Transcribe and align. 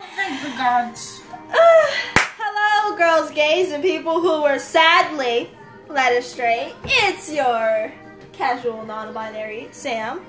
Thank 0.00 0.42
the 0.42 0.48
gods. 0.56 1.22
Hello, 1.50 2.96
girls, 2.96 3.30
gays, 3.30 3.70
and 3.72 3.82
people 3.82 4.20
who 4.20 4.42
were 4.42 4.58
sadly 4.58 5.50
led 5.88 6.12
astray. 6.16 6.72
It's 6.84 7.32
your 7.32 7.92
casual 8.32 8.84
non-binary 8.84 9.68
Sam, 9.70 10.24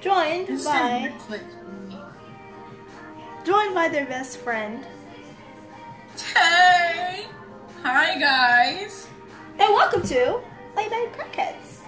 joined 0.00 0.48
This 0.48 0.64
by 0.64 0.78
thing 0.78 1.18
clicked 1.20 1.54
with 1.54 1.88
me. 1.88 1.96
joined 3.44 3.74
by 3.74 3.88
their 3.88 4.06
best 4.06 4.38
friend, 4.38 4.84
Hey! 6.34 7.26
Hi, 7.82 8.18
guys. 8.18 9.06
and 9.58 9.72
welcome 9.74 10.02
to 10.02 10.40
Late 10.76 10.90
Night 10.90 11.12
Crackheads. 11.16 11.78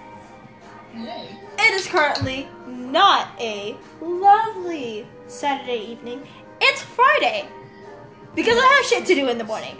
Yay. 0.95 1.37
It 1.59 1.73
is 1.73 1.87
currently 1.87 2.47
not 2.67 3.27
a 3.39 3.75
lovely 4.01 5.05
Saturday 5.27 5.91
evening. 5.91 6.25
It's 6.61 6.81
Friday 6.81 7.47
because 8.35 8.57
I 8.57 8.65
have 8.65 8.85
shit 8.85 9.05
to 9.07 9.15
do 9.15 9.29
in 9.29 9.37
the 9.37 9.43
morning. 9.43 9.77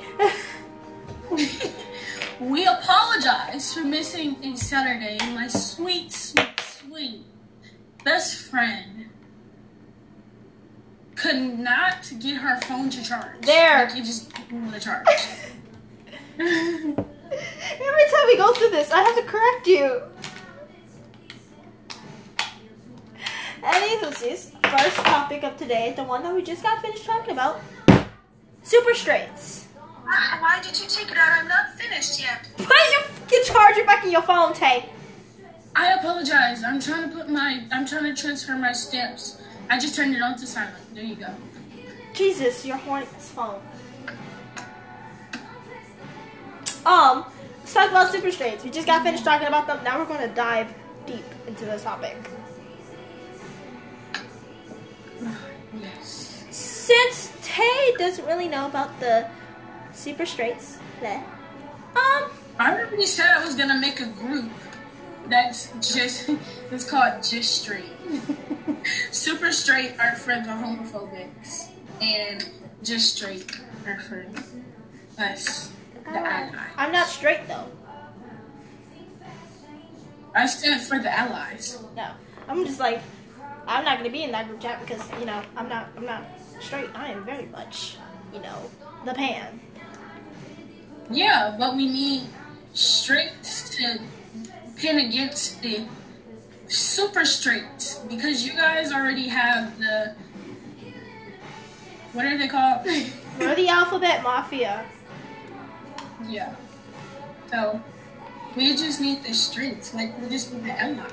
we 2.39 2.65
apologize 2.65 3.73
for 3.73 3.83
missing 3.83 4.37
a 4.43 4.55
Saturday. 4.55 5.17
My 5.33 5.47
sweet, 5.47 6.11
sweet, 6.11 6.59
sweet 6.59 7.21
best 8.03 8.35
friend 8.37 9.09
could 11.15 11.59
not 11.59 12.11
get 12.19 12.37
her 12.37 12.59
phone 12.61 12.89
to 12.91 13.03
charge. 13.03 13.41
There. 13.41 13.85
Like, 13.85 13.97
it 13.97 14.05
just 14.05 14.31
want 14.51 14.73
to 14.73 14.79
charge. 14.79 15.07
Every 16.37 16.95
time 16.95 18.25
we 18.27 18.37
go 18.37 18.53
through 18.53 18.69
this, 18.69 18.91
I 18.91 19.01
have 19.01 19.15
to 19.15 19.23
correct 19.23 19.67
you. 19.67 20.01
Anywhoosies, 23.63 24.51
first 24.67 24.95
topic 24.97 25.43
of 25.43 25.57
today, 25.57 25.93
the 25.95 26.03
one 26.03 26.23
that 26.23 26.33
we 26.33 26.41
just 26.41 26.63
got 26.63 26.81
finished 26.81 27.05
talking 27.05 27.31
about, 27.31 27.59
super 28.63 28.93
straights. 28.93 29.67
Ah, 30.07 30.37
Why 30.41 30.61
did 30.61 30.79
you 30.79 30.87
take 30.87 31.11
it 31.11 31.17
out? 31.17 31.29
I'm 31.31 31.47
not 31.47 31.73
finished 31.73 32.21
yet. 32.21 32.47
Put 32.57 32.67
your 32.91 33.01
fucking 33.01 33.39
charger 33.45 33.83
back 33.85 34.03
in 34.05 34.11
your 34.11 34.21
phone, 34.21 34.53
Tay. 34.53 34.89
I 35.75 35.93
apologize. 35.93 36.63
I'm 36.63 36.79
trying 36.79 37.09
to 37.09 37.15
put 37.15 37.29
my, 37.29 37.63
I'm 37.71 37.85
trying 37.85 38.03
to 38.03 38.19
transfer 38.19 38.55
my 38.55 38.71
steps. 38.71 39.41
I 39.69 39.79
just 39.79 39.95
turned 39.95 40.15
it 40.15 40.21
on 40.21 40.37
to 40.37 40.45
silent. 40.45 40.75
There 40.93 41.03
you 41.03 41.15
go. 41.15 41.27
Jesus, 42.13 42.65
your 42.65 42.77
horny 42.77 43.05
phone. 43.07 43.61
Um, 46.85 47.25
let's 47.59 47.73
talk 47.73 47.89
about 47.89 48.11
super 48.11 48.31
straights. 48.31 48.63
We 48.63 48.69
just 48.69 48.87
got 48.87 49.03
finished 49.03 49.25
talking 49.25 49.47
about 49.47 49.67
them. 49.67 49.83
Now 49.83 49.97
we're 49.99 50.05
going 50.05 50.29
to 50.29 50.33
dive 50.33 50.73
deep 51.05 51.25
into 51.47 51.65
the 51.65 51.77
topic. 51.77 52.15
Since 56.01 57.31
Tay 57.41 57.93
doesn't 57.97 58.25
really 58.25 58.47
know 58.47 58.67
about 58.67 58.99
the 58.99 59.27
super 59.93 60.25
straights, 60.25 60.77
bleh, 61.01 61.23
um, 61.95 62.29
I 62.59 62.73
already 62.73 63.05
said 63.05 63.27
I 63.27 63.45
was 63.45 63.55
gonna 63.55 63.79
make 63.79 63.99
a 63.99 64.05
group 64.07 64.51
that's 65.27 65.71
just 65.81 66.29
it's 66.71 66.89
called 66.89 67.23
Just 67.23 67.61
Straight. 67.61 67.91
Super 69.11 69.51
Straight 69.51 69.99
are 69.99 70.15
for 70.15 70.35
the 70.35 70.51
homophobics, 70.51 71.69
and 72.01 72.49
Just 72.83 73.17
Straight 73.17 73.59
are 73.87 73.99
for 73.99 74.25
us, 75.17 75.71
the 76.03 76.19
allies. 76.19 76.69
I'm 76.77 76.91
not 76.91 77.07
straight 77.07 77.47
though. 77.47 77.67
I 80.35 80.45
stand 80.47 80.81
for 80.81 80.99
the 80.99 81.09
allies. 81.09 81.79
No, 81.95 82.11
I'm 82.47 82.65
just 82.65 82.79
like, 82.79 83.01
I'm 83.67 83.83
not 83.83 83.97
gonna 83.97 84.09
be 84.09 84.23
in 84.23 84.31
that 84.31 84.47
group 84.47 84.61
chat 84.61 84.79
because 84.81 85.01
you 85.19 85.25
know 85.25 85.41
I'm 85.55 85.69
not, 85.69 85.89
I'm 85.97 86.05
not 86.05 86.23
straight. 86.59 86.89
I 86.93 87.11
am 87.11 87.23
very 87.25 87.47
much, 87.47 87.97
you 88.33 88.39
know, 88.39 88.69
the 89.05 89.13
pan. 89.13 89.59
Yeah, 91.09 91.55
but 91.57 91.75
we 91.75 91.85
need 91.85 92.23
straights 92.73 93.69
to 93.77 93.99
pin 94.75 94.99
against 94.99 95.61
the 95.61 95.85
super 96.67 97.25
straights 97.25 97.99
because 98.09 98.45
you 98.45 98.53
guys 98.53 98.91
already 98.91 99.27
have 99.27 99.77
the 99.77 100.15
what 102.13 102.25
are 102.25 102.37
they 102.37 102.47
called? 102.47 102.85
We're 103.39 103.55
the 103.55 103.67
alphabet 103.67 104.23
mafia. 104.23 104.85
Yeah. 106.27 106.55
So 107.51 107.81
we 108.55 108.75
just 108.75 109.01
need 109.01 109.23
the 109.23 109.33
strength. 109.33 109.93
Like 109.93 110.19
we 110.21 110.29
just 110.29 110.53
need 110.53 110.63
the 110.63 110.81
ally. 110.81 111.09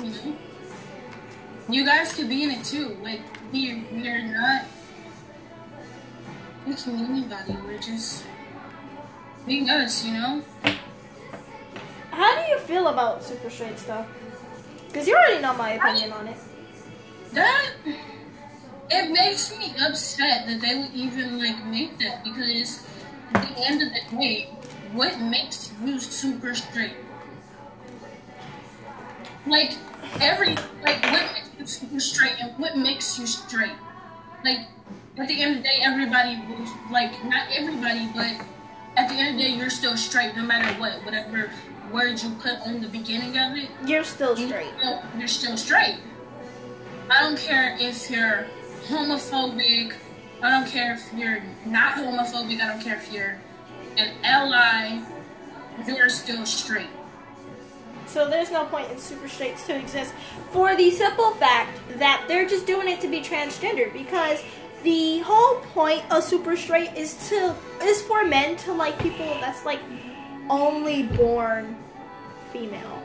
You 0.00 0.10
know? 0.10 0.36
You 1.70 1.84
guys 1.84 2.14
could 2.14 2.30
be 2.30 2.44
in 2.44 2.50
it 2.50 2.64
too. 2.64 2.96
Like 3.02 3.20
we 3.52 3.84
we're 3.92 4.22
not 4.22 4.64
picking 6.64 6.98
anybody. 7.00 7.56
We're 7.66 7.78
just 7.78 8.24
being 9.46 9.68
us, 9.68 10.02
you 10.02 10.14
know? 10.14 10.42
How 12.10 12.42
do 12.42 12.50
you 12.50 12.58
feel 12.60 12.88
about 12.88 13.22
super 13.22 13.50
straight 13.50 13.78
stuff? 13.78 14.06
Because 14.86 15.06
you 15.06 15.14
already 15.14 15.42
know 15.42 15.54
my 15.54 15.72
opinion 15.72 16.12
on 16.12 16.28
it. 16.28 16.38
That 17.34 17.72
it 18.90 19.10
makes 19.12 19.56
me 19.58 19.74
upset 19.78 20.46
that 20.46 20.62
they 20.62 20.74
would 20.74 20.94
even 20.94 21.38
like 21.38 21.64
make 21.66 21.98
that 21.98 22.24
because 22.24 22.86
at 23.34 23.42
the 23.42 23.66
end 23.66 23.82
of 23.82 23.88
the 23.92 24.16
day, 24.16 24.44
what 24.92 25.20
makes 25.20 25.70
you 25.84 26.00
super 26.00 26.54
straight? 26.54 26.96
Like 29.46 29.74
every 30.20 30.56
like 30.82 31.02
what 31.04 31.47
makes 31.68 31.92
you 31.92 32.00
straight 32.00 32.34
and 32.40 32.58
what 32.58 32.76
makes 32.76 33.18
you 33.18 33.26
straight? 33.26 33.72
Like 34.44 34.58
at 35.18 35.28
the 35.28 35.42
end 35.42 35.56
of 35.58 35.62
the 35.62 35.68
day, 35.68 35.78
everybody 35.82 36.40
was 36.58 36.70
like 36.90 37.12
not 37.24 37.48
everybody, 37.52 38.08
but 38.14 38.44
at 38.96 39.08
the 39.08 39.14
end 39.14 39.30
of 39.30 39.36
the 39.36 39.42
day, 39.42 39.50
you're 39.56 39.70
still 39.70 39.96
straight 39.96 40.34
no 40.36 40.42
matter 40.42 40.72
what, 40.80 41.04
whatever 41.04 41.50
words 41.92 42.24
you 42.24 42.30
put 42.40 42.54
on 42.66 42.80
the 42.80 42.88
beginning 42.88 43.36
of 43.38 43.56
it 43.56 43.68
You're 43.86 44.04
still 44.04 44.36
straight. 44.36 44.68
still- 44.78 45.02
You're 45.18 45.28
still 45.28 45.56
straight. 45.56 45.98
I 47.10 47.20
don't 47.22 47.38
care 47.38 47.76
if 47.80 48.10
you're 48.10 48.46
homophobic. 48.88 49.94
I 50.42 50.50
don't 50.50 50.68
care 50.70 50.94
if 50.94 51.12
you're 51.18 51.42
not 51.66 51.94
homophobic. 51.94 52.60
I 52.60 52.68
don't 52.68 52.80
care 52.82 52.96
if 52.96 53.12
you're 53.12 53.38
an 53.96 54.12
ally. 54.22 55.00
You're 55.86 56.08
still 56.10 56.44
straight. 56.44 56.88
So 58.08 58.28
there's 58.28 58.50
no 58.50 58.64
point 58.64 58.90
in 58.90 58.98
super 58.98 59.28
straights 59.28 59.66
to 59.66 59.76
exist 59.76 60.14
for 60.50 60.74
the 60.74 60.90
simple 60.90 61.32
fact 61.32 61.78
that 61.98 62.24
they're 62.26 62.48
just 62.48 62.66
doing 62.66 62.88
it 62.88 63.00
to 63.02 63.08
be 63.08 63.20
transgender 63.20 63.92
because 63.92 64.42
the 64.82 65.18
whole 65.18 65.56
point 65.74 66.02
of 66.10 66.24
super 66.24 66.56
straight 66.56 66.94
is 66.96 67.28
to 67.28 67.54
is 67.82 68.00
for 68.02 68.24
men 68.24 68.56
to 68.56 68.72
like 68.72 68.98
people 68.98 69.26
that's 69.40 69.64
like 69.64 69.80
only 70.48 71.02
born 71.02 71.76
female. 72.52 73.02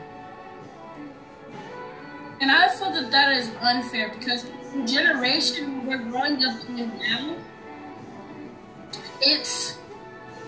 And 2.40 2.50
I 2.50 2.68
feel 2.74 2.90
that 2.92 3.10
that 3.10 3.32
is 3.32 3.50
unfair 3.60 4.10
because 4.18 4.46
generation 4.86 5.86
we're 5.86 5.98
growing 5.98 6.42
up 6.44 6.68
in 6.68 6.98
now, 6.98 7.36
it's 9.20 9.78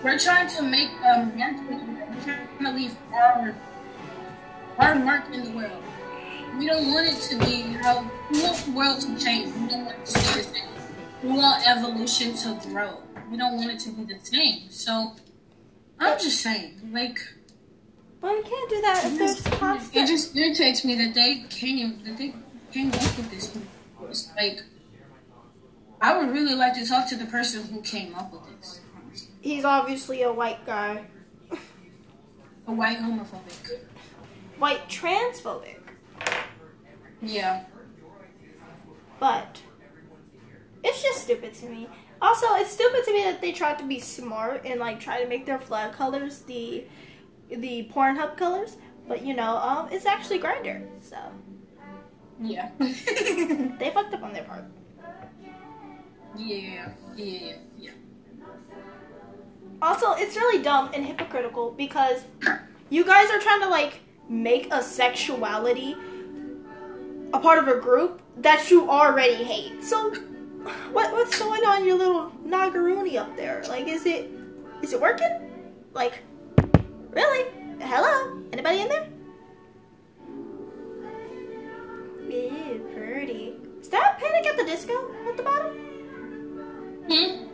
we're 0.03 0.19
trying 0.19 0.49
to 0.49 0.63
make 0.63 0.89
um 1.03 1.31
we're 1.37 2.23
trying 2.23 2.47
to 2.59 2.71
leave 2.71 2.95
our 3.13 3.55
our 4.77 4.95
mark 4.95 5.25
in 5.33 5.43
the 5.43 5.51
world. 5.51 5.83
We 6.57 6.65
don't 6.67 6.87
want 6.93 7.07
it 7.07 7.19
to 7.29 7.37
be 7.39 7.61
how 7.83 8.09
we 8.31 8.41
want 8.41 8.57
the 8.65 8.71
world 8.71 9.01
to 9.01 9.17
change. 9.23 9.53
We 9.55 9.67
don't 9.67 9.85
want 9.85 9.97
it 9.99 10.05
to 10.05 10.11
stay 10.19 10.41
the 10.41 10.47
same. 10.47 10.63
We 11.23 11.29
want 11.29 11.67
evolution 11.67 12.33
to 12.35 12.59
grow. 12.69 13.01
We 13.29 13.37
don't 13.37 13.55
want 13.57 13.71
it 13.71 13.79
to 13.81 13.91
be 13.91 14.03
the 14.13 14.19
same. 14.23 14.69
So 14.69 15.13
I'm 15.99 16.17
just 16.19 16.41
saying, 16.41 16.89
like 16.93 17.19
But 18.21 18.31
we 18.37 18.43
can't 18.43 18.69
do 18.69 18.81
that 18.81 19.01
if 19.05 19.17
there's 19.17 19.45
it 19.45 19.51
constant. 19.53 20.07
just 20.07 20.35
irritates 20.35 20.83
me 20.85 20.95
that 20.95 21.13
they 21.13 21.43
came 21.49 22.01
that 22.03 22.17
they 22.17 22.33
came 22.71 22.89
up 22.89 23.01
with 23.17 23.29
this. 23.31 23.55
It's 24.09 24.31
like 24.35 24.63
I 26.01 26.17
would 26.17 26.31
really 26.31 26.53
like 26.55 26.73
to 26.75 26.85
talk 26.87 27.07
to 27.09 27.15
the 27.15 27.25
person 27.25 27.63
who 27.67 27.81
came 27.81 28.13
up 28.15 28.31
with 28.31 28.41
this. 28.59 28.81
He's 29.41 29.65
obviously 29.65 30.21
a 30.23 30.31
white 30.31 30.65
guy, 30.65 31.05
A 32.67 32.71
white 32.71 32.97
homophobic. 32.97 33.79
White 34.59 34.87
transphobic, 34.89 35.77
Yeah. 37.21 37.65
but 39.19 39.61
it's 40.83 41.01
just 41.03 41.23
stupid 41.23 41.53
to 41.55 41.67
me. 41.67 41.87
Also, 42.21 42.47
it's 42.55 42.71
stupid 42.71 43.03
to 43.05 43.13
me 43.13 43.23
that 43.23 43.39
they 43.41 43.51
tried 43.51 43.77
to 43.79 43.85
be 43.85 43.99
smart 43.99 44.63
and 44.65 44.79
like 44.79 44.99
try 44.99 45.21
to 45.21 45.27
make 45.29 45.45
their 45.45 45.59
flag 45.59 45.93
colors 45.93 46.39
the 46.41 46.85
the 47.49 47.87
Pornhub 47.93 48.35
colors, 48.35 48.77
but 49.07 49.23
you 49.23 49.35
know, 49.35 49.57
um, 49.57 49.89
it's 49.91 50.05
actually 50.05 50.39
Grindr, 50.39 50.85
so 51.01 51.17
Yeah. 52.41 52.71
they 52.79 53.91
fucked 53.93 54.13
up 54.13 54.23
on 54.23 54.33
their 54.33 54.43
part. 54.43 54.65
yeah. 56.35 56.89
Yeah. 57.15 57.53
Yeah. 57.77 57.91
Also, 59.81 60.13
it's 60.13 60.35
really 60.35 60.63
dumb 60.63 60.89
and 60.95 61.05
hypocritical 61.05 61.71
because 61.71 62.23
you 62.89 63.05
guys 63.05 63.29
are 63.29 63.39
trying 63.39 63.61
to 63.61 63.69
like 63.69 63.99
make 64.29 64.67
a 64.71 64.81
sexuality 64.81 65.95
a 67.33 67.39
part 67.39 67.59
of 67.59 67.67
a 67.67 67.79
group 67.79 68.21
that 68.37 68.69
you 68.71 68.89
already 68.89 69.43
hate. 69.43 69.83
So 69.83 70.13
what 70.91 71.11
what's 71.13 71.37
going 71.39 71.63
on 71.65 71.85
your 71.85 71.97
little 71.97 72.31
Nagaruni 72.45 73.17
up 73.17 73.35
there? 73.35 73.63
Like, 73.67 73.87
is 73.87 74.05
it 74.05 74.29
is 74.81 74.93
it 74.93 75.01
working? 75.01 75.29
Like, 75.93 76.23
really? 77.11 77.45
Hello? 77.79 78.41
Anybody 78.53 78.81
in 78.81 78.89
there? 78.89 79.09
Ew, 82.29 82.89
pretty. 82.93 83.55
Is 83.81 83.89
that 83.89 84.19
Panic 84.19 84.45
at 84.45 84.57
the 84.57 84.65
Disco 84.65 84.93
at 85.27 85.37
the 85.37 85.43
bottom? 85.43 85.71
Hmm? 87.09 87.47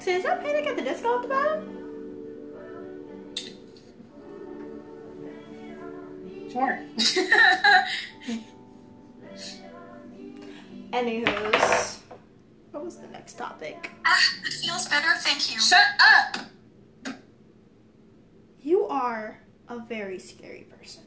Said, 0.00 0.18
is 0.18 0.24
that 0.24 0.42
Panic 0.42 0.66
at 0.66 0.76
the 0.76 0.82
Disco 0.82 1.16
at 1.16 1.22
the 1.22 1.28
bottom? 1.28 1.77
Sure. 6.58 6.80
Anywho's, 10.92 12.00
what 12.72 12.84
was 12.84 12.96
the 12.96 13.06
next 13.08 13.34
topic? 13.34 13.90
Ah, 14.04 14.18
it 14.44 14.52
feels 14.54 14.88
better, 14.88 15.08
thank 15.18 15.54
you. 15.54 15.60
Shut 15.60 15.84
up! 16.00 17.16
You 18.60 18.88
are 18.88 19.40
a 19.68 19.78
very 19.78 20.18
scary 20.18 20.66
person. 20.76 21.02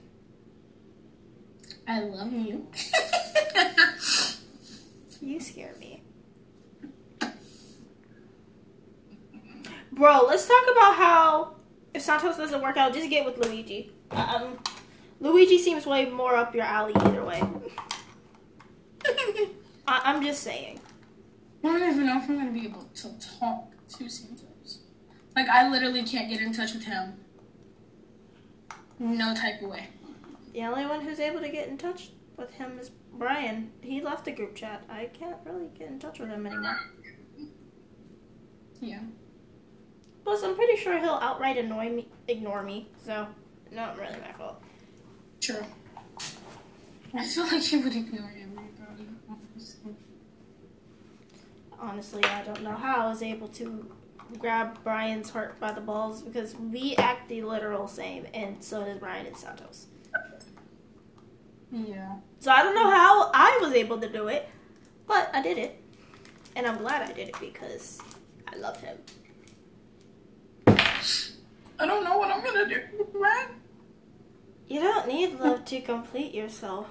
I 1.87 1.99
love 2.01 2.31
you. 2.31 2.67
You 5.23 5.39
scare 5.39 5.75
me. 5.79 6.01
Bro, 9.91 10.25
let's 10.27 10.47
talk 10.47 10.63
about 10.71 10.95
how 10.95 11.55
if 11.93 12.01
Santos 12.01 12.37
doesn't 12.37 12.59
work 12.59 12.75
out, 12.75 12.91
just 12.91 13.07
get 13.07 13.23
with 13.23 13.37
Luigi. 13.37 13.91
Um, 14.09 14.57
Luigi 15.21 15.57
seems 15.59 15.85
way 15.85 16.09
more 16.09 16.35
up 16.35 16.53
your 16.53 16.65
alley 16.65 16.93
either 16.95 17.23
way. 17.23 17.41
I- 19.87 20.01
I'm 20.05 20.21
just 20.23 20.43
saying. 20.43 20.79
I 21.63 21.67
don't 21.79 21.89
even 21.93 22.05
know 22.07 22.17
if 22.17 22.27
I'm 22.27 22.37
gonna 22.37 22.51
be 22.51 22.65
able 22.65 22.89
to 22.95 23.09
talk 23.39 23.71
to 23.97 24.09
Santos. 24.09 24.79
Like, 25.35 25.47
I 25.47 25.69
literally 25.69 26.03
can't 26.03 26.27
get 26.29 26.41
in 26.41 26.51
touch 26.51 26.73
with 26.73 26.83
him. 26.83 27.13
No 28.99 29.33
type 29.35 29.61
of 29.61 29.69
way. 29.69 29.87
The 30.53 30.63
only 30.63 30.85
one 30.85 31.01
who's 31.01 31.19
able 31.19 31.39
to 31.39 31.49
get 31.49 31.67
in 31.69 31.77
touch 31.77 32.09
with 32.35 32.51
him 32.55 32.77
is 32.79 32.89
Brian. 33.13 33.71
He 33.81 34.01
left 34.01 34.25
the 34.25 34.31
group 34.31 34.55
chat. 34.55 34.83
I 34.89 35.05
can't 35.05 35.37
really 35.45 35.69
get 35.77 35.87
in 35.89 35.99
touch 35.99 36.19
with 36.19 36.29
him 36.29 36.45
anymore. 36.47 36.77
Yeah. 38.81 38.99
Plus, 40.23 40.43
I'm 40.43 40.55
pretty 40.55 40.77
sure 40.77 40.97
he'll 40.99 41.19
outright 41.21 41.57
annoy 41.57 41.89
me, 41.89 42.09
ignore 42.27 42.63
me. 42.63 42.89
So, 43.05 43.27
not 43.71 43.97
really 43.97 44.19
my 44.19 44.31
fault. 44.33 44.61
True. 45.41 45.65
I 47.15 47.25
feel 47.25 47.45
like 47.45 47.63
he 47.63 47.77
would 47.77 47.95
ignore 47.95 48.31
everybody. 48.31 49.07
honestly. 49.27 49.95
Honestly, 51.79 52.23
I 52.23 52.43
don't 52.43 52.61
know 52.61 52.75
how 52.75 53.07
I 53.07 53.09
was 53.09 53.23
able 53.23 53.47
to 53.49 53.91
grab 54.37 54.81
Brian's 54.83 55.31
heart 55.31 55.59
by 55.59 55.71
the 55.71 55.81
balls 55.81 56.21
because 56.21 56.55
we 56.55 56.95
act 56.97 57.27
the 57.27 57.41
literal 57.41 57.87
same, 57.87 58.27
and 58.35 58.63
so 58.63 58.85
does 58.85 58.99
Brian 58.99 59.25
and 59.25 59.35
Santos. 59.35 59.87
Yeah. 61.71 62.17
So 62.39 62.51
I 62.51 62.61
don't 62.61 62.75
know 62.75 62.89
how 62.89 63.31
I 63.33 63.57
was 63.61 63.73
able 63.73 63.99
to 63.99 64.07
do 64.07 64.27
it, 64.27 64.47
but 65.07 65.31
I 65.33 65.41
did 65.41 65.57
it, 65.57 65.81
and 66.55 66.67
I'm 66.67 66.77
glad 66.77 67.09
I 67.09 67.13
did 67.13 67.29
it 67.29 67.39
because 67.39 67.99
I 68.47 68.57
love 68.57 68.79
him. 68.79 68.97
I 70.67 71.85
don't 71.87 72.03
know 72.03 72.19
what 72.19 72.29
I'm 72.29 72.43
gonna 72.43 72.69
do, 72.69 72.79
man. 73.19 73.60
You 74.71 74.79
don't 74.79 75.05
need 75.05 75.37
love 75.37 75.65
to 75.65 75.81
complete 75.81 76.33
yourself. 76.33 76.87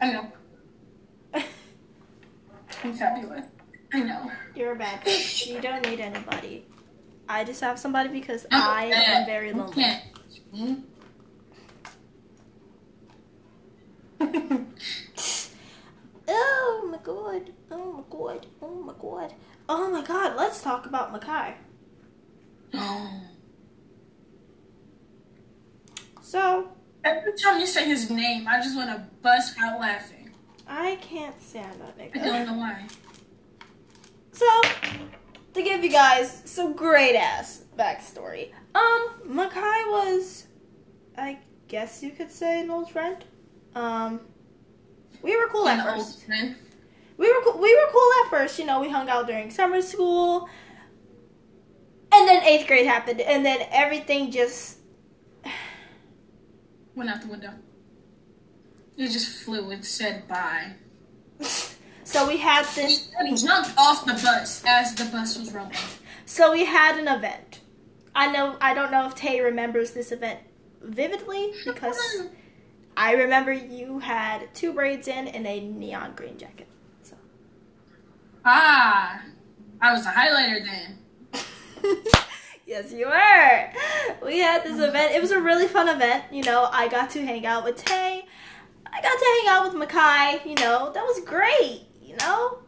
I 0.00 0.12
know. 0.12 0.32
I'm 2.84 2.92
fabulous. 2.92 3.46
I 3.92 4.04
know. 4.04 4.30
You're 4.54 4.74
a 4.74 4.76
bad 4.76 5.04
bitch. 5.04 5.48
You 5.48 5.60
don't 5.60 5.84
need 5.84 5.98
anybody. 5.98 6.64
I 7.28 7.42
just 7.42 7.60
have 7.62 7.80
somebody 7.80 8.10
because 8.10 8.46
I'm 8.52 8.62
I 8.62 8.84
am 8.84 8.90
bad. 8.90 9.26
very 9.26 9.52
lonely. 9.52 9.74
can't. 9.74 10.04
Hmm? 10.54 10.74
Oh 16.28 16.88
my 16.90 16.98
god. 16.98 17.50
Oh 17.72 17.92
my 17.92 18.02
god. 18.08 18.46
Oh 18.62 18.82
my 18.82 18.92
god. 19.00 19.34
Oh 19.68 19.90
my 19.90 20.02
god. 20.02 20.36
Let's 20.36 20.62
talk 20.62 20.86
about 20.86 21.12
Makai. 21.12 21.54
So, 26.36 26.68
Every 27.02 27.32
time 27.32 27.58
you 27.60 27.66
say 27.66 27.86
his 27.86 28.10
name, 28.10 28.46
I 28.46 28.58
just 28.60 28.76
want 28.76 28.90
to 28.90 29.02
bust 29.22 29.56
out 29.58 29.80
laughing. 29.80 30.32
I 30.68 30.96
can't 30.96 31.40
stand 31.40 31.80
that 31.80 31.94
I 31.98 32.18
don't 32.18 32.46
know 32.46 32.58
why. 32.58 32.86
So, 34.32 34.46
to 35.54 35.62
give 35.62 35.82
you 35.82 35.88
guys 35.88 36.42
some 36.44 36.76
great 36.76 37.16
ass 37.16 37.62
backstory, 37.78 38.50
um, 38.74 39.08
Makai 39.26 39.88
was, 39.88 40.46
I 41.16 41.38
guess 41.68 42.02
you 42.02 42.10
could 42.10 42.30
say, 42.30 42.60
an 42.60 42.70
old 42.70 42.90
friend. 42.90 43.16
Um, 43.74 44.20
we 45.22 45.38
were 45.38 45.48
cool 45.48 45.66
An 45.68 45.80
at 45.80 45.86
old 45.96 46.04
first. 46.04 46.26
friend. 46.26 46.54
We 47.16 47.32
were 47.32 47.40
cool, 47.44 47.58
we 47.58 47.74
were 47.74 47.90
cool 47.90 48.10
at 48.24 48.30
first. 48.30 48.58
You 48.58 48.66
know, 48.66 48.82
we 48.82 48.90
hung 48.90 49.08
out 49.08 49.26
during 49.26 49.50
summer 49.50 49.80
school, 49.80 50.50
and 52.12 52.28
then 52.28 52.42
eighth 52.42 52.66
grade 52.66 52.84
happened, 52.84 53.22
and 53.22 53.42
then 53.42 53.66
everything 53.70 54.30
just 54.30 54.75
Went 56.96 57.10
out 57.10 57.22
the 57.22 57.28
window. 57.28 57.52
It 58.96 59.10
just 59.10 59.44
flew 59.44 59.70
and 59.70 59.84
said 59.84 60.26
bye. 60.26 60.72
so 62.04 62.26
we 62.26 62.38
had 62.38 62.64
this. 62.74 63.08
he 63.24 63.36
jumped 63.36 63.70
off 63.78 64.04
the 64.04 64.14
bus 64.14 64.64
as 64.66 64.94
the 64.94 65.04
bus 65.04 65.38
was 65.38 65.52
rolling. 65.52 65.76
So 66.24 66.50
we 66.50 66.64
had 66.64 66.98
an 66.98 67.06
event. 67.06 67.60
I 68.14 68.32
know. 68.32 68.56
I 68.60 68.74
don't 68.74 68.90
know 68.90 69.06
if 69.06 69.14
Tay 69.14 69.40
remembers 69.40 69.92
this 69.92 70.10
event 70.10 70.40
vividly 70.82 71.52
because. 71.64 71.98
I 72.96 73.12
remember 73.12 73.52
you 73.52 73.98
had 73.98 74.54
two 74.54 74.72
braids 74.72 75.06
in 75.06 75.28
and 75.28 75.46
a 75.46 75.60
neon 75.60 76.14
green 76.16 76.38
jacket. 76.38 76.66
So. 77.02 77.14
Ah, 78.44 79.22
I 79.82 79.92
was 79.92 80.06
a 80.06 80.10
highlighter 80.10 80.64
then. 80.64 80.98
yes, 82.66 82.92
you 82.92 83.06
were. 83.06 83.70
We 84.24 84.38
had 84.38 84.64
this 84.64 84.78
event. 84.80 85.14
It 85.14 85.22
was 85.22 85.30
a 85.30 85.40
really 85.40 85.68
fun 85.68 85.88
event. 85.88 86.24
You 86.32 86.42
know, 86.42 86.68
I 86.72 86.88
got 86.88 87.10
to 87.10 87.24
hang 87.24 87.46
out 87.46 87.64
with 87.64 87.76
Tay. 87.76 88.24
I 88.86 89.00
got 89.02 89.18
to 89.18 89.24
hang 89.42 89.48
out 89.48 89.72
with 89.72 89.88
Makai. 89.88 90.44
You 90.46 90.54
know, 90.56 90.92
that 90.92 91.04
was 91.04 91.20
great. 91.24 91.82
You 92.02 92.16
know. 92.16 92.58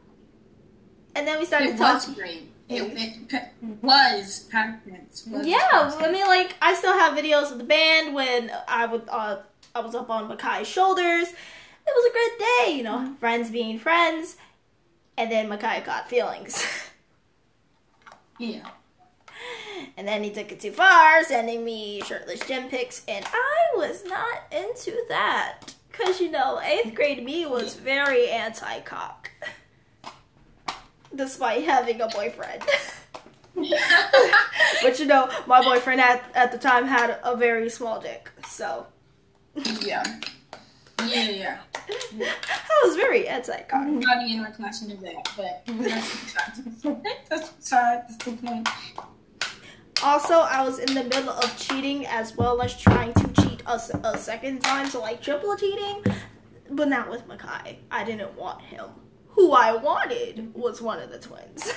And 1.15 1.27
then 1.27 1.39
we 1.39 1.45
started 1.45 1.77
talking. 1.77 2.15
It 2.15 2.17
was 2.17 2.17
great. 2.17 2.53
It, 2.69 2.83
it 2.83 3.79
was 3.83 4.41
packed. 4.51 4.87
Yeah, 5.47 5.59
I 6.01 6.11
mean, 6.13 6.27
like 6.27 6.55
I 6.61 6.75
still 6.75 6.93
have 6.93 7.17
videos 7.19 7.51
of 7.51 7.59
the 7.59 7.65
band 7.65 8.15
when 8.15 8.51
I 8.69 8.87
would 8.87 9.09
uh, 9.09 9.39
I 9.75 9.81
was 9.81 9.95
up 9.95 10.11
on 10.11 10.29
Makai's 10.31 10.69
shoulders. 10.69 11.29
It 11.29 11.93
was 11.95 12.11
a 12.11 12.13
great 12.13 12.39
day, 12.67 12.77
you 12.77 12.83
know, 12.83 13.15
friends 13.19 13.51
being 13.51 13.79
friends, 13.79 14.37
and 15.17 15.31
then 15.33 15.49
Makai 15.49 15.85
got 15.85 16.09
feelings, 16.11 16.63
Yeah. 18.39 18.69
And 19.97 20.07
then 20.07 20.23
he 20.23 20.31
took 20.31 20.53
it 20.53 20.61
too 20.61 20.73
far, 20.73 21.23
sending 21.25 21.65
me 21.65 22.01
shirtless 22.03 22.41
gym 22.41 22.69
pics, 22.69 23.03
and 23.09 23.25
I 23.25 23.77
was 23.77 24.05
not 24.05 24.53
into 24.53 24.97
that, 25.09 25.75
cause 25.93 26.21
you 26.21 26.31
know, 26.31 26.61
eighth 26.61 26.95
grade 26.95 27.25
me 27.25 27.47
was 27.47 27.75
very 27.75 28.29
anti-cock, 28.29 29.31
despite 31.15 31.65
having 31.65 32.01
a 32.01 32.09
boyfriend. 32.09 32.63
But 34.83 35.01
you 35.01 35.07
know, 35.07 35.29
my 35.49 35.63
boyfriend 35.63 36.01
at, 36.01 36.25
at 36.35 36.53
the 36.53 36.59
time 36.59 36.87
had 36.87 37.19
a 37.25 37.37
very 37.37 37.69
small 37.69 38.01
dick, 38.01 38.31
so 38.49 38.87
yeah. 39.81 40.05
Yeah, 41.07 41.31
yeah. 41.31 41.59
I 41.89 42.87
was 42.87 42.97
very 42.97 43.27
anti-cock. 43.29 43.87
Nobody 43.87 44.35
in 44.35 44.41
our 44.41 44.51
class 44.53 44.83
knew 44.83 44.97
that, 44.97 45.29
but 45.37 45.63
that's 45.67 46.35
that's 47.29 47.51
besides 47.51 48.19
the 48.19 48.33
point. 48.33 48.69
Also, 50.03 50.35
I 50.35 50.63
was 50.65 50.79
in 50.79 50.95
the 50.95 51.03
middle 51.03 51.31
of 51.31 51.59
cheating 51.59 52.07
as 52.07 52.37
well 52.37 52.63
as 52.63 52.77
trying 52.77 53.13
to 53.15 53.43
cheat 53.43 53.63
a 53.67 54.17
second 54.17 54.61
time, 54.61 54.89
so 54.89 55.01
like 55.01 55.21
triple 55.21 55.57
cheating, 55.57 56.05
but 56.71 56.89
not 56.89 57.11
with 57.11 57.27
Makai. 57.27 57.77
I 57.91 58.05
didn't 58.05 58.35
want 58.37 58.63
him. 58.63 58.87
Who 59.31 59.53
I 59.53 59.75
wanted 59.75 60.55
was 60.55 60.81
one 60.81 61.01
of 61.01 61.11
the 61.11 61.19
twins. 61.19 61.73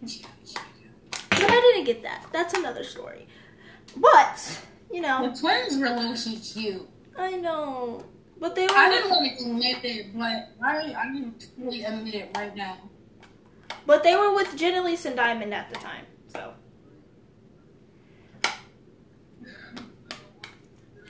but 0.00 1.42
I 1.42 1.60
didn't 1.60 1.84
get 1.84 2.02
that. 2.02 2.26
That's 2.32 2.54
another 2.54 2.84
story. 2.84 3.26
But, 3.96 4.60
you 4.92 5.00
know, 5.00 5.30
The 5.30 5.38
twins 5.40 5.78
were 5.78 6.14
key 6.14 6.38
cute. 6.38 6.88
I 7.16 7.32
know. 7.32 8.04
But 8.38 8.54
they 8.54 8.66
were. 8.66 8.74
I 8.74 8.88
didn't 8.90 9.10
want 9.10 9.38
to 9.38 9.44
admit 9.44 9.84
it, 9.84 10.16
but 10.16 10.50
I 10.62 10.94
I 10.94 11.04
can 11.06 11.34
fully 11.56 11.84
admit 11.84 12.14
it 12.14 12.30
right 12.36 12.54
now. 12.54 12.76
But 13.86 14.02
they 14.02 14.14
were 14.14 14.34
with 14.34 14.56
Jenna 14.56 14.82
Lisa 14.82 15.08
and 15.08 15.16
Diamond 15.16 15.54
at 15.54 15.68
the 15.70 15.76
time, 15.76 16.04
so. 16.28 16.52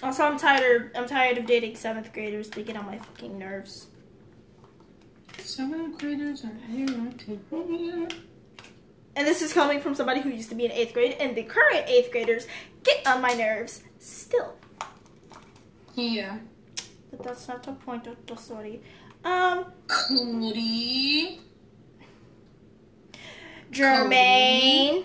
Also, 0.06 0.22
I'm 0.22 0.38
tired. 0.38 0.92
I'm 0.94 1.08
tired 1.08 1.36
of 1.36 1.46
dating 1.46 1.74
seventh 1.74 2.12
graders. 2.12 2.48
They 2.48 2.62
get 2.62 2.76
on 2.76 2.86
my 2.86 2.96
fucking 2.96 3.36
nerves. 3.36 3.88
Seventh 5.38 5.98
graders 5.98 6.44
are 6.44 6.54
here. 6.70 8.08
And 9.16 9.26
this 9.26 9.42
is 9.42 9.52
coming 9.52 9.80
from 9.80 9.96
somebody 9.96 10.20
who 10.20 10.30
used 10.30 10.48
to 10.50 10.54
be 10.54 10.64
in 10.64 10.70
eighth 10.70 10.94
grade, 10.94 11.16
and 11.18 11.36
the 11.36 11.42
current 11.42 11.88
eighth 11.88 12.12
graders 12.12 12.46
get 12.84 13.04
on 13.04 13.20
my 13.20 13.32
nerves 13.32 13.82
still. 13.98 14.54
Yeah. 15.96 16.38
But 17.10 17.24
that's 17.24 17.48
not 17.48 17.64
the 17.64 17.72
point 17.72 18.06
of 18.06 18.24
the 18.26 18.36
story. 18.36 18.82
Um, 19.24 19.72
Cody. 19.88 21.40
Jermaine. 23.72 25.02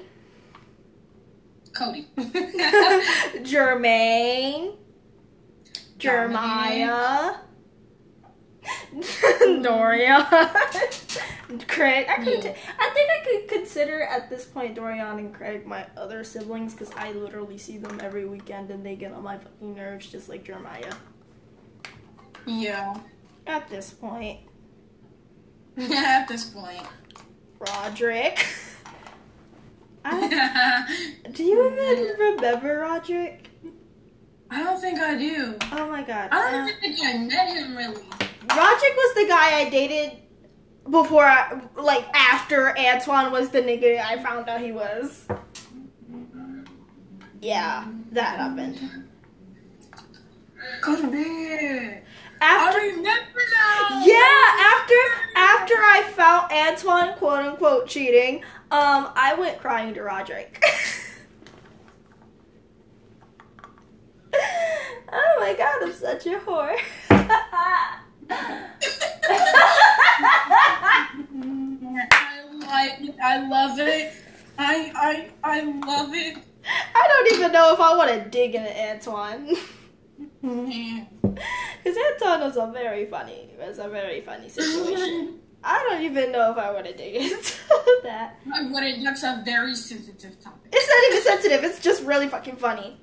Cody. 1.74 2.08
Jermaine. 3.42 4.78
Jeremiah. 6.02 7.36
Dorian. 9.64 10.24
Craig. 11.68 12.06
I 12.10 12.16
could. 12.24 12.44
Yeah. 12.44 12.56
I 12.80 12.90
think 12.94 13.10
I 13.10 13.24
could 13.26 13.48
consider 13.50 14.02
at 14.04 14.30
this 14.30 14.46
point 14.46 14.76
Dorian 14.76 15.06
and 15.20 15.34
Craig 15.34 15.66
my 15.66 15.86
other 15.98 16.24
siblings 16.24 16.74
because 16.74 16.92
I 16.96 17.12
literally 17.12 17.58
see 17.58 17.78
them 17.78 18.00
every 18.02 18.26
weekend 18.26 18.70
and 18.72 18.86
they 18.86 18.96
get 18.96 19.12
on 19.14 19.24
my 19.24 19.38
fucking 19.38 19.76
nerves 19.76 20.08
just 20.08 20.30
like 20.30 20.44
Jeremiah. 20.44 20.94
yeah. 22.46 22.96
At 23.48 23.70
this 23.70 23.90
point, 23.92 24.40
At 25.78 26.28
this 26.28 26.46
point. 26.46 26.84
Roderick. 27.60 28.46
I, 30.06 30.86
do 31.32 31.44
you 31.44 31.72
even 31.72 32.16
remember 32.20 32.80
Roderick? 32.80 33.50
I 34.54 34.62
don't 34.64 34.80
think 34.82 35.00
I 35.00 35.18
do. 35.18 35.56
Oh 35.72 35.88
my 35.90 36.04
god. 36.04 36.30
I 36.32 36.52
don't 36.52 36.70
Uh, 36.70 36.72
think 36.82 36.98
I 37.02 37.18
met 37.20 37.56
him 37.56 37.76
really. 37.76 38.04
Roderick 38.50 38.96
was 38.98 39.16
the 39.16 39.26
guy 39.28 39.60
I 39.62 39.70
dated 39.70 40.18
before, 40.90 41.24
I, 41.26 41.62
like 41.76 42.06
after 42.14 42.78
Antoine 42.78 43.32
was 43.32 43.50
the 43.50 43.62
nigga 43.62 44.00
I 44.04 44.22
found 44.22 44.50
out 44.50 44.60
he 44.62 44.72
was. 44.72 45.26
Yeah, 47.42 47.86
that 48.12 48.38
happened. 48.40 48.78
To 50.84 51.08
bed. 51.08 52.04
After, 52.44 52.80
I 52.80 52.86
remember 52.88 53.42
now. 53.54 54.04
yeah, 54.04 54.44
after 54.74 54.96
after 55.36 55.74
I 55.76 56.04
found 56.16 56.52
Antoine 56.52 57.16
quote 57.18 57.46
unquote 57.46 57.88
cheating, 57.88 58.38
um, 58.72 59.10
I 59.16 59.36
went 59.38 59.60
crying 59.60 59.94
to 59.94 60.02
Roderick. 60.04 60.64
oh 64.34 65.38
my 65.40 65.54
god, 65.58 65.84
I'm 65.84 65.94
such 65.94 66.26
a 66.28 66.40
whore. 66.40 66.76
I 72.14 72.44
like 72.68 73.02
it. 73.02 73.16
I 73.24 73.48
love 73.48 73.80
it. 73.80 74.14
I 74.58 74.92
I 74.96 75.30
I 75.44 75.62
love 75.62 76.14
it. 76.14 76.38
I 76.96 77.08
don't 77.08 77.34
even 77.38 77.52
know 77.52 77.74
if 77.74 77.80
I 77.80 77.96
want 77.96 78.12
to 78.12 78.30
dig 78.30 78.56
into 78.56 78.72
Antoine. 78.80 79.56
Because 81.84 81.98
Antoine 82.14 82.42
was 82.42 82.58
a 82.58 82.72
very 82.72 83.06
funny, 83.06 83.50
was 83.58 83.80
a 83.80 83.88
very 83.88 84.22
funny 84.22 84.50
situation. 84.50 85.40
I 85.64 85.80
don't 85.90 86.02
even 86.04 86.32
know 86.32 86.52
if 86.52 86.58
I 86.58 86.72
want 86.72 86.86
to 86.88 86.94
dig 86.96 87.16
into 87.16 87.54
that. 88.04 88.40
I 88.54 88.64
wouldn't. 88.72 89.04
That's 89.04 89.24
a 89.24 89.42
very 89.46 89.76
sensitive 89.76 90.40
topic. 90.40 90.72
It's 90.74 90.88
not 90.88 91.12
even 91.12 91.24
sensitive. 91.24 91.64
It's 91.64 91.80
just 91.80 92.04
really 92.04 92.28
fucking 92.28 92.58
funny. 92.58 93.00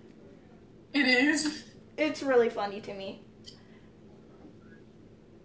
It 0.92 1.06
is. 1.06 1.64
It's 1.96 2.22
really 2.22 2.48
funny 2.48 2.80
to 2.80 2.94
me. 2.94 3.22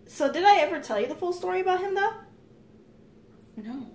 So 0.08 0.32
did 0.32 0.44
I 0.46 0.60
ever 0.60 0.80
tell 0.80 1.00
you 1.00 1.08
the 1.08 1.16
full 1.16 1.34
story 1.34 1.62
about 1.62 1.82
him 1.82 1.96
though? 1.96 2.14
No. 3.58 3.88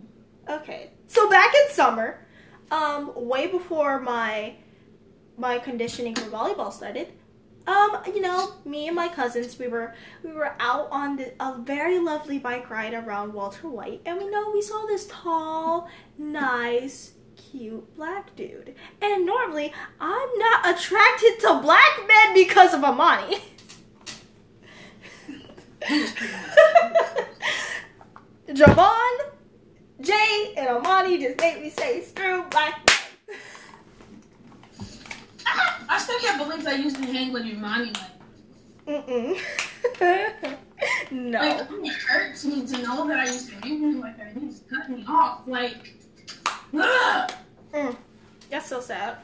Okay. 0.49 0.91
So 1.07 1.31
back 1.31 1.53
in 1.55 1.73
summer, 1.73 2.27
um, 2.71 3.13
way 3.15 3.47
before 3.47 4.01
my 4.01 4.57
my 5.37 5.59
conditioning 5.59 6.17
for 6.17 6.29
volleyball 6.31 6.73
started, 6.73 7.13
um, 7.69 7.99
you 8.07 8.21
know, 8.21 8.55
me 8.65 8.87
and 8.87 8.97
my 8.97 9.09
cousins, 9.09 9.59
we 9.59 9.69
were 9.69 9.95
we 10.25 10.33
were 10.33 10.55
out 10.59 10.89
on 10.91 11.17
the, 11.17 11.33
a 11.39 11.59
very 11.59 11.99
lovely 11.99 12.39
bike 12.39 12.71
ride 12.71 12.95
around 12.95 13.35
Walter 13.35 13.69
White, 13.69 14.01
and 14.07 14.19
we 14.19 14.29
know 14.29 14.51
we 14.53 14.63
saw 14.63 14.87
this 14.87 15.07
tall, 15.07 15.89
nice, 16.17 17.13
cute 17.51 17.97
black 17.97 18.35
dude. 18.37 18.75
And 19.01 19.27
normally, 19.27 19.73
I'm 20.01 20.39
not 20.39 20.69
attracted 20.77 21.41
to 21.41 21.61
black 21.61 22.01
men 22.07 22.35
because 22.35 22.75
of 22.75 22.85
Amani. 22.85 23.39
Javon, 28.49 29.19
Jay, 30.01 30.55
and 30.57 30.69
Amani 30.69 31.19
just 31.19 31.41
made 31.41 31.63
me 31.63 31.71
say 31.71 32.03
screw 32.03 32.45
black 32.51 32.77
men. 32.77 32.97
I 35.89 35.99
still 35.99 36.19
can't 36.19 36.39
believe 36.39 36.67
I 36.67 36.75
used 36.75 36.97
to 36.97 37.03
hang 37.07 37.33
with 37.33 37.45
mommy. 37.57 37.93
Like, 38.87 39.07
Mm-mm. 39.07 39.39
no. 41.11 41.41
like 41.41 41.69
it 41.71 41.93
hurts 42.03 42.45
me 42.45 42.67
to 42.67 42.83
know 42.83 43.07
that 43.09 43.21
I 43.21 43.27
used 43.27 43.49
to 43.49 43.55
hang 43.57 43.83
with 43.83 43.95
you 43.95 44.01
like 44.01 44.17
that. 44.19 44.39
Just 44.41 44.69
cut 44.69 44.89
me 44.91 45.05
off. 45.09 45.47
Like, 45.47 45.95
ugh. 46.75 47.33
Mm. 47.73 47.97
That's 48.51 48.67
so 48.67 48.81
sad. 48.81 49.17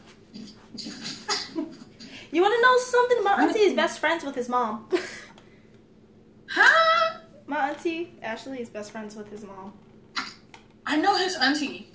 You 2.35 2.43
want 2.43 2.53
to 2.53 2.63
know 2.63 2.79
something? 2.79 3.23
My 3.23 3.45
auntie 3.45 3.61
is 3.61 3.75
best 3.75 4.01
friends 4.01 4.25
with 4.25 4.35
his 4.35 4.49
mom. 4.49 4.89
huh? 6.49 7.19
My 7.47 7.69
auntie 7.69 8.19
Ashley 8.23 8.61
is 8.61 8.69
best 8.69 8.91
friends 8.91 9.15
with 9.15 9.31
his 9.31 9.45
mom. 9.45 9.73
I 10.85 10.97
know 10.97 11.17
his 11.17 11.37
auntie. 11.37 11.93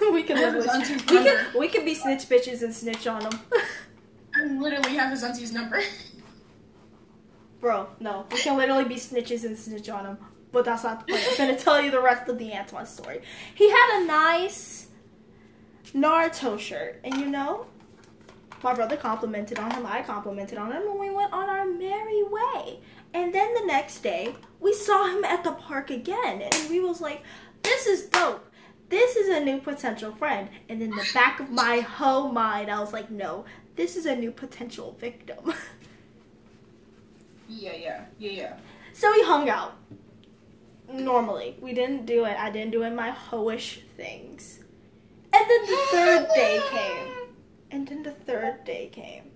we 0.12 0.22
can 0.22 0.36
live 0.36 0.54
with. 0.54 0.68
We 1.10 1.16
number. 1.16 1.30
can 1.30 1.58
we 1.58 1.66
can 1.66 1.84
be 1.84 1.96
snitch 1.96 2.28
bitches 2.28 2.62
and 2.62 2.72
snitch 2.72 3.08
on 3.08 3.24
them. 3.24 3.40
I 4.36 4.44
literally 4.44 4.94
have 4.94 5.10
his 5.10 5.24
auntie's 5.24 5.52
number. 5.52 5.82
Bro, 7.60 7.88
no, 7.98 8.26
we 8.30 8.38
can 8.38 8.56
literally 8.56 8.84
be 8.84 8.96
snitches 8.96 9.42
and 9.42 9.58
snitch 9.58 9.88
on 9.88 10.06
him. 10.06 10.18
But 10.52 10.64
that's 10.64 10.84
not 10.84 11.04
the 11.04 11.12
point. 11.12 11.26
I'm 11.28 11.36
gonna 11.38 11.58
tell 11.58 11.82
you 11.82 11.90
the 11.90 12.00
rest 12.00 12.28
of 12.28 12.38
the 12.38 12.52
Antoine 12.52 12.86
story. 12.86 13.22
He 13.52 13.68
had 13.68 14.02
a 14.02 14.06
nice 14.06 14.86
Naruto 15.94 16.58
shirt, 16.58 17.00
and 17.04 17.14
you 17.16 17.26
know, 17.26 17.66
my 18.62 18.74
brother 18.74 18.96
complimented 18.96 19.58
on 19.58 19.70
him. 19.72 19.84
I 19.86 20.02
complimented 20.02 20.58
on 20.58 20.72
him, 20.72 20.82
and 20.82 20.98
we 20.98 21.10
went 21.10 21.32
on 21.32 21.48
our 21.48 21.66
merry 21.66 22.22
way. 22.22 22.80
And 23.12 23.34
then 23.34 23.52
the 23.54 23.66
next 23.66 24.02
day, 24.02 24.34
we 24.60 24.72
saw 24.72 25.06
him 25.06 25.24
at 25.24 25.44
the 25.44 25.52
park 25.52 25.90
again, 25.90 26.42
and 26.42 26.70
we 26.70 26.80
was 26.80 27.00
like, 27.00 27.22
"This 27.62 27.86
is 27.86 28.06
dope. 28.06 28.48
This 28.88 29.16
is 29.16 29.28
a 29.28 29.40
new 29.40 29.58
potential 29.58 30.12
friend." 30.14 30.48
And 30.68 30.82
in 30.82 30.90
the 30.90 31.06
back 31.12 31.40
of 31.40 31.50
my 31.50 31.80
whole 31.80 32.28
mind, 32.30 32.70
I 32.70 32.80
was 32.80 32.92
like, 32.92 33.10
"No, 33.10 33.44
this 33.76 33.96
is 33.96 34.06
a 34.06 34.16
new 34.16 34.30
potential 34.30 34.96
victim." 34.98 35.52
Yeah, 37.48 37.74
yeah, 37.74 38.04
yeah, 38.18 38.30
yeah. 38.30 38.56
So 38.94 39.10
we 39.12 39.22
hung 39.24 39.48
out. 39.50 39.74
Normally, 40.90 41.56
we 41.60 41.74
didn't 41.74 42.06
do 42.06 42.24
it. 42.24 42.36
I 42.38 42.50
didn't 42.50 42.70
do 42.70 42.82
it 42.82 42.90
my 42.90 43.10
hoish 43.10 43.80
things. 43.96 44.60
And 45.34 45.50
then 45.50 45.66
the 45.66 45.76
third 45.90 46.28
day 46.34 46.60
came. 46.70 47.12
And 47.70 47.88
then 47.88 48.02
the 48.02 48.10
third 48.12 48.64
day 48.64 48.88
came. 48.92 49.30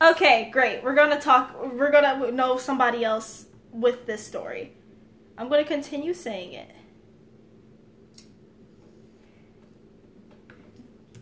Okay, 0.00 0.48
great. 0.52 0.84
We're 0.84 0.94
gonna 0.94 1.20
talk. 1.20 1.56
We're 1.74 1.90
gonna 1.90 2.30
know 2.30 2.56
somebody 2.56 3.04
else 3.04 3.46
with 3.72 4.06
this 4.06 4.24
story. 4.24 4.74
I'm 5.36 5.48
gonna 5.48 5.64
continue 5.64 6.14
saying 6.14 6.52
it. 6.52 6.70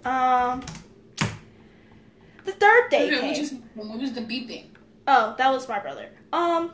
Um, 0.04 0.62
the 2.44 2.52
third 2.52 2.90
day 2.90 3.06
Okay, 3.16 3.34
came. 3.34 3.62
what 3.74 3.98
was 3.98 4.12
the 4.12 4.20
beeping? 4.20 4.66
Oh, 5.08 5.34
that 5.38 5.50
was 5.50 5.68
my 5.68 5.78
brother. 5.78 6.10
Um, 6.32 6.72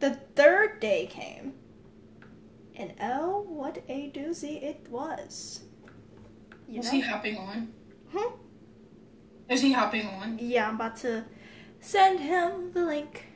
the 0.00 0.16
third 0.36 0.80
day 0.80 1.06
came, 1.06 1.54
and 2.78 2.94
oh, 3.02 3.44
what 3.48 3.82
a 3.88 4.10
doozy 4.10 4.62
it 4.62 4.86
was. 4.88 5.62
You 6.68 6.78
Was 6.78 6.86
know? 6.86 6.92
he 6.92 7.00
hopping 7.00 7.36
on? 7.36 7.72
Hmm? 8.14 8.34
Is 9.48 9.60
he 9.62 9.72
hopping 9.72 10.06
on? 10.06 10.38
Yeah, 10.40 10.68
I'm 10.68 10.76
about 10.76 10.96
to 10.98 11.24
send 11.80 12.20
him 12.20 12.72
the 12.72 12.84
link. 12.84 13.26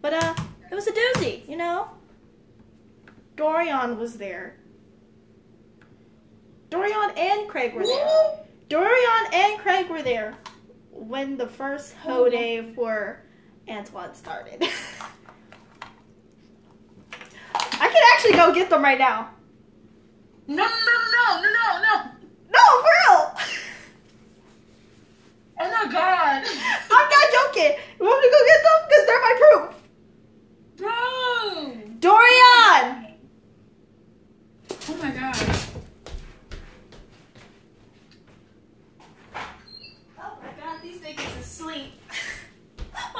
But 0.00 0.14
uh, 0.14 0.34
it 0.70 0.74
was 0.74 0.86
a 0.86 0.92
doozy, 0.92 1.48
you 1.48 1.56
know. 1.56 1.88
Dorian 3.36 3.98
was 3.98 4.16
there. 4.16 4.56
Dorian 6.70 7.10
and 7.16 7.48
Craig 7.48 7.74
were 7.74 7.84
there. 7.84 8.40
Dorian 8.68 9.32
and 9.32 9.58
Craig 9.60 9.88
were 9.88 10.02
there 10.02 10.36
when 10.90 11.36
the 11.36 11.46
first 11.46 11.94
hoe 11.94 12.28
day 12.28 12.72
for 12.74 13.22
Antoine 13.68 14.14
started. 14.14 14.64
I 17.98 18.00
can 18.00 18.08
actually 18.14 18.36
go 18.36 18.54
get 18.54 18.70
them 18.70 18.82
right 18.82 18.98
now. 18.98 19.30
No, 20.46 20.54
no, 20.56 20.64
no, 20.64 21.40
no, 21.42 21.48
no, 21.50 21.82
no. 21.82 21.94
No, 22.50 22.62
for 22.80 22.92
real. 22.98 23.34
Oh 25.60 25.68
my 25.70 25.92
god. 25.92 26.44
I'm 26.90 27.08
not 27.10 27.26
joking. 27.32 27.76
You 27.98 28.06
want 28.06 28.20
me 28.20 28.28
to 28.28 28.32
go 28.32 28.40
get 28.46 28.62
them? 28.62 28.78
Because 28.88 29.04
they're 29.06 29.20
my 29.20 29.34
proof. 29.38 29.74
Dorian! 32.00 32.86
Oh 34.88 34.96
my 35.02 35.10
god. 35.10 35.36
Oh 40.16 40.38
my 40.40 40.52
god, 40.60 40.82
these 40.82 40.98
niggas 40.98 41.40
asleep. 41.40 41.97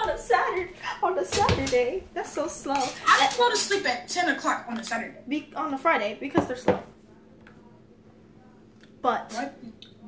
On 0.08 0.14
a 0.14 0.18
Saturday. 0.18 0.72
On 1.02 1.18
a 1.18 1.24
Saturday. 1.24 2.04
That's 2.14 2.32
so 2.32 2.46
slow. 2.48 2.74
I 2.74 3.18
didn't 3.20 3.36
go 3.38 3.50
to 3.50 3.56
sleep 3.56 3.86
at 3.88 4.08
10 4.08 4.30
o'clock 4.30 4.66
on 4.68 4.78
a 4.78 4.84
Saturday. 4.84 5.18
Be- 5.28 5.52
on 5.56 5.72
a 5.74 5.78
Friday 5.78 6.16
because 6.20 6.46
they're 6.46 6.56
slow. 6.56 6.82
But 9.02 9.32
What? 9.32 9.54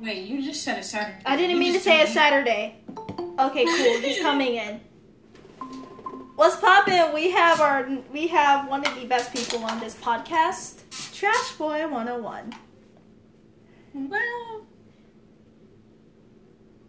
Wait, 0.01 0.27
you 0.27 0.41
just 0.41 0.63
said 0.63 0.79
a 0.79 0.83
Saturday. 0.83 1.19
I 1.25 1.35
didn't 1.37 1.51
You 1.51 1.59
mean 1.59 1.73
to 1.73 1.73
just 1.73 1.85
say 1.85 2.01
a 2.01 2.07
Saturday. 2.07 2.77
Okay, 3.39 3.65
cool. 3.65 3.99
He's 4.01 4.19
coming 4.21 4.55
in. 4.55 4.81
What's 6.35 6.55
poppin'? 6.55 7.13
We 7.13 7.29
have 7.31 7.61
our 7.61 7.87
we 8.11 8.27
have 8.27 8.67
one 8.67 8.83
of 8.85 8.95
the 8.95 9.05
best 9.05 9.31
people 9.31 9.59
on 9.63 9.79
this 9.79 9.93
podcast, 9.95 10.79
Trash 11.13 11.51
Boy 11.51 11.87
101. 11.87 12.53
Well, 13.93 14.65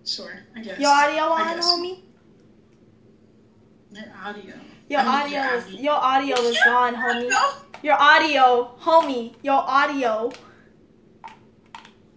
sure, 0.07 0.39
I 0.57 0.61
guess. 0.63 0.79
Your 0.81 0.91
audio 0.91 1.25
on, 1.25 1.57
guess. 1.57 1.67
homie? 1.71 2.01
Your 3.93 4.05
audio. 4.25 4.55
Your 4.89 5.01
I 5.01 5.29
mean, 5.29 5.39
audio 5.39 5.57
is 5.57 5.75
your 5.75 5.95
audio 5.95 6.37
is 6.37 6.59
gone, 6.65 6.95
homie. 6.95 7.31
Your 7.83 7.95
audio, 8.01 8.75
homie. 8.81 9.35
Your 9.43 9.63
audio. 9.67 10.33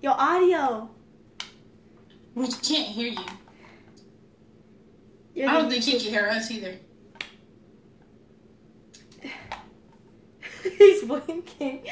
Your 0.01 0.15
audio. 0.17 0.89
We 2.33 2.47
can't 2.47 2.87
hear 2.87 3.11
you. 3.11 3.25
You're 5.33 5.49
I 5.49 5.53
don't 5.53 5.69
think 5.69 5.83
he 5.83 5.99
can 5.99 6.09
hear 6.09 6.27
us 6.27 6.49
either. 6.49 6.75
He's 10.77 11.03
blinking. 11.03 11.85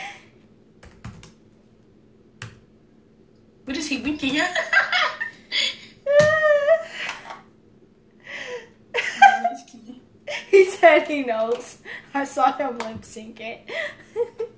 What 3.66 3.75
is 3.78 3.88
he 3.88 4.02
winking 4.02 4.38
at? 4.38 4.58
he 10.52 10.66
said 11.00 11.07
he 11.07 11.23
knows. 11.23 11.79
I 12.13 12.23
saw 12.23 12.51
him 12.53 12.77
lip 12.77 13.03
sync 13.03 13.39
it. 13.39 13.69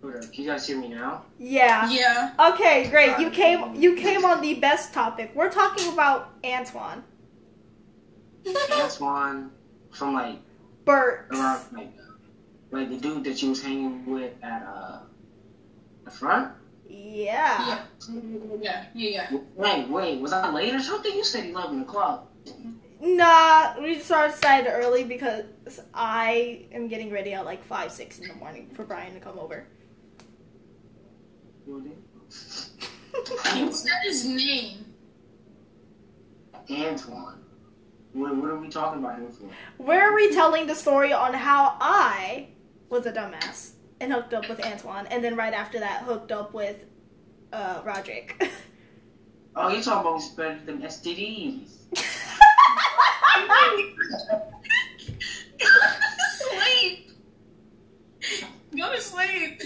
Can 0.00 0.30
you 0.32 0.46
guys 0.46 0.66
hear 0.66 0.78
me 0.78 0.88
now? 0.88 1.24
yeah. 1.38 1.90
yeah. 1.90 2.32
Okay, 2.52 2.88
great. 2.88 3.18
You 3.18 3.30
came 3.30 3.74
you 3.74 3.96
came 3.96 4.24
on 4.24 4.40
the 4.40 4.54
best 4.54 4.94
topic. 4.94 5.32
We're 5.34 5.50
talking 5.50 5.92
about 5.92 6.30
Antoine. 6.44 7.02
Antoine 8.72 9.50
from 9.90 10.14
like 10.14 10.36
Bert. 10.84 11.28
around 11.30 11.60
like 11.72 11.92
like 12.70 12.90
the 12.90 12.96
dude 12.96 13.24
that 13.24 13.42
you 13.42 13.50
was 13.50 13.62
hanging 13.62 14.06
with 14.06 14.32
at 14.42 14.62
uh 14.62 15.00
the 16.04 16.10
front. 16.10 16.52
Yeah. 16.88 17.84
Yeah. 18.08 18.60
Yeah. 18.62 18.84
Yeah. 18.94 19.38
Wait, 19.56 19.88
wait, 19.88 20.20
was 20.20 20.32
I 20.32 20.50
late 20.50 20.74
or 20.74 20.80
something? 20.80 21.12
You 21.12 21.24
said 21.24 21.46
eleven 21.46 21.82
o'clock. 21.82 22.30
Nah, 23.00 23.80
we 23.80 23.98
started 24.00 24.36
started 24.36 24.70
early 24.70 25.04
because 25.04 25.44
I 25.94 26.66
am 26.72 26.88
getting 26.88 27.10
ready 27.10 27.32
at 27.32 27.44
like 27.44 27.64
five, 27.64 27.92
six 27.92 28.18
in 28.18 28.28
the 28.28 28.34
morning 28.34 28.70
for 28.74 28.84
Brian 28.84 29.14
to 29.14 29.20
come 29.20 29.38
over. 29.38 29.66
He 33.54 33.72
said 33.72 33.92
his 34.04 34.26
name. 34.26 34.84
Antoine. 36.70 37.44
What, 38.12 38.36
what 38.36 38.50
are 38.50 38.58
we 38.58 38.68
talking 38.68 39.02
about 39.04 39.18
him 39.18 39.30
for? 39.30 39.48
We're 39.78 40.14
retelling 40.14 40.66
the 40.66 40.74
story 40.74 41.12
on 41.12 41.34
how 41.34 41.76
I 41.80 42.48
was 42.88 43.06
a 43.06 43.12
dumbass 43.12 43.72
and 44.00 44.12
hooked 44.12 44.34
up 44.34 44.48
with 44.48 44.64
Antoine, 44.64 45.06
and 45.06 45.22
then 45.22 45.36
right 45.36 45.52
after 45.52 45.78
that, 45.80 46.02
hooked 46.02 46.32
up 46.32 46.52
with 46.52 46.84
uh, 47.52 47.80
Roderick. 47.84 48.42
Oh, 49.60 49.70
you 49.70 49.82
talking 49.82 50.08
about 50.08 50.22
spreading 50.22 50.66
them 50.66 50.82
STDs? 50.82 51.70
sleep. 56.38 57.10
Go 58.76 58.92
to 58.94 59.00
sleep. 59.00 59.62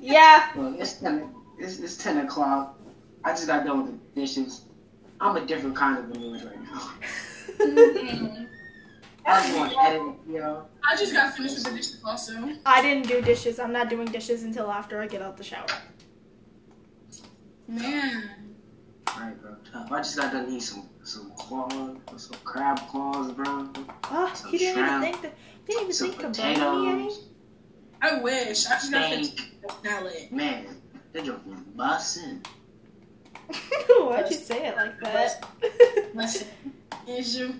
yeah, 0.00 0.50
Well, 0.56 0.74
it's 0.78 0.94
ten. 0.94 1.30
It's, 1.58 1.78
it's 1.78 1.96
ten 1.96 2.18
o'clock. 2.24 2.78
I 3.24 3.30
just 3.30 3.46
got 3.46 3.64
done 3.64 3.82
with 3.82 4.14
the 4.14 4.20
dishes. 4.20 4.62
I'm 5.20 5.36
a 5.36 5.44
different 5.46 5.76
kind 5.76 5.98
of 5.98 6.16
a 6.16 6.18
mood 6.18 6.44
right 6.44 6.62
now. 6.62 6.92
Mm. 7.58 8.48
I 9.26 9.42
just 9.42 9.56
want 9.56 9.72
to 9.72 9.78
edit, 9.80 10.02
you. 10.28 10.42
I 10.42 10.96
just 10.96 11.14
got 11.14 11.34
finished 11.34 11.54
with 11.54 11.64
the 11.64 11.70
dishes 11.70 12.00
also. 12.04 12.32
I 12.66 12.82
didn't 12.82 13.08
do 13.08 13.22
dishes. 13.22 13.58
I'm 13.58 13.72
not 13.72 13.88
doing 13.88 14.06
dishes 14.06 14.42
until 14.42 14.70
after 14.70 15.00
I 15.00 15.06
get 15.06 15.22
out 15.22 15.38
the 15.38 15.44
shower. 15.44 15.66
Man. 17.66 18.30
Alright, 19.08 19.40
bro. 19.40 19.56
Tough. 19.72 19.90
I 19.90 19.98
just 19.98 20.16
got 20.18 20.32
done 20.32 20.46
eating 20.48 20.60
some 20.60 20.88
some 21.04 21.30
claws, 21.36 21.96
some 22.16 22.38
crab 22.44 22.78
claws, 22.88 23.30
bro. 23.32 23.68
Oh, 24.10 24.32
Some 24.34 24.52
you 24.52 24.58
didn't 24.58 24.84
even 24.84 25.00
think 25.02 25.22
that. 25.22 25.34
You 25.68 25.74
didn't 25.78 25.94
even 25.94 26.16
think 26.16 26.34
to 26.34 26.42
burn 26.42 26.98
me 26.98 27.08
eh? 27.08 27.10
I 28.02 28.18
wish. 28.20 28.66
I 28.66 28.78
should 28.78 28.92
got 28.92 29.10
finished 29.10 29.38
Steak. 29.38 29.48
with 29.62 29.82
the 29.82 29.88
salad. 29.88 30.32
Man, 30.32 30.66
that 31.12 31.24
joke 31.24 31.40
was 31.46 31.58
bussin'. 31.76 32.44
Why'd 33.88 34.30
you 34.30 34.36
say 34.36 34.66
it 34.68 34.76
like 34.76 34.98
that? 35.00 35.44
Listen. 36.14 36.48
Here's 37.06 37.36
you. 37.36 37.54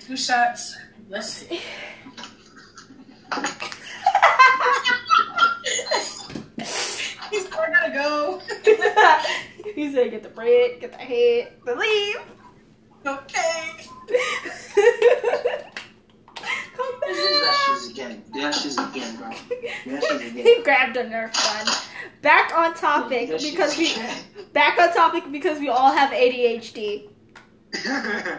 Two 0.00 0.16
shots. 0.16 0.76
Listen. 1.08 1.48
He's 7.30 7.46
I 7.52 7.70
gotta 7.70 7.92
go. 7.92 8.40
He 9.80 9.92
said, 9.92 10.10
"Get 10.10 10.22
the 10.22 10.28
bread, 10.28 10.78
get 10.80 10.92
the 10.92 10.98
head, 10.98 11.52
the 11.64 11.74
leave." 11.74 12.16
okay. 13.06 13.70
Come 16.76 16.92
That 17.00 17.42
back. 17.44 17.54
shit's 17.66 17.90
again. 17.90 18.22
That 18.34 18.54
shit's 18.54 18.78
again, 18.78 19.16
bro. 19.16 19.28
That 19.30 20.02
shit's 20.04 20.24
again. 20.24 20.44
he 20.46 20.62
grabbed 20.62 20.96
a 20.96 21.04
Nerf 21.04 21.32
gun. 21.34 21.66
Back 22.22 22.52
on 22.56 22.74
topic 22.74 23.28
That 23.30 23.40
because 23.42 23.76
we 23.78 23.92
again. 23.92 24.16
back 24.52 24.78
on 24.78 24.92
topic 24.94 25.24
because 25.30 25.58
we 25.58 25.68
all 25.68 25.92
have 25.92 26.10
ADHD. 26.10 27.08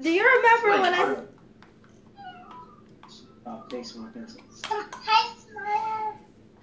Do 0.00 0.10
you 0.10 0.24
remember 0.24 0.70
Wait, 0.70 0.80
when 0.80 0.94
I? 0.94 1.16
Oh, 3.46 3.62
thanks, 3.70 3.94
Mark. 3.94 4.14
That's- 4.14 4.36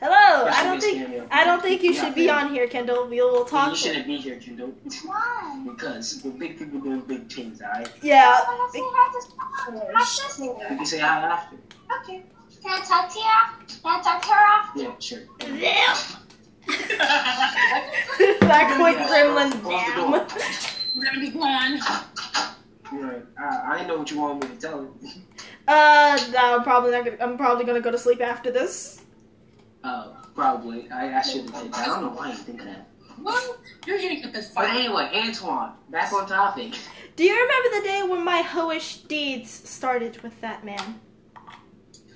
Hello. 0.01 0.47
I 0.49 0.63
don't 0.63 0.81
think. 0.81 1.27
I 1.29 1.43
don't 1.43 1.61
think 1.61 1.83
you 1.83 1.93
should 1.93 2.15
be 2.15 2.27
on 2.27 2.51
here, 2.51 2.67
Kendall. 2.67 3.05
We 3.07 3.21
will 3.21 3.45
talk. 3.45 3.69
You 3.69 3.75
shouldn't 3.75 4.07
be 4.07 4.17
here, 4.17 4.37
Kendall. 4.37 4.73
Why? 5.05 5.63
Because 5.63 6.21
we're 6.23 6.31
big 6.31 6.57
people 6.57 6.79
doing 6.79 7.01
big 7.01 7.31
things, 7.31 7.61
alright? 7.61 7.87
Yeah. 8.01 8.39
You 8.73 8.91
can 10.69 10.85
say 10.85 10.97
hi 10.97 11.21
after. 11.21 11.55
Okay. 12.01 12.23
Can 12.63 12.81
I 12.81 12.83
talk 12.83 13.13
to 13.13 13.19
you? 13.19 13.25
Can 13.83 13.99
I 13.99 14.01
talk 14.01 14.21
to 14.23 14.27
her 14.29 14.33
after? 14.33 14.81
Yeah, 14.81 14.97
sure. 14.97 15.21
that 18.39 18.73
quick 18.77 18.97
gremlin 18.97 19.51
Close 19.61 19.63
the 19.63 19.69
damn. 19.69 20.11
door. 20.11 20.27
We're 20.95 21.05
gonna 21.05 21.19
be 21.19 21.29
gone. 21.29 21.79
You're 22.91 23.03
right. 23.07 23.25
I, 23.39 23.71
I 23.71 23.77
didn't 23.77 23.87
know 23.87 23.97
what 23.99 24.09
you 24.11 24.19
want 24.19 24.43
me 24.43 24.49
to 24.49 24.61
tell 24.61 24.81
you. 24.81 24.95
Uh, 25.67 26.19
no, 26.31 26.55
I'm 26.57 26.63
probably 26.63 26.91
not 26.91 27.05
gonna. 27.05 27.17
I'm 27.19 27.37
probably 27.37 27.65
gonna 27.65 27.81
go 27.81 27.91
to 27.91 27.97
sleep 27.97 28.21
after 28.21 28.51
this. 28.51 29.00
Oh, 29.83 30.15
probably. 30.35 30.89
I, 30.91 31.19
I 31.19 31.21
should 31.21 31.41
have 31.41 31.55
said 31.55 31.73
that. 31.73 31.79
I 31.79 31.85
don't 31.85 32.01
know 32.03 32.09
why 32.09 32.29
you 32.29 32.35
think 32.35 32.59
of 32.61 32.67
that. 32.67 32.87
Well, 33.19 33.57
you're 33.85 33.99
hitting 33.99 34.25
up 34.25 34.33
this 34.33 34.51
But 34.53 34.69
anyway, 34.69 35.09
Antoine, 35.13 35.73
back 35.89 36.11
on 36.13 36.27
topic. 36.27 36.73
Do 37.15 37.23
you 37.23 37.33
remember 37.33 37.79
the 37.79 37.87
day 37.87 38.03
when 38.07 38.23
my 38.23 38.41
hoish 38.41 39.07
deeds 39.07 39.51
started 39.51 40.21
with 40.21 40.39
that 40.41 40.63
man? 40.63 40.99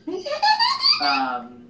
Um, 1.04 1.66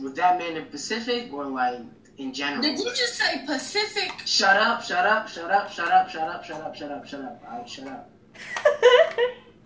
was 0.00 0.14
that 0.14 0.38
man 0.38 0.56
in 0.56 0.64
Pacific 0.66 1.30
or 1.34 1.44
like 1.44 1.80
in 2.16 2.32
general? 2.32 2.62
Did 2.62 2.78
you 2.78 2.86
just 2.86 3.16
say 3.16 3.44
Pacific? 3.44 4.10
Shut 4.24 4.56
up, 4.56 4.82
shut 4.82 5.04
up, 5.04 5.28
shut 5.28 5.50
up, 5.50 5.70
shut 5.70 5.90
up, 5.90 6.08
shut 6.08 6.22
up, 6.28 6.44
shut 6.44 6.60
up, 6.62 6.74
shut 6.74 6.90
up, 6.90 7.06
shut 7.06 7.20
up. 7.20 7.42
Alright, 7.46 7.68
shut 7.68 7.88
up. 7.88 8.10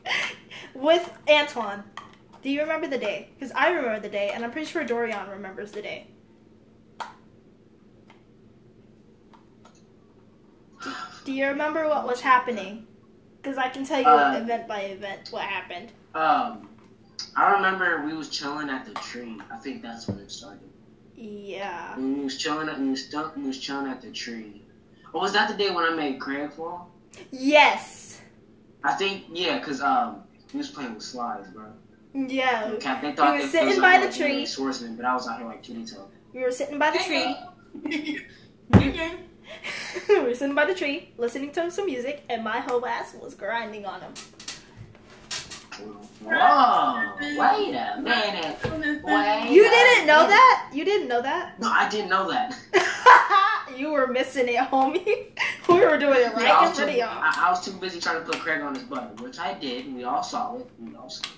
with 0.75 1.09
Antoine. 1.29 1.85
Do 2.45 2.51
you 2.51 2.61
remember 2.61 2.87
the 2.87 2.99
day? 2.99 3.31
Because 3.35 3.53
I 3.57 3.71
remember 3.71 4.01
the 4.01 4.11
day, 4.11 4.31
and 4.35 4.45
I'm 4.45 4.51
pretty 4.51 4.67
sure 4.67 4.85
Dorian 4.85 5.31
remembers 5.31 5.73
the 5.73 5.81
day. 5.81 6.09
Do 11.25 11.33
you 11.33 11.47
remember 11.47 11.89
what 11.89 12.07
was 12.07 12.21
happening? 12.21 12.87
Because 13.41 13.57
I 13.57 13.71
can 13.71 13.87
tell 13.87 13.99
you 13.99 14.07
Uh, 14.07 14.39
event 14.43 14.69
by 14.69 14.81
event 14.81 15.29
what 15.31 15.45
happened. 15.45 15.91
Um, 16.15 16.69
I 17.35 17.53
remember 17.53 18.05
we 18.05 18.13
was 18.13 18.29
chilling 18.29 18.69
at 18.69 18.85
the 18.85 18.93
tree. 19.01 19.41
I 19.51 19.57
think 19.57 19.81
that's 19.81 20.07
when 20.07 20.19
it 20.19 20.31
started. 20.31 20.69
Yeah. 21.15 21.97
We 21.97 22.25
was 22.25 22.37
chilling 22.37 22.69
at, 22.69 22.79
we 22.79 22.91
was, 22.91 23.11
we 23.37 23.43
was 23.45 23.59
chilling 23.59 23.91
at 23.91 24.03
the 24.03 24.11
tree. 24.11 24.61
Or 25.15 25.23
was 25.23 25.33
that 25.33 25.49
the 25.49 25.55
day 25.55 25.71
when 25.71 25.87
I 25.91 25.95
made 25.95 26.21
Craig 26.21 26.53
fall? 26.53 26.91
Yes. 27.31 28.21
I 28.83 28.93
think, 28.93 29.25
yeah, 29.33 29.61
cause 29.61 29.81
um, 29.81 30.25
He 30.53 30.59
was 30.59 30.69
playing 30.69 30.93
with 30.93 31.03
slides, 31.03 31.49
bro. 31.49 31.73
Yeah. 32.15 32.73
Cap, 32.81 33.03
they 33.03 33.13
thought 33.13 33.35
was 33.35 33.45
they 33.47 33.59
sitting 33.59 33.69
was 33.69 33.79
by 33.79 33.99
like, 33.99 34.01
the 34.01 34.07
like, 34.07 34.17
tree. 34.17 34.47
swordsman, 34.47 34.97
but 34.97 35.05
I 35.05 35.15
was 35.15 35.27
out 35.29 35.39
here 35.39 35.47
like 35.49 35.63
kitty 35.63 35.85
toe. 35.85 36.07
We 36.33 36.41
were 36.43 36.53
sitting 36.53 36.79
by 36.79 36.91
the 36.91 36.99
tree. 36.99 37.37
We 40.09 40.21
were 40.21 40.35
sitting 40.35 40.55
by 40.55 40.65
the 40.65 40.75
tree, 40.75 41.13
listening 41.19 41.53
to 41.53 41.71
some 41.71 41.87
music, 41.87 42.25
and 42.31 42.43
my 42.43 42.61
whole 42.61 42.85
ass 42.87 43.15
was 43.21 43.35
grinding 43.35 43.85
on 43.85 44.01
him. 44.01 44.13
Whoa! 46.23 47.13
Wait 47.21 47.75
a 47.75 48.01
minute. 48.01 48.59
Wait. 49.05 49.51
You 49.51 49.63
didn't 49.69 50.07
know 50.07 50.23
minute. 50.23 50.31
that? 50.31 50.71
You 50.73 50.85
didn't 50.85 51.09
know 51.09 51.21
that? 51.23 51.61
No, 51.61 51.69
I 51.71 51.89
didn't 51.89 52.09
know 52.11 52.31
that. 52.31 53.67
you 53.77 53.91
were 53.93 54.07
missing 54.07 54.49
it, 54.49 54.57
homie. 54.57 55.27
we 55.69 55.75
were 55.85 55.99
doing 55.99 56.21
it 56.21 56.35
right 56.35 56.45
Yeah, 56.45 56.55
I, 56.59 56.63
in 56.65 56.69
was 56.69 56.79
too, 56.79 56.85
front 56.85 56.91
of 56.91 56.97
y'all. 56.97 57.09
I, 57.09 57.35
I 57.47 57.51
was 57.51 57.65
too 57.65 57.73
busy 57.73 58.01
trying 58.01 58.21
to 58.21 58.25
put 58.25 58.41
Craig 58.41 58.63
on 58.63 58.75
his 58.75 58.85
butt, 58.85 59.21
which 59.21 59.39
I 59.39 59.55
did. 59.55 59.87
and 59.87 59.97
We 59.97 60.05
all 60.05 60.23
saw 60.23 60.57
it. 60.57 60.67
We 60.81 60.95
all 60.97 61.11
saw 61.11 61.25
it. 61.25 61.31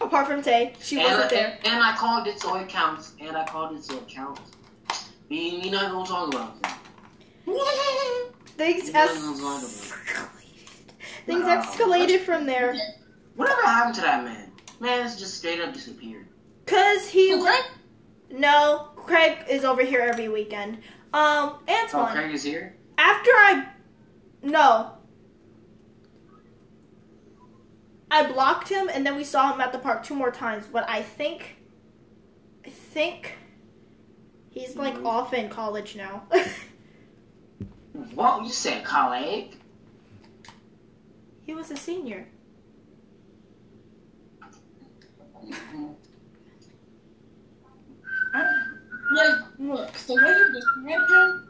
Apart 0.00 0.26
from 0.26 0.42
Tay, 0.42 0.72
she 0.80 0.98
and, 1.00 1.08
wasn't 1.10 1.30
there. 1.30 1.58
And, 1.64 1.74
and 1.74 1.82
I 1.82 1.94
called 1.96 2.26
it, 2.26 2.40
so 2.40 2.56
it 2.56 2.68
counts. 2.68 3.12
And 3.20 3.36
I 3.36 3.44
called 3.44 3.76
it, 3.76 3.84
so 3.84 3.96
it 3.98 4.08
counts. 4.08 4.40
You, 5.28 5.38
you 5.40 5.70
know 5.70 5.94
what 5.94 6.10
I'm 6.10 6.30
talking 6.32 6.34
about. 6.40 6.56
Things 8.56 8.90
what 8.90 8.96
es- 8.96 9.16
I'm 9.24 9.38
talking 9.38 9.40
about. 9.40 10.30
Things 11.26 11.44
Wow. 11.44 11.62
escalated 11.62 12.20
from 12.20 12.46
there. 12.46 12.74
Whatever 13.36 13.62
happened 13.62 13.94
to 13.96 14.00
that 14.02 14.24
man? 14.24 14.50
Man, 14.80 15.06
it's 15.06 15.18
just 15.18 15.38
straight 15.38 15.60
up 15.60 15.72
disappeared. 15.74 16.26
Cause 16.66 17.08
he 17.08 17.28
You 17.30 17.42
Craig? 17.42 17.64
no, 18.30 18.88
Craig 18.96 19.38
is 19.48 19.64
over 19.64 19.82
here 19.82 20.00
every 20.00 20.28
weekend. 20.28 20.78
Um, 21.12 21.58
Antoine. 21.68 21.68
Oh, 21.68 21.74
Antoine. 21.74 22.12
Craig 22.14 22.34
is 22.34 22.42
here? 22.42 22.76
After 22.98 23.30
I 23.30 23.66
no. 24.42 24.92
I 28.10 28.30
blocked 28.30 28.68
him 28.68 28.88
and 28.92 29.06
then 29.06 29.16
we 29.16 29.24
saw 29.24 29.52
him 29.52 29.60
at 29.60 29.72
the 29.72 29.78
park 29.78 30.02
two 30.04 30.14
more 30.14 30.30
times, 30.32 30.66
but 30.70 30.88
I 30.88 31.02
think 31.02 31.56
I 32.66 32.70
think 32.70 33.34
he's 34.50 34.76
like 34.76 34.94
Mhm. 34.96 35.06
off 35.06 35.32
in 35.32 35.48
college 35.48 35.96
now. 35.96 36.24
What? 38.14 38.44
You 38.44 38.50
said 38.50 38.84
colleague? 38.84 39.56
he 41.44 41.54
was 41.54 41.70
a 41.70 41.76
senior. 41.76 42.26
Like, 49.12 49.34
look, 49.58 49.92
the 49.92 50.14
way 50.14 50.22
you 50.22 50.52
described 50.54 51.10
him, 51.10 51.48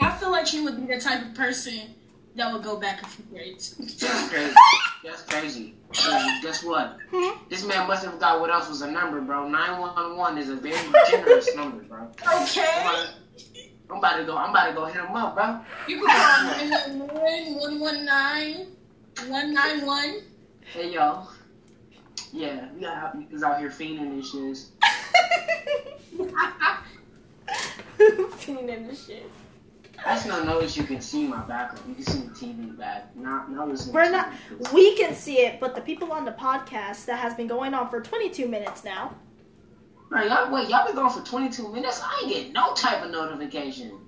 I 0.00 0.10
feel 0.16 0.30
like 0.30 0.46
he 0.46 0.60
would 0.62 0.76
be 0.86 0.94
the 0.94 1.00
type 1.00 1.22
of 1.22 1.34
person 1.34 1.94
that 2.38 2.52
would 2.52 2.62
go 2.62 2.76
back 2.76 3.02
a 3.02 3.06
few 3.06 3.24
grades. 3.26 3.74
That's 3.76 4.28
crazy. 4.28 4.54
That's 5.04 5.22
crazy. 5.22 5.74
Hey, 5.92 6.40
guess 6.42 6.64
what? 6.64 6.98
Hmm? 7.10 7.38
This 7.48 7.64
man 7.64 7.86
must 7.86 8.04
have 8.04 8.14
forgot 8.14 8.40
what 8.40 8.50
else 8.50 8.68
was 8.68 8.82
a 8.82 8.90
number, 8.90 9.20
bro. 9.20 9.48
911 9.48 10.38
is 10.38 10.48
a 10.48 10.56
very 10.56 10.78
generous 11.10 11.54
number, 11.54 11.82
bro. 11.82 12.08
Okay. 12.42 12.86
I'm 13.90 13.98
about 13.98 14.18
to 14.18 14.24
go. 14.24 14.36
I'm 14.36 14.50
about 14.50 14.68
to 14.68 14.74
go 14.74 14.84
hit 14.86 15.02
him 15.02 15.16
up, 15.16 15.34
bro. 15.34 15.60
You 15.86 15.96
can 15.98 16.06
call 16.06 16.44
911, 16.98 17.80
119, 17.80 18.66
191. 19.28 20.22
Hey, 20.60 20.92
yo. 20.92 21.26
Yeah, 22.32 22.68
we 22.74 22.80
got 22.82 23.16
niggas 23.16 23.42
out 23.42 23.58
here 23.58 23.70
fiending 23.70 24.12
and 24.12 24.24
shit. 24.24 24.58
Fiending 28.38 28.88
the 28.88 28.94
shit. 28.94 29.30
I 30.06 30.14
just 30.14 30.26
not 30.26 30.44
notice 30.46 30.76
you 30.76 30.84
can 30.84 31.00
see 31.00 31.26
my 31.26 31.40
background. 31.42 31.84
You 31.88 31.94
can 31.94 32.04
see 32.04 32.20
the 32.20 32.54
TV 32.54 32.76
back. 32.78 33.14
Not, 33.16 33.50
not 33.50 33.68
listening. 33.68 33.94
We're 33.94 34.10
not- 34.10 34.32
it. 34.50 34.72
We 34.72 34.96
can 34.96 35.14
see 35.14 35.40
it, 35.40 35.60
but 35.60 35.74
the 35.74 35.80
people 35.80 36.12
on 36.12 36.24
the 36.24 36.32
podcast 36.32 37.06
that 37.06 37.18
has 37.18 37.34
been 37.34 37.46
going 37.46 37.74
on 37.74 37.88
for 37.90 38.00
22 38.00 38.48
minutes 38.48 38.84
now. 38.84 39.14
Bro, 40.08 40.22
y'all, 40.22 40.52
wait, 40.52 40.68
y'all 40.68 40.86
been 40.86 40.94
going 40.94 41.12
for 41.12 41.20
22 41.24 41.68
minutes? 41.72 42.00
I 42.02 42.20
ain't 42.22 42.32
get 42.32 42.52
no 42.52 42.72
type 42.74 43.04
of 43.04 43.10
notification. 43.10 43.98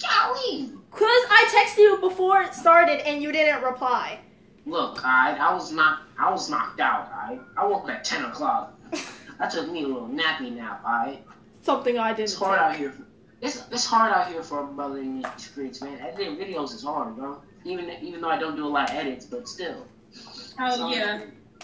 Golly. 0.00 0.70
Cause 0.90 1.00
I 1.02 1.66
texted 1.66 1.78
you 1.78 1.98
before 2.00 2.42
it 2.42 2.54
started 2.54 3.06
and 3.06 3.22
you 3.22 3.32
didn't 3.32 3.62
reply. 3.62 4.20
Look, 4.66 5.04
alright, 5.04 5.38
I 5.38 5.52
was 5.52 5.72
not, 5.72 6.02
I 6.18 6.30
was 6.30 6.48
knocked 6.48 6.80
out, 6.80 7.10
alright. 7.12 7.40
I 7.56 7.66
woke 7.66 7.84
up 7.84 7.90
at 7.90 8.04
10 8.04 8.24
o'clock. 8.24 8.72
I 9.40 9.48
took 9.48 9.70
me 9.70 9.82
a 9.82 9.86
little 9.88 10.08
nappy 10.08 10.54
nap, 10.54 10.82
alright. 10.84 11.22
Something 11.62 11.98
I 11.98 12.10
didn't. 12.12 12.24
It's 12.24 12.34
hard 12.34 12.58
take. 12.58 12.66
out 12.66 12.76
here. 12.76 12.94
It's 13.44 13.62
it's 13.70 13.84
hard 13.84 14.10
out 14.12 14.28
here 14.32 14.42
for 14.42 14.60
a 14.64 14.66
brother 14.66 14.98
in 14.98 15.20
the 15.20 15.36
streets, 15.36 15.82
man. 15.82 15.98
Editing 16.00 16.36
videos 16.36 16.72
is 16.74 16.82
hard, 16.82 17.14
bro. 17.16 17.40
Even 17.64 17.90
even 18.02 18.20
though 18.22 18.30
I 18.30 18.38
don't 18.38 18.56
do 18.56 18.66
a 18.66 18.72
lot 18.76 18.90
of 18.90 18.96
edits, 18.96 19.26
but 19.26 19.46
still. 19.48 19.84
Oh, 20.58 20.78
hard. 20.82 20.94
yeah. 20.96 21.20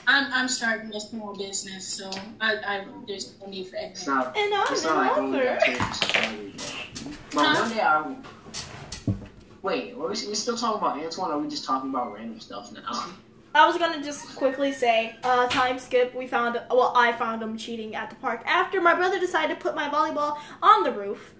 I'm, 0.06 0.32
I'm 0.32 0.48
starting 0.48 0.94
a 0.94 1.00
small 1.00 1.34
business, 1.36 1.86
so 1.86 2.10
I, 2.40 2.54
I 2.56 2.84
there's 3.06 3.34
no 3.40 3.46
need 3.48 3.68
for 3.68 3.76
It's 3.76 4.06
editing. 4.06 4.14
not. 4.14 4.36
And 4.36 4.54
I'm 4.54 4.66
It's 4.72 4.84
an 4.84 4.94
not 4.94 4.96
like 5.06 5.16
when 5.16 5.30
we 5.32 5.38
author. 5.38 5.44
got 5.44 5.62
kids 5.64 5.96
started, 5.96 6.56
bro. 6.56 7.12
But 7.32 7.46
Huh? 7.46 7.60
one 7.62 7.70
day 7.70 7.80
I. 7.80 8.00
will- 8.02 9.14
Wait, 9.62 9.92
are 9.94 9.98
we, 10.00 10.08
we 10.08 10.14
still 10.34 10.56
talking 10.56 10.78
about 10.78 10.98
Antoine? 10.98 11.30
Or 11.30 11.34
are 11.34 11.38
we 11.38 11.48
just 11.48 11.64
talking 11.66 11.90
about 11.90 12.14
random 12.14 12.40
stuff 12.40 12.72
now? 12.72 13.12
I 13.54 13.66
was 13.66 13.76
gonna 13.78 14.02
just 14.02 14.36
quickly 14.36 14.72
say, 14.72 15.16
uh, 15.22 15.48
time 15.48 15.78
skip. 15.78 16.14
We 16.14 16.26
found, 16.26 16.60
well, 16.70 16.92
I 16.96 17.12
found 17.12 17.42
him 17.42 17.58
cheating 17.58 17.94
at 17.94 18.08
the 18.10 18.16
park 18.16 18.42
after 18.46 18.80
my 18.80 18.94
brother 18.94 19.18
decided 19.20 19.58
to 19.58 19.60
put 19.62 19.74
my 19.74 19.88
volleyball 19.90 20.38
on 20.62 20.82
the 20.84 20.92
roof. 20.92 21.34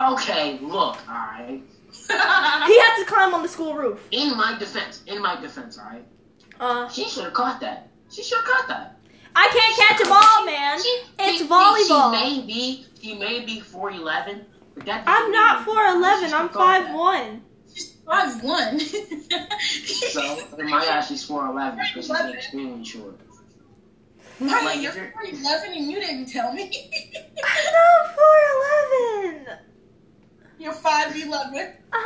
Okay, 0.00 0.58
look, 0.60 0.96
alright. 1.08 1.62
He 1.92 2.78
had 2.80 2.96
to 2.98 3.04
climb 3.06 3.34
on 3.34 3.42
the 3.42 3.48
school 3.48 3.74
roof. 3.74 4.00
In 4.10 4.36
my 4.36 4.56
defense, 4.58 5.02
in 5.06 5.20
my 5.20 5.40
defense, 5.40 5.78
alright. 5.78 6.06
Uh, 6.60 6.88
She 6.88 7.08
should 7.08 7.24
have 7.24 7.32
caught 7.34 7.60
that. 7.60 7.88
She 8.10 8.22
should 8.22 8.38
have 8.38 8.46
caught 8.46 8.68
that. 8.68 8.98
I 9.34 9.48
can't 9.52 9.76
catch 9.76 10.00
a 10.06 10.08
ball, 10.08 10.44
man. 10.46 10.78
She- 10.82 11.02
It's 11.18 11.38
she- 11.38 11.46
volleyball. 11.48 12.14
She 12.14 12.40
may 12.40 12.46
be, 12.46 12.86
she 13.00 13.14
may 13.18 13.44
be 13.44 13.60
four 13.60 13.90
eleven, 13.90 14.44
but 14.74 14.84
that. 14.86 15.04
I'm 15.06 15.30
not 15.32 15.66
4'11. 15.66 16.32
I'm 16.32 16.48
5'1. 16.48 17.40
She's 17.74 17.92
five 18.06 18.42
one. 18.44 18.78
So 18.78 20.38
in 20.58 20.68
my 20.68 20.86
eyes, 20.92 21.08
she's 21.08 21.24
four 21.24 21.46
eleven 21.46 21.78
because 21.94 22.06
she's 22.06 22.34
extremely 22.34 22.84
short. 22.84 23.18
Right, 24.40 24.64
Like, 24.64 24.80
you're 24.82 24.90
if 24.92 24.96
you're- 24.96 25.40
11 25.40 25.72
and 25.72 25.90
you 25.90 26.00
didn't 26.00 26.26
tell 26.26 26.52
me. 26.52 26.64
I'm 27.44 27.64
not 27.72 28.16
4'11. 29.46 29.58
you're 30.58 30.72
5'11. 30.74 31.76
Um, 31.92 31.98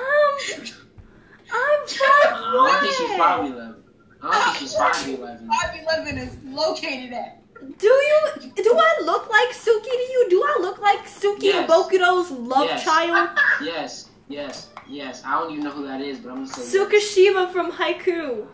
I'm 1.52 1.52
I 1.52 2.50
don't 2.52 2.80
think 2.80 2.92
she's 2.94 3.08
5'1. 3.10 3.18
five 3.18 3.40
eleven. 3.52 3.82
I 4.22 4.30
don't 4.32 4.56
think 4.56 4.58
she's 4.58 4.74
five 4.74 5.08
eleven. 5.08 5.48
5'11 5.48 6.18
is 6.26 6.36
located 6.44 7.12
at. 7.12 7.42
Do 7.78 7.86
you, 7.86 8.52
do 8.56 8.78
I 8.78 9.00
look 9.04 9.30
like 9.30 9.48
Suki 9.54 9.84
to 9.84 10.06
you? 10.12 10.26
Do 10.30 10.42
I 10.42 10.58
look 10.60 10.78
like 10.80 11.06
Suki 11.06 11.42
Yes. 11.44 11.70
Bokuto's 11.70 12.30
love 12.30 12.66
Yes. 12.66 12.84
child? 12.84 13.30
Yes, 13.62 14.08
yes, 14.28 14.68
yes. 14.88 15.22
I 15.24 15.35
don't 15.46 15.58
even 15.58 15.64
know 15.64 15.70
who 15.72 15.86
that 15.86 16.00
is, 16.00 16.18
but 16.18 16.30
I'm 16.30 16.36
gonna 16.36 16.48
say. 16.48 16.78
yes. 16.78 17.16
Tsukishima 17.16 17.52
from 17.52 17.72
Haikyuu. 17.72 18.46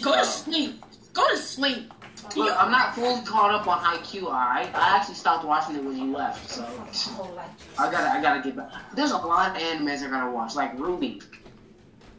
Go 0.00 0.12
to 0.12 0.24
sleep. 0.24 0.84
Go 1.12 1.28
to 1.28 1.36
sleep. 1.36 1.92
Look, 2.34 2.54
I'm 2.60 2.72
not 2.72 2.94
fully 2.94 3.24
caught 3.24 3.52
up 3.52 3.68
on 3.68 3.78
Haikyuu. 3.78 4.24
Alright, 4.24 4.74
I 4.74 4.96
actually 4.96 5.14
stopped 5.14 5.44
watching 5.44 5.76
it 5.76 5.84
when 5.84 5.96
you 5.96 6.12
left, 6.16 6.50
so 6.50 6.66
I 7.78 7.90
gotta, 7.90 8.10
I 8.10 8.20
gotta 8.20 8.42
get 8.42 8.56
back. 8.56 8.72
There's 8.94 9.12
a 9.12 9.16
lot 9.16 9.54
of 9.54 9.62
animes 9.62 10.02
I 10.02 10.10
gotta 10.10 10.30
watch, 10.30 10.56
like 10.56 10.76
Ruby. 10.78 11.22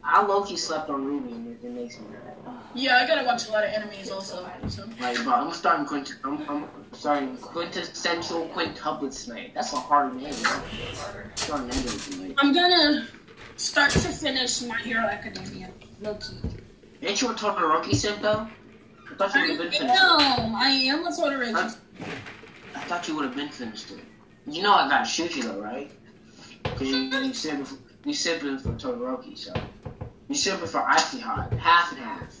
I 0.02 0.24
low 0.24 0.42
key 0.42 0.56
slept 0.56 0.88
on 0.88 1.04
Ruby, 1.04 1.32
and 1.32 1.48
it, 1.48 1.66
it 1.66 1.70
makes 1.70 1.98
me 1.98 2.06
mad. 2.10 2.34
Yeah, 2.74 2.96
I 2.96 3.06
gotta 3.06 3.26
watch 3.26 3.48
a 3.48 3.52
lot 3.52 3.64
of 3.64 3.70
animes 3.70 4.10
also. 4.10 4.48
So. 4.68 4.84
Like, 5.00 5.22
bro, 5.22 5.34
I'm 5.34 5.52
starting 5.52 5.84
quint, 5.84 6.14
I'm, 6.24 6.48
I'm 6.48 6.68
starting 6.92 7.36
quintessential 7.36 8.48
quintuplets 8.48 9.26
tonight. 9.26 9.52
That's 9.54 9.74
a 9.74 9.76
hard 9.76 10.16
name, 10.16 10.34
bro. 10.42 10.60
Starting 11.34 11.66
that 11.68 11.84
game 11.84 11.98
tonight. 11.98 12.34
I'm 12.38 12.54
gonna 12.54 13.06
start 13.58 13.90
to 13.90 13.98
finish 13.98 14.62
My 14.62 14.78
Hero 14.78 15.02
Academia. 15.04 15.68
Low 16.00 16.14
key. 16.14 16.36
Ain't 17.02 17.20
you 17.20 17.30
a 17.30 17.34
Todoroki 17.34 17.94
simp 17.94 18.22
though? 18.22 18.46
I 19.10 19.14
thought 19.14 19.34
you 19.34 19.40
I 19.40 19.48
would 19.48 19.50
have 19.50 19.58
been 19.58 19.80
finished. 19.80 20.02
am. 20.02 20.54
I 20.54 20.68
am 20.68 21.06
a 21.06 21.10
Todoroki. 21.10 21.52
Huh? 21.52 21.70
I 22.74 22.80
thought 22.84 23.08
you 23.08 23.16
would 23.16 23.24
have 23.24 23.36
been 23.36 23.48
finished 23.48 23.90
it. 23.90 23.98
You 24.46 24.62
know 24.62 24.72
I 24.72 24.88
gotta 24.88 25.04
shoot 25.04 25.36
you 25.36 25.42
though, 25.42 25.60
right? 25.60 25.90
Cause 26.64 26.82
you 26.82 26.96
you 26.96 27.10
simping 27.32 27.66
for, 27.66 27.76
you 28.04 28.14
simping 28.14 28.60
for 28.60 28.72
Todoroki, 28.74 29.36
so 29.36 29.52
you 30.28 30.34
simping 30.34 30.68
for 30.68 30.80
Icy 30.80 31.18
Hot, 31.20 31.52
half 31.54 31.92
and 31.92 32.00
half. 32.00 32.40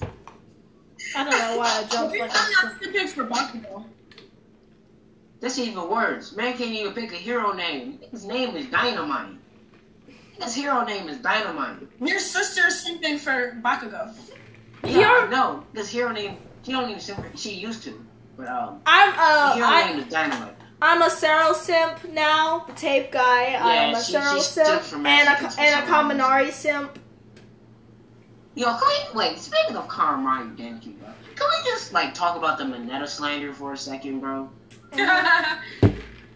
I 1.16 1.24
don't 1.24 1.38
know 1.38 1.58
why 1.58 1.66
I 1.66 1.84
jumped 1.90 2.14
I'm 2.14 2.20
like 2.20 2.30
not 2.30 2.76
a 2.76 2.86
the 2.86 2.92
pick 2.92 3.08
for 3.08 3.24
Bakugo. 3.24 3.84
That's 5.40 5.58
even 5.58 5.88
worse. 5.88 6.34
Man 6.34 6.56
can't 6.56 6.70
even 6.70 6.92
pick 6.92 7.12
a 7.12 7.16
hero 7.16 7.52
name. 7.52 8.00
His 8.10 8.24
name 8.24 8.56
is 8.56 8.66
Dynamite. 8.66 9.38
His 10.40 10.54
hero 10.54 10.84
name 10.84 11.08
is 11.08 11.18
Dynamite. 11.18 11.88
Your 12.00 12.18
sister's 12.20 12.84
simping 12.86 13.18
for 13.18 13.58
Bakugo. 13.62 14.14
Yeah, 14.84 14.90
Hero- 14.92 15.28
no, 15.28 15.64
his 15.74 15.88
hero 15.90 16.12
name. 16.12 16.36
She 16.62 16.72
don't 16.72 16.88
even 16.88 17.00
simp. 17.00 17.24
She 17.36 17.54
used 17.54 17.82
to, 17.84 18.04
but 18.36 18.48
um, 18.48 18.80
I'm 18.86 19.10
his 19.10 19.18
uh 19.20 19.52
hero 19.54 19.66
I, 19.68 19.86
name 19.90 19.98
is 20.00 20.12
Dynamite. 20.12 20.54
I'm 20.80 21.02
a 21.02 21.10
Sero 21.10 21.52
simp 21.54 22.12
now, 22.12 22.64
the 22.68 22.72
tape 22.74 23.10
guy. 23.10 23.56
I'm 23.60 23.94
a 23.94 24.02
she- 24.02 24.12
Sero 24.12 24.34
she's 24.36 24.46
simp 24.46 24.66
simp 24.68 24.82
for 24.82 24.96
and 24.96 25.02
Mexicans 25.04 25.54
a 25.54 25.56
for 25.56 25.60
and 25.62 25.84
a 25.84 25.86
some 25.88 26.08
reason. 26.08 26.20
Kaminari 26.20 26.52
simp. 26.52 26.98
Yo, 28.54 28.66
can 28.66 28.80
we, 29.12 29.18
wait, 29.18 29.38
speaking 29.38 29.76
of 29.76 29.88
Karamari, 29.88 30.56
damn 30.56 30.80
you, 30.82 30.92
bro. 30.92 31.08
can 31.36 31.48
we 31.48 31.70
just 31.70 31.92
like 31.92 32.12
talk 32.14 32.36
about 32.36 32.58
the 32.58 32.64
Mineta 32.64 33.06
slander 33.08 33.52
for 33.52 33.72
a 33.72 33.76
second, 33.76 34.20
bro? 34.20 34.48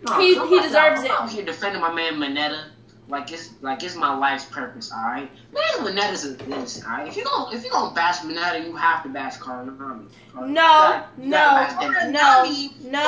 No, 0.05 0.19
He- 0.19 0.37
I'm 0.37 0.49
he 0.49 0.59
out- 0.59 0.63
deserves 0.65 1.01
I'm 1.01 1.07
it. 1.07 1.11
out 1.13 1.31
here 1.31 1.45
defending 1.45 1.81
my 1.81 1.93
man 1.95 2.15
Mineta. 2.15 2.65
Like 3.09 3.33
it's 3.33 3.51
like 3.61 3.83
it's 3.83 3.97
my 3.97 4.15
life's 4.17 4.45
purpose, 4.45 4.93
alright? 4.93 5.31
Man, 5.53 5.85
Mineta's 5.85 6.25
a 6.25 6.35
this, 6.35 6.85
alright? 6.85 7.09
If 7.09 7.17
you 7.17 7.25
gonna 7.25 7.55
if 7.55 7.65
you 7.65 7.71
gonna 7.71 7.95
bash 7.95 8.19
Mineta, 8.21 8.65
you 8.65 8.75
have 8.77 9.03
to 9.03 9.09
bash 9.09 9.39
Karanami. 9.39 10.09
No, 10.35 11.05
no, 11.19 11.31
bash 11.31 11.75
no, 12.07 12.11
no. 12.11 13.01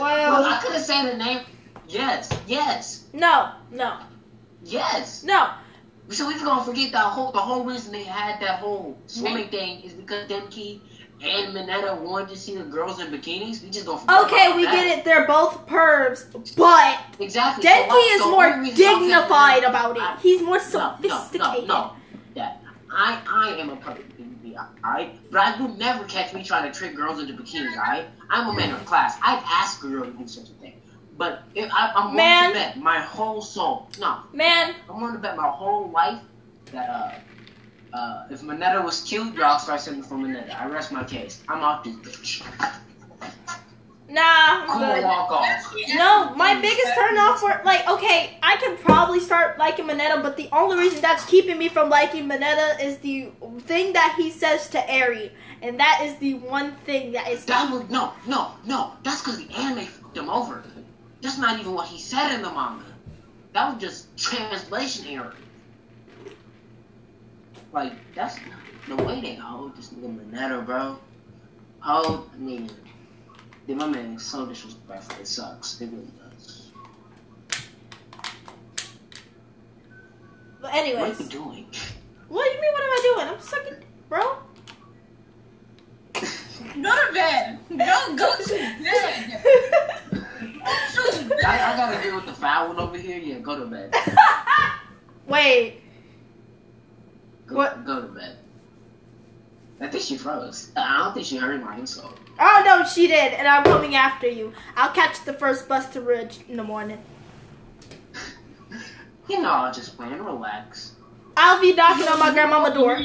Well, 0.00 0.32
Well, 0.32 0.44
I 0.44 0.60
could 0.62 0.72
have 0.72 0.82
said 0.82 1.12
the 1.12 1.16
name. 1.18 1.40
Yes, 1.88 2.30
yes, 2.46 3.04
no, 3.12 3.52
no, 3.70 3.98
yes. 4.64 5.22
no. 5.22 5.50
So 6.08 6.26
we're 6.26 6.38
gonna 6.42 6.64
forget 6.64 6.92
that 6.92 7.04
whole 7.04 7.32
the 7.32 7.38
whole 7.38 7.64
reason 7.64 7.92
they 7.92 8.04
had 8.04 8.40
that 8.40 8.60
whole 8.60 8.96
swimming 9.06 9.48
thing 9.48 9.82
is 9.82 9.92
because 9.92 10.28
Denki 10.28 10.80
and 11.22 11.54
Mineta 11.54 11.98
wanted 12.00 12.28
to 12.28 12.36
see 12.36 12.56
the 12.56 12.64
girls 12.64 13.00
in 13.00 13.08
bikinis. 13.08 13.62
We 13.62 13.70
just 13.70 13.86
forget 13.86 14.24
Okay, 14.24 14.52
we 14.54 14.64
that. 14.64 14.72
get 14.74 14.98
it. 14.98 15.04
They're 15.04 15.26
both 15.26 15.66
pervs, 15.66 16.26
but 16.56 17.00
Exactly. 17.20 17.62
So 17.62 17.68
Denki 17.68 17.88
why- 17.88 18.10
is 18.14 18.20
so 18.22 18.30
more 18.30 18.46
only 18.46 18.70
reason 18.70 18.86
I'm 18.86 18.94
saying 18.94 19.08
dignified 19.08 19.64
about 19.64 19.96
it. 19.96 20.02
I- 20.02 20.16
He's 20.20 20.42
more 20.42 20.58
No, 20.58 20.62
no, 20.62 20.98
sophisticated. 21.08 21.68
no, 21.68 21.74
no. 21.74 21.92
That 22.34 22.62
I 22.92 23.18
I 23.28 23.48
am 23.56 23.70
a 23.70 23.76
baby, 23.76 24.56
alright? 24.84 25.18
But 25.30 25.40
I 25.40 25.60
would 25.60 25.78
never 25.78 26.04
catch 26.04 26.32
me 26.34 26.42
trying 26.44 26.70
to 26.70 26.78
trick 26.78 26.94
girls 26.94 27.18
into 27.20 27.32
bikinis, 27.34 27.72
alright? 27.76 28.06
I'm 28.30 28.48
a 28.48 28.52
man 28.52 28.72
of 28.72 28.84
class. 28.84 29.16
I'd 29.22 29.42
ask 29.46 29.82
a 29.84 29.88
girl 29.88 30.04
to 30.04 30.10
do 30.10 30.26
such 30.28 30.44
a 30.50 30.52
thing. 30.54 30.74
But 31.18 31.44
if 31.54 31.70
I, 31.72 31.92
I'm 31.96 32.14
willing 32.14 32.48
to 32.52 32.58
bet 32.58 32.76
my 32.78 32.98
whole 33.00 33.40
soul, 33.40 33.88
no, 33.98 34.18
Man, 34.34 34.74
I'm 34.90 35.00
willing 35.00 35.14
to 35.14 35.20
bet 35.20 35.34
my 35.36 35.48
whole 35.48 35.90
life 35.90 36.20
that 36.72 36.90
uh, 36.90 37.10
uh, 37.92 38.26
if 38.30 38.42
Mineta 38.42 38.84
was 38.84 39.02
cute, 39.02 39.34
y'all 39.34 39.58
start 39.58 39.80
sending 39.80 40.02
for 40.02 40.14
Mineta. 40.16 40.54
I 40.58 40.66
rest 40.66 40.92
my 40.92 41.04
case. 41.04 41.42
I'm 41.48 41.62
out 41.62 41.84
this 41.84 41.94
bitch. 41.96 42.42
nah, 44.08 44.22
I'm 44.22 44.68
Cool 44.68 44.78
good. 44.80 45.04
walk 45.04 45.30
off. 45.32 45.74
No, 45.94 46.34
my 46.34 46.60
biggest 46.60 46.94
turn 46.94 47.16
off 47.18 47.40
for 47.40 47.60
like 47.64 47.88
okay, 47.88 48.38
I 48.42 48.56
could 48.58 48.78
probably 48.80 49.20
start 49.20 49.58
liking 49.58 49.86
Mineta, 49.86 50.22
but 50.22 50.36
the 50.36 50.48
only 50.52 50.76
reason 50.78 51.00
that's 51.00 51.24
keeping 51.26 51.58
me 51.58 51.68
from 51.68 51.88
liking 51.88 52.28
Mineta 52.28 52.82
is 52.82 52.98
the 52.98 53.30
thing 53.60 53.92
that 53.94 54.14
he 54.18 54.30
says 54.30 54.68
to 54.70 54.90
Eri, 54.90 55.32
and 55.62 55.78
that 55.80 56.00
is 56.02 56.16
the 56.18 56.34
one 56.34 56.72
thing 56.84 57.12
that 57.12 57.28
is 57.28 57.44
That 57.46 57.70
was 57.72 57.88
no, 57.90 58.12
no, 58.26 58.52
no. 58.64 58.92
That's 59.02 59.22
because 59.22 59.44
the 59.44 59.52
anime 59.54 59.86
fucked 59.86 60.16
him 60.16 60.28
over. 60.28 60.62
That's 61.22 61.38
not 61.38 61.58
even 61.58 61.72
what 61.72 61.88
he 61.88 61.98
said 61.98 62.34
in 62.34 62.42
the 62.42 62.50
manga. 62.52 62.84
That 63.54 63.72
was 63.72 63.80
just 63.82 64.16
translation 64.18 65.06
error. 65.08 65.34
Like 67.76 67.92
that's 68.14 68.38
the 68.88 68.96
way 68.96 69.20
they 69.20 69.34
hold 69.34 69.76
this 69.76 69.90
nigga 69.90 70.18
Mineta, 70.18 70.64
bro. 70.64 70.98
Hold 71.80 72.30
nigga. 72.40 72.72
Dude, 73.66 73.76
my 73.76 73.86
man 73.86 74.14
is 74.14 74.24
so 74.24 74.46
disrespectful. 74.46 75.20
It 75.20 75.26
sucks. 75.26 75.78
It 75.82 75.90
really 75.92 76.08
does. 76.18 76.70
But 80.62 80.72
anyways. 80.72 81.00
What 81.00 81.20
are 81.20 81.22
you 81.22 81.28
doing? 81.28 81.66
what 82.28 82.44
do 82.44 82.50
you 82.50 82.60
mean? 82.62 82.72
What 82.72 82.82
am 82.82 82.92
I 82.92 83.00
doing? 83.02 83.28
I'm 83.28 83.40
sucking, 83.40 83.84
bro. 84.08 84.38
Go 86.82 87.08
to 87.08 87.12
bed. 87.12 87.58
Go 87.68 88.16
go 88.16 88.36
to 88.42 88.54
bed. 88.54 89.42
Go 90.96 91.10
to 91.10 91.24
bed. 91.28 91.44
I, 91.44 91.74
I 91.74 91.76
gotta 91.76 92.02
deal 92.02 92.16
with 92.16 92.24
the 92.24 92.32
foul 92.32 92.68
one 92.68 92.78
over 92.78 92.96
here. 92.96 93.18
Yeah, 93.18 93.40
go 93.40 93.58
to 93.58 93.66
bed. 93.66 93.94
Wait, 95.26 95.80
Go, 95.80 95.85
What? 97.56 97.86
Go 97.86 98.02
to 98.02 98.08
bed. 98.08 98.36
I 99.80 99.86
think 99.88 100.04
she 100.04 100.18
froze. 100.18 100.72
I 100.76 101.04
don't 101.04 101.14
think 101.14 101.24
she 101.24 101.38
heard 101.38 101.64
my 101.64 101.78
insult. 101.78 102.18
oh 102.38 102.62
no, 102.66 102.84
she 102.84 103.06
did, 103.06 103.32
and 103.32 103.48
I'm 103.48 103.64
coming 103.64 103.94
after 103.94 104.26
you. 104.28 104.52
I'll 104.76 104.92
catch 104.92 105.24
the 105.24 105.32
first 105.32 105.66
bus 105.66 105.88
to 105.94 106.02
Ridge 106.02 106.40
in 106.48 106.58
the 106.58 106.64
morning. 106.64 106.98
You 109.28 109.42
know, 109.42 109.50
I'll 109.50 109.72
just 109.74 109.96
plan, 109.96 110.24
relax. 110.24 110.92
I'll 111.36 111.60
be 111.60 111.72
knocking 111.72 112.06
on 112.06 112.20
my 112.20 112.32
grandmama 112.32 112.72
door. 112.72 113.00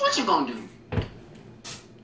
What 0.00 0.18
you 0.18 0.26
gonna 0.26 0.52
do? 0.52 1.00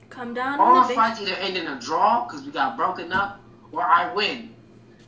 Come 0.09 0.33
down 0.33 0.57
All 0.57 0.87
the 0.87 0.93
fights 0.93 1.19
either 1.19 1.33
end 1.33 1.57
in 1.57 1.67
a 1.67 1.77
draw 1.81 2.23
because 2.23 2.45
we 2.45 2.51
got 2.53 2.77
broken 2.77 3.11
up, 3.11 3.41
or 3.73 3.81
I 3.81 4.13
win. 4.13 4.53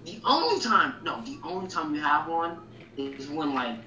The 0.04 0.20
only 0.26 0.60
time, 0.60 0.96
no, 1.04 1.22
the 1.22 1.40
only 1.42 1.70
time 1.70 1.96
you 1.96 2.02
have 2.02 2.28
one 2.28 2.58
is 2.98 3.30
when 3.30 3.56
like 3.56 3.78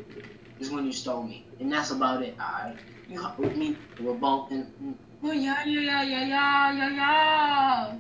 is 0.59 0.71
when 0.71 0.87
you 0.87 0.93
stole 0.93 1.23
me, 1.23 1.45
and 1.61 1.73
that's 1.73 1.91
about 1.91 2.23
it. 2.23 2.35
Alright, 2.41 2.77
you 3.09 3.21
hung 3.21 3.37
with 3.39 3.57
me, 3.57 3.77
we're 4.01 4.15
both 4.15 4.51
in. 4.51 4.65
Mm. 4.83 4.95
Oh 5.25 5.33
yeah 5.33 5.65
yeah 5.65 5.81
yeah 5.81 6.03
yeah 6.03 6.27
yeah 6.27 6.73
yeah 6.73 6.91
yeah. 6.91 7.95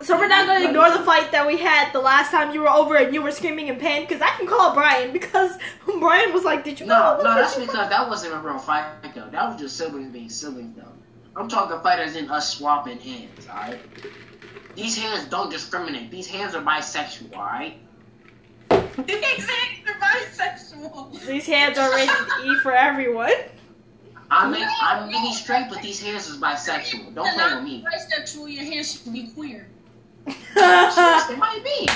So 0.00 0.16
we're 0.16 0.28
not 0.28 0.46
going 0.46 0.62
to 0.62 0.68
ignore 0.68 0.90
the 0.96 1.02
fight 1.04 1.32
that 1.32 1.44
we 1.44 1.56
had 1.56 1.90
the 1.92 1.98
last 1.98 2.30
time 2.30 2.54
you 2.54 2.60
were 2.60 2.68
over 2.70 2.96
and 2.96 3.12
you 3.12 3.20
were 3.20 3.32
screaming 3.32 3.66
in 3.66 3.76
pain 3.80 4.02
because 4.06 4.22
I 4.22 4.28
can 4.36 4.46
call 4.46 4.72
Brian 4.72 5.12
because 5.12 5.58
Brian 5.98 6.32
was 6.32 6.44
like, 6.44 6.62
"Did 6.62 6.78
you 6.78 6.86
No, 6.86 7.16
know?" 7.16 7.22
no, 7.24 7.34
that's 7.34 7.56
you 7.58 7.66
because 7.66 7.88
that 7.88 8.08
wasn't 8.08 8.34
a 8.34 8.38
real 8.38 8.58
fight 8.58 8.84
though. 9.14 9.28
That 9.30 9.48
was 9.50 9.60
just 9.60 9.76
siblings 9.76 10.12
being 10.12 10.30
siblings 10.30 10.76
though. 10.76 10.92
I'm 11.34 11.48
talking 11.48 11.80
fighters 11.80 12.14
in 12.16 12.30
us 12.30 12.56
swapping 12.56 12.98
hands. 13.00 13.48
Alright, 13.48 13.80
these 14.76 14.96
hands 14.96 15.24
don't 15.28 15.50
discriminate. 15.50 16.10
These 16.12 16.28
hands 16.28 16.54
are 16.54 16.62
bisexual. 16.62 17.32
Alright. 17.32 17.78
Exactly, 18.98 19.82
they're 19.84 19.94
bisexual. 19.94 21.26
These 21.26 21.46
hands 21.46 21.78
are 21.78 21.90
rated 21.92 22.14
E 22.44 22.56
for 22.62 22.72
everyone. 22.72 23.32
I'm 24.30 24.52
in, 24.54 24.68
I'm 24.82 25.08
really 25.08 25.32
straight, 25.32 25.66
but 25.70 25.80
these 25.82 26.02
hands 26.02 26.28
is 26.28 26.36
bisexual. 26.38 27.14
Don't 27.14 27.32
play 27.34 27.54
with 27.54 27.64
me. 27.64 27.84
Bisexual, 27.90 28.52
your 28.52 28.64
hands 28.64 28.92
should 29.02 29.12
be 29.12 29.28
queer. 29.28 29.66
Yes, 30.56 31.30
it 31.30 31.38
might 31.38 31.62
be. 31.64 31.88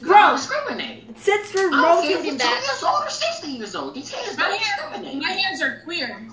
Bro. 0.00 0.08
Bro, 0.10 0.36
discriminating. 0.36 1.14
Since 1.18 1.54
we're 1.54 1.68
I 1.68 1.82
don't 1.82 2.02
care 2.02 2.10
if 2.12 2.16
rotating 2.18 2.24
you're 2.24 2.32
2 2.34 2.38
back, 2.38 2.62
years 2.62 2.82
old 2.84 3.04
or 3.04 3.10
60 3.10 3.48
years 3.48 3.74
old. 3.74 3.94
These 3.94 4.12
hands 4.12 4.36
My 4.38 4.44
don't 4.44 4.58
hands, 4.60 4.80
discriminate. 4.92 5.22
my 5.22 5.30
hands 5.32 5.62
are 5.62 5.80
queer. 5.84 6.26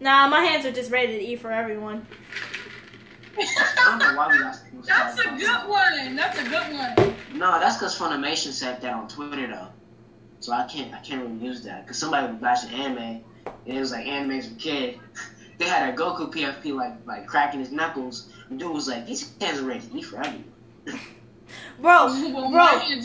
nah, 0.00 0.28
my 0.28 0.40
hands 0.42 0.64
are 0.66 0.72
just 0.72 0.90
rated 0.90 1.22
E 1.22 1.36
for 1.36 1.50
everyone. 1.50 2.06
I 3.38 3.84
don't 3.84 3.98
know 3.98 4.16
why 4.16 4.28
we 4.28 4.38
got 4.38 4.58
That's 4.86 5.20
a 5.20 5.24
good 5.36 5.68
one. 5.68 6.16
That's 6.16 6.38
a 6.38 6.44
good 6.44 6.72
one. 6.72 7.14
No, 7.34 7.58
that's 7.60 7.76
because 7.76 7.98
Funimation 7.98 8.52
said 8.52 8.80
that 8.80 8.94
on 8.94 9.08
Twitter 9.08 9.46
though. 9.46 9.68
So 10.40 10.52
I 10.52 10.64
can't 10.66 10.94
I 10.94 11.00
can't 11.00 11.22
really 11.22 11.44
use 11.44 11.62
that 11.64 11.84
because 11.84 11.98
somebody 11.98 12.26
was 12.32 12.40
bashing 12.40 12.70
anime 12.70 13.24
and 13.44 13.76
it 13.76 13.78
was 13.78 13.92
like 13.92 14.06
anime's 14.06 14.48
for 14.48 14.54
kid. 14.58 14.98
They 15.58 15.64
had 15.64 15.88
a 15.88 15.96
Goku 15.96 16.30
PFP 16.30 16.74
like 16.74 16.92
like 17.06 17.26
cracking 17.26 17.60
his 17.60 17.72
knuckles. 17.72 18.30
And 18.50 18.58
dude 18.58 18.74
was 18.74 18.88
like, 18.88 19.06
these 19.06 19.32
hands 19.40 19.58
are 19.60 19.64
rated 19.64 19.94
E 19.94 20.02
for 20.02 20.18
everyone. 20.18 20.44
Bro, 21.80 22.08
bro, 22.32 22.50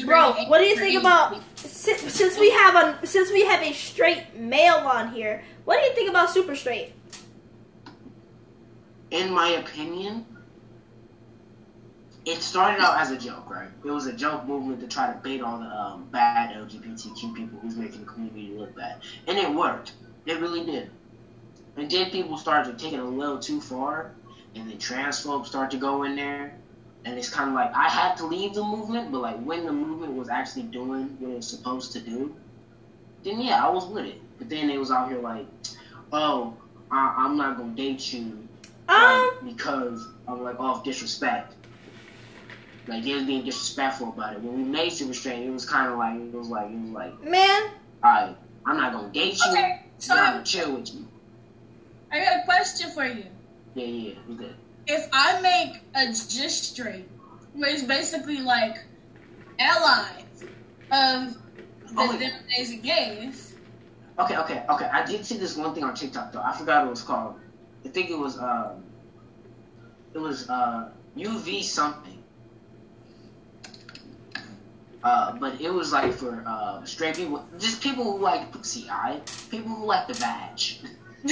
bro, 0.06 0.32
what 0.48 0.58
do 0.60 0.66
you 0.66 0.76
think 0.76 1.00
about 1.00 1.42
since, 1.56 2.02
since 2.14 2.38
we 2.38 2.50
have 2.52 2.76
a 2.76 3.08
since 3.08 3.32
we 3.32 3.46
have 3.46 3.62
a 3.62 3.72
straight 3.72 4.36
male 4.36 4.76
on 4.76 5.14
here? 5.14 5.44
What 5.66 5.80
do 5.80 5.88
you 5.88 5.94
think 5.94 6.10
about 6.10 6.30
super 6.30 6.56
straight? 6.56 6.94
In 9.12 9.32
my 9.32 9.50
opinion, 9.50 10.26
it 12.26 12.42
started 12.42 12.82
out 12.82 12.98
as 13.00 13.12
a 13.12 13.18
joke, 13.18 13.50
right? 13.50 13.72
It 13.84 13.92
was 13.92 14.08
a 14.08 14.14
joke 14.14 14.46
movement 14.46 14.82
to 14.82 14.88
try 14.88 15.08
to 15.12 15.20
bait 15.20 15.42
all 15.42 15.60
the 15.60 15.66
um, 15.66 16.08
bad 16.12 16.52
LGBTQ 16.52 17.34
people 17.34 17.60
who's 17.60 17.76
making 17.76 17.90
the 18.02 18.06
community 18.08 18.50
look 18.50 18.76
bad, 18.76 18.98
and 19.28 19.38
it 19.38 19.52
worked. 19.54 19.94
It 20.26 20.40
really 20.40 20.64
did. 20.64 20.92
And 21.78 21.90
then 21.90 22.10
people 22.12 22.38
started 22.38 22.78
to 22.78 22.84
take 22.84 22.94
it 22.94 23.00
a 23.00 23.06
little 23.06 23.40
too 23.40 23.62
far, 23.62 24.12
and 24.56 24.70
then 24.70 24.78
trans 24.78 25.20
folks 25.20 25.50
start 25.50 25.72
to 25.72 25.78
go 25.78 26.04
in 26.04 26.16
there, 26.16 26.54
and 27.06 27.18
it's 27.18 27.30
kind 27.30 27.50
of 27.50 27.56
like 27.56 27.72
I 27.76 27.90
had 27.90 28.16
to 28.18 28.26
leave 28.28 28.54
the 28.54 28.64
movement, 28.64 29.12
but 29.12 29.22
like 29.22 29.40
when 29.44 29.66
the 29.66 29.74
movement 29.74 30.14
was 30.14 30.30
actually 30.30 30.64
doing 30.64 31.16
what 31.20 31.32
it 31.32 31.36
was 31.38 31.48
supposed 31.50 31.92
to 31.94 32.02
do, 32.02 32.36
then 33.24 33.40
yeah, 33.42 33.66
I 33.66 33.70
was 33.70 33.86
with 33.88 34.06
it. 34.06 34.22
But 34.38 34.50
then 34.50 34.70
it 34.70 34.78
was 34.80 34.92
out 34.92 35.10
here 35.10 35.20
like, 35.20 35.48
oh, 36.12 36.58
I- 36.92 37.16
I'm 37.18 37.38
not 37.38 37.58
gonna 37.58 37.76
date 37.76 38.14
you 38.14 38.50
Um, 38.92 39.32
because 39.46 40.08
I'm 40.28 40.44
like 40.44 40.60
off 40.60 40.84
disrespect. 40.84 41.56
Like 42.88 43.04
he 43.04 43.14
was 43.14 43.24
being 43.24 43.46
disrespectful 43.46 44.10
about 44.10 44.34
it. 44.34 44.42
When 44.42 44.56
we 44.58 44.64
made 44.64 44.92
Super 44.92 45.14
Strange, 45.14 45.48
it 45.48 45.52
was 45.52 45.66
kind 45.70 45.92
of 45.92 45.98
like 45.98 46.16
it 46.20 46.34
was 46.34 46.50
like 46.50 46.72
it 46.72 46.78
was 46.78 46.90
like, 46.92 47.24
man, 47.24 47.72
alright, 48.04 48.36
I'm 48.66 48.78
not 48.78 48.92
gonna 48.92 49.10
date 49.14 49.38
you, 49.38 49.52
Okay, 49.52 49.84
so 49.98 50.14
but 50.14 50.20
I'm 50.20 50.28
I, 50.30 50.32
gonna 50.34 50.44
chill 50.44 50.76
with 50.76 50.94
you. 50.94 51.08
I 52.12 52.20
got 52.24 52.42
a 52.42 52.46
question 52.46 52.92
for 52.92 53.06
you. 53.06 53.26
Yeah, 53.76 53.86
yeah, 53.86 54.14
we 54.28 54.36
good. 54.36 54.56
If 54.88 55.08
I 55.14 55.40
make 55.42 55.82
a 55.96 56.08
just 56.08 56.64
straight, 56.74 57.08
which 57.54 57.70
is 57.76 57.84
basically 57.84 58.42
like 58.42 58.84
allies 59.60 60.26
of 60.92 61.34
the 61.34 61.38
Oh, 61.98 62.18
yeah. 62.20 62.40
Days 62.56 62.74
of 62.74 62.82
Gays, 62.82 63.54
Okay, 64.20 64.38
okay, 64.38 64.64
okay. 64.70 64.86
I 64.86 65.06
did 65.06 65.26
see 65.26 65.38
this 65.38 65.56
one 65.56 65.74
thing 65.74 65.84
on 65.84 65.94
TikTok 65.96 66.32
though. 66.34 66.42
I 66.42 66.56
forgot 66.58 66.82
what 66.82 66.88
it 66.88 66.92
was 66.92 67.02
called. 67.04 67.36
I 67.86 67.90
think 67.90 68.10
it 68.10 68.18
was 68.18 68.38
um, 68.40 68.84
it 70.14 70.20
was 70.20 70.50
uh 70.50 70.90
UV 71.18 71.64
something. 71.64 72.18
Uh, 75.04 75.36
but 75.40 75.60
it 75.60 75.74
was 75.74 75.92
like 75.92 76.14
for 76.14 76.44
uh 76.46 76.84
straight 76.86 77.16
people, 77.16 77.44
just 77.58 77.82
people 77.82 78.04
who 78.04 78.20
like 78.20 78.52
pussy, 78.52 78.88
alright? 78.90 79.22
People 79.50 79.72
who 79.72 79.86
like 79.86 80.08
the 80.08 80.14
badge. 80.16 80.82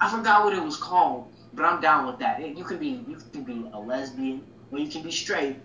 I 0.00 0.10
forgot 0.10 0.44
what 0.44 0.54
it 0.54 0.62
was 0.62 0.76
called, 0.76 1.32
but 1.52 1.64
I'm 1.64 1.80
down 1.80 2.06
with 2.06 2.18
that. 2.18 2.40
You 2.56 2.64
can 2.64 2.78
be 2.78 3.04
you 3.08 3.16
can 3.32 3.44
be 3.44 3.66
a 3.72 3.78
lesbian 3.78 4.42
or 4.72 4.78
you 4.78 4.88
can 4.88 5.02
be 5.02 5.12
straight. 5.12 5.56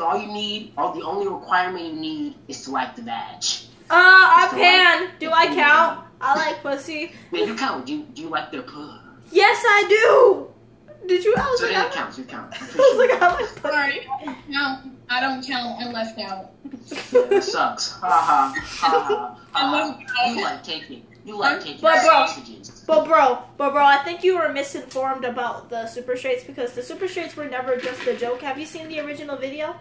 All 0.00 0.18
you 0.18 0.32
need, 0.32 0.72
all 0.78 0.94
the 0.94 1.02
only 1.04 1.28
requirement 1.28 1.84
you 1.84 2.00
need 2.00 2.34
is 2.46 2.64
to 2.64 2.70
like 2.70 2.96
the 2.96 3.02
badge. 3.02 3.67
Uh, 3.90 3.94
I 3.94 4.48
So, 4.50 4.56
pan. 4.56 5.10
Do 5.18 5.30
I 5.32 5.46
count? 5.46 6.04
I 6.20 6.34
like 6.36 6.62
pussy. 6.62 7.12
Man, 7.32 7.46
you 7.46 7.54
count. 7.54 7.86
Do 7.86 7.94
you, 7.94 8.02
do 8.14 8.22
you 8.22 8.28
like 8.28 8.50
their 8.52 8.62
puss? 8.62 9.00
Yes, 9.30 9.62
I 9.66 9.84
do. 9.88 10.48
Did 11.06 11.24
you? 11.24 11.34
I 11.36 11.46
was 11.48 11.60
So 11.60 11.66
like, 11.66 11.74
then 11.74 11.86
I, 11.86 11.90
counts. 11.90 12.18
You 12.18 12.24
count. 12.24 12.52
I'm 12.60 12.62
I 12.62 12.66
pretty 12.66 12.78
was 12.78 12.98
like, 12.98 13.22
I 13.22 13.28
like 13.28 13.38
pussy. 13.38 13.60
Sorry, 13.62 14.06
I 14.08 14.24
don't 14.24 14.52
count. 14.52 14.92
I 15.10 15.20
don't 15.20 15.46
count 15.46 15.80
and 15.82 15.92
left 15.92 16.18
out. 16.18 16.50
That 17.30 17.42
sucks. 17.42 17.92
Ha 17.92 18.08
ha 18.08 18.54
ha 18.54 19.00
ha. 19.00 19.40
I 19.54 19.70
love 19.70 19.96
ha. 20.06 20.30
You 20.34 20.42
like 20.42 20.62
taking. 20.62 21.04
You 21.24 21.38
like 21.38 21.60
taking 21.62 21.80
But, 21.82 22.00
bro, 22.04 22.26
sausages. 22.26 22.84
But 22.86 23.04
bro, 23.04 23.38
but 23.58 23.70
bro, 23.72 23.84
I 23.84 23.98
think 23.98 24.24
you 24.24 24.38
were 24.38 24.50
misinformed 24.50 25.24
about 25.24 25.68
the 25.70 25.86
super 25.86 26.16
straights 26.16 26.44
because 26.44 26.72
the 26.72 26.82
super 26.82 27.06
straights 27.06 27.36
were 27.36 27.44
never 27.44 27.76
just 27.76 28.06
a 28.06 28.16
joke. 28.16 28.40
Have 28.42 28.58
you 28.58 28.64
seen 28.66 28.88
the 28.88 29.00
original 29.00 29.36
video? 29.36 29.74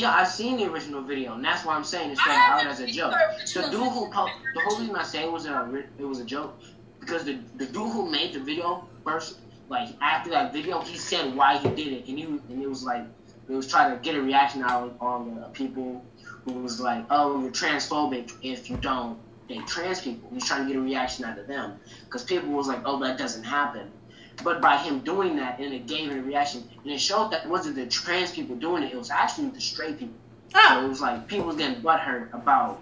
Yeah, 0.00 0.14
I've 0.14 0.28
seen 0.28 0.56
the 0.56 0.64
original 0.64 1.02
video, 1.02 1.34
and 1.34 1.44
that's 1.44 1.62
why 1.64 1.74
I'm 1.74 1.84
saying 1.84 2.10
it 2.10 2.18
I 2.20 2.22
started 2.22 2.66
out 2.66 2.72
as 2.72 2.80
a 2.80 2.86
joke. 2.86 3.12
the 3.52 3.62
dude 3.70 3.92
who 3.92 4.10
po- 4.10 4.30
the 4.54 4.60
whole 4.64 4.78
reason 4.78 4.96
I 4.96 5.02
say 5.02 5.24
it 5.24 5.30
was 5.30 5.44
a 5.44 5.84
it 5.98 6.04
was 6.04 6.20
a 6.20 6.24
joke 6.24 6.58
because 7.00 7.24
the 7.24 7.38
the 7.56 7.66
dude 7.66 7.92
who 7.92 8.10
made 8.10 8.32
the 8.32 8.40
video 8.40 8.88
first, 9.04 9.40
like 9.68 9.90
after 10.00 10.30
that 10.30 10.54
video, 10.54 10.80
he 10.80 10.96
said 10.96 11.36
why 11.36 11.58
he 11.58 11.68
did 11.68 11.92
it, 11.92 12.08
and 12.08 12.18
he 12.18 12.24
and 12.24 12.62
it 12.62 12.68
was 12.68 12.82
like 12.82 13.04
it 13.48 13.52
was 13.52 13.66
trying 13.66 13.94
to 13.94 14.02
get 14.02 14.14
a 14.14 14.22
reaction 14.22 14.62
out 14.62 14.96
on 15.00 15.34
the 15.34 15.48
people 15.48 16.02
who 16.44 16.52
was 16.52 16.80
like, 16.80 17.04
oh, 17.10 17.42
you're 17.42 17.50
transphobic 17.50 18.32
if 18.42 18.70
you 18.70 18.78
don't 18.78 19.18
date 19.48 19.66
trans 19.66 20.00
people. 20.00 20.30
He's 20.32 20.46
trying 20.46 20.66
to 20.66 20.72
get 20.72 20.78
a 20.78 20.82
reaction 20.82 21.26
out 21.26 21.38
of 21.38 21.46
them 21.46 21.78
because 22.06 22.24
people 22.24 22.50
was 22.50 22.68
like, 22.68 22.80
oh, 22.86 22.98
that 23.00 23.18
doesn't 23.18 23.44
happen. 23.44 23.90
But 24.42 24.60
by 24.60 24.76
him 24.78 25.00
doing 25.00 25.36
that, 25.36 25.58
and 25.58 25.72
it 25.74 25.86
gave 25.86 26.10
it 26.10 26.18
a 26.18 26.22
reaction, 26.22 26.68
and 26.82 26.92
it 26.92 27.00
showed 27.00 27.30
that 27.32 27.44
it 27.44 27.48
wasn't 27.50 27.76
the 27.76 27.86
trans 27.86 28.30
people 28.32 28.56
doing 28.56 28.82
it; 28.82 28.92
it 28.92 28.98
was 28.98 29.10
actually 29.10 29.48
the 29.48 29.60
straight 29.60 29.98
people. 29.98 30.14
Ah. 30.54 30.68
So 30.74 30.80
Oh, 30.80 30.84
it 30.84 30.88
was 30.88 31.00
like 31.00 31.26
people 31.28 31.46
was 31.46 31.56
getting 31.56 31.82
butthurt 31.82 32.32
about 32.32 32.80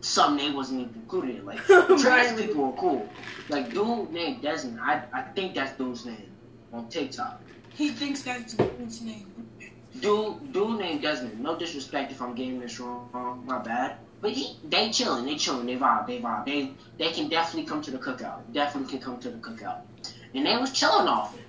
something 0.00 0.46
they 0.48 0.54
wasn't 0.54 0.80
even 0.80 0.94
included 0.94 1.36
in. 1.36 1.44
Like 1.46 1.58
trans 1.66 2.04
Right. 2.04 2.36
people 2.36 2.64
are 2.64 2.72
cool. 2.80 3.08
Like 3.48 3.72
dude 3.72 4.10
named 4.12 4.42
Desmond, 4.42 4.80
I 4.80 5.02
I 5.12 5.22
think 5.22 5.54
that's 5.54 5.72
dude's 5.78 6.04
name 6.06 6.30
on 6.72 6.88
TikTok. 6.88 7.40
He 7.74 7.88
thinks 7.90 8.22
that's 8.22 8.54
his 8.78 9.00
name. 9.02 9.26
Dude 10.00 10.52
dude 10.52 10.78
named 10.80 11.02
Desmond. 11.02 11.40
No 11.40 11.56
disrespect 11.56 12.10
if 12.12 12.20
I'm 12.20 12.34
getting 12.34 12.60
this 12.60 12.80
wrong, 12.80 13.42
my 13.46 13.58
bad. 13.58 13.96
But 14.20 14.32
he 14.32 14.56
they 14.64 14.90
chilling, 14.90 15.24
they 15.24 15.36
chilling, 15.36 15.66
they 15.66 15.76
vibe, 15.76 16.06
they 16.06 16.20
vibe. 16.20 16.44
They 16.46 16.72
they 16.98 17.10
can 17.12 17.28
definitely 17.28 17.68
come 17.68 17.82
to 17.82 17.90
the 17.90 17.98
cookout. 17.98 18.40
Definitely 18.52 18.90
can 18.98 19.00
come 19.00 19.18
to 19.20 19.30
the 19.30 19.38
cookout. 19.38 19.80
And 20.34 20.46
they 20.46 20.56
was 20.56 20.72
chilling 20.72 21.08
off 21.08 21.36
it. 21.36 21.44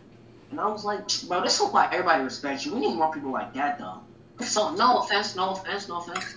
And 0.51 0.59
I 0.59 0.67
was 0.67 0.85
like, 0.85 1.01
bro, 1.27 1.41
this 1.41 1.59
look 1.59 1.73
like 1.73 1.91
everybody 1.93 2.23
respects 2.23 2.65
you. 2.65 2.73
We 2.73 2.81
need 2.81 2.95
more 2.95 3.11
people 3.11 3.31
like 3.31 3.53
that 3.53 3.79
though. 3.79 3.99
So 4.45 4.73
no 4.75 4.99
offense, 4.99 5.35
no 5.35 5.51
offense, 5.51 5.87
no 5.87 5.97
offense. 5.99 6.35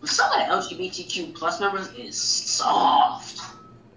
But 0.00 0.08
some 0.10 0.30
of 0.32 0.38
the 0.68 0.74
LGBTQ 0.76 1.34
plus 1.34 1.60
members 1.60 1.88
is 1.92 2.16
soft. 2.16 3.40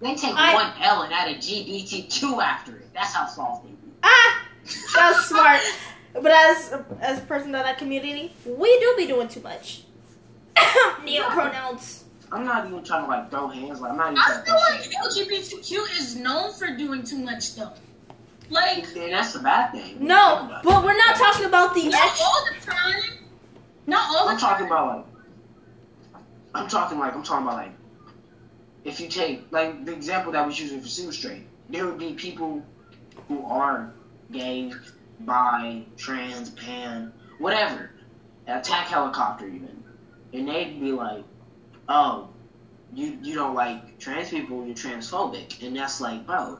They 0.00 0.14
take 0.14 0.34
I- 0.36 0.54
one 0.54 0.72
L 0.80 1.02
and 1.02 1.12
add 1.12 1.28
a 1.28 1.34
GBTQ 1.34 2.40
after 2.42 2.76
it. 2.76 2.88
That's 2.94 3.12
how 3.14 3.26
soft 3.26 3.64
they 3.64 3.70
be. 3.70 3.92
ah, 4.02 4.42
that's 4.94 5.26
smart. 5.28 5.60
But 6.14 6.26
as 6.32 6.74
as 7.00 7.18
a 7.18 7.22
person 7.22 7.54
of 7.54 7.64
that 7.64 7.78
community, 7.78 8.32
we 8.46 8.78
do 8.80 8.94
be 8.96 9.06
doing 9.06 9.28
too 9.28 9.40
much. 9.40 9.82
Neo 11.04 11.24
pronouns. 11.30 12.04
I'm 12.30 12.44
not 12.44 12.66
even 12.66 12.82
trying 12.84 13.04
to 13.04 13.08
like 13.08 13.30
throw 13.30 13.48
hands. 13.48 13.80
Like 13.80 13.92
I'm 13.92 13.96
not 13.96 14.12
even 14.12 14.18
I 14.18 14.42
feel 14.44 14.54
like 14.54 14.82
shit. 14.82 14.94
LGBTQ 15.28 15.98
is 15.98 16.16
known 16.16 16.52
for 16.52 16.68
doing 16.76 17.02
too 17.02 17.18
much 17.18 17.54
though. 17.54 17.72
Like, 18.50 18.84
And 18.96 19.12
that's 19.12 19.34
the 19.34 19.40
bad 19.40 19.72
thing. 19.72 19.96
No, 20.00 20.58
but 20.64 20.82
we're 20.82 20.96
not 20.96 21.16
talking 21.16 21.44
about 21.44 21.74
the 21.74 21.88
not 21.90 22.06
ex- 22.10 22.20
all 22.22 22.44
the 22.46 22.66
time. 22.66 23.02
Not 23.86 24.08
all 24.16 24.24
the 24.26 24.32
I'm 24.32 24.38
time. 24.38 24.50
talking 24.50 24.66
about 24.66 24.96
like. 24.96 26.22
I'm 26.54 26.68
talking 26.68 26.98
like 26.98 27.14
I'm 27.14 27.22
talking 27.22 27.46
about 27.46 27.56
like. 27.58 27.72
If 28.84 29.00
you 29.00 29.08
take 29.08 29.46
like 29.50 29.84
the 29.84 29.92
example 29.92 30.32
that 30.32 30.46
was 30.46 30.58
using 30.58 30.80
for 30.80 30.88
Super 30.88 31.12
Straight, 31.12 31.42
there 31.68 31.84
would 31.86 31.98
be 31.98 32.14
people 32.14 32.62
who 33.28 33.44
are 33.44 33.92
gay, 34.32 34.72
bi, 35.20 35.82
trans, 35.98 36.50
pan, 36.50 37.12
whatever, 37.38 37.90
attack 38.46 38.86
helicopter 38.86 39.46
even, 39.46 39.82
and 40.32 40.48
they'd 40.48 40.80
be 40.80 40.92
like, 40.92 41.24
"Oh, 41.88 42.28
you 42.94 43.18
you 43.22 43.34
don't 43.34 43.54
like 43.54 43.98
trans 43.98 44.30
people, 44.30 44.64
you're 44.66 44.74
transphobic," 44.74 45.62
and 45.66 45.76
that's 45.76 46.00
like, 46.00 46.26
bro. 46.26 46.58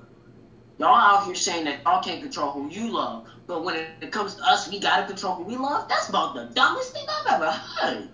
Y'all 0.78 0.94
out 0.94 1.24
here 1.26 1.34
saying 1.34 1.64
that 1.64 1.80
y'all 1.84 2.00
can't 2.02 2.22
control 2.22 2.52
who 2.52 2.68
you 2.70 2.92
love, 2.92 3.26
but 3.48 3.64
when 3.64 3.74
it, 3.74 3.88
it 4.00 4.12
comes 4.12 4.36
to 4.36 4.42
us, 4.44 4.70
we 4.70 4.78
gotta 4.78 5.06
control 5.06 5.34
who 5.34 5.42
we 5.42 5.56
love. 5.56 5.88
That's 5.88 6.08
about 6.08 6.34
the 6.34 6.44
dumbest 6.54 6.92
thing 6.92 7.04
I've 7.08 7.32
ever 7.34 7.50
heard. 7.50 8.08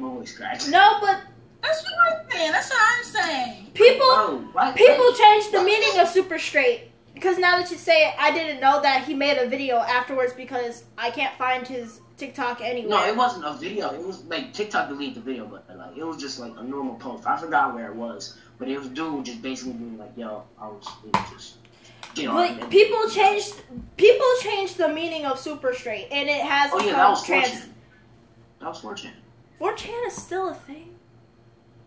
Holy 0.00 0.24
scratch. 0.24 0.68
No, 0.68 0.98
but 1.02 1.20
That's 1.60 1.82
what 1.84 1.92
I'm 2.22 2.30
saying. 2.30 2.52
That's 2.52 2.70
what 2.70 2.80
I'm 2.80 3.04
saying. 3.04 3.66
people 3.74 4.06
Bro, 4.06 4.38
why- 4.52 4.72
people 4.72 5.12
change 5.12 5.50
the 5.50 5.62
meaning 5.62 5.98
of 5.98 6.08
super 6.08 6.38
straight 6.38 6.90
because 7.12 7.36
now 7.36 7.58
that 7.58 7.70
you 7.70 7.76
say 7.76 8.06
it, 8.06 8.14
I 8.18 8.30
didn't 8.30 8.60
know 8.60 8.80
that 8.80 9.04
he 9.04 9.12
made 9.12 9.36
a 9.38 9.46
video 9.48 9.76
afterwards 9.76 10.32
because 10.32 10.84
I 10.96 11.10
can't 11.10 11.36
find 11.36 11.66
his 11.66 12.00
TikTok 12.18 12.60
anywhere. 12.60 12.90
No, 12.90 13.06
it 13.06 13.16
wasn't 13.16 13.44
a 13.44 13.54
video. 13.54 13.90
It 13.90 14.04
was 14.04 14.24
like 14.24 14.52
TikTok 14.52 14.88
deleted 14.88 15.14
the 15.14 15.20
video, 15.20 15.46
but 15.46 15.64
like 15.76 15.96
it 15.96 16.04
was 16.04 16.16
just 16.16 16.38
like 16.38 16.52
a 16.56 16.62
normal 16.62 16.96
post. 16.96 17.26
I 17.26 17.36
forgot 17.38 17.74
where 17.74 17.86
it 17.86 17.94
was, 17.94 18.36
but 18.58 18.68
it 18.68 18.78
was 18.78 18.88
dude 18.88 19.24
just 19.24 19.40
basically 19.40 19.74
being 19.74 19.98
like, 19.98 20.12
"Yo, 20.16 20.42
I 20.60 20.68
was, 20.68 20.86
it 21.06 21.16
was 21.16 21.30
just 21.30 21.56
get 22.14 22.28
on." 22.28 22.34
But 22.34 22.64
it." 22.64 22.70
people 22.70 23.08
changed 23.08 23.54
people 23.96 24.26
changed 24.40 24.76
the 24.76 24.88
meaning 24.88 25.26
of 25.26 25.38
super 25.38 25.72
straight, 25.72 26.08
and 26.10 26.28
it 26.28 26.42
has 26.42 26.70
Oh 26.74 26.80
yeah, 26.80 26.96
that 26.96 27.08
was 27.08 27.24
trans. 27.24 27.48
4chan. 27.48 27.68
That 28.60 28.68
was 28.68 28.80
4chan. 28.82 29.12
4chan 29.60 30.06
is 30.06 30.16
still 30.16 30.48
a 30.48 30.54
thing. 30.54 30.94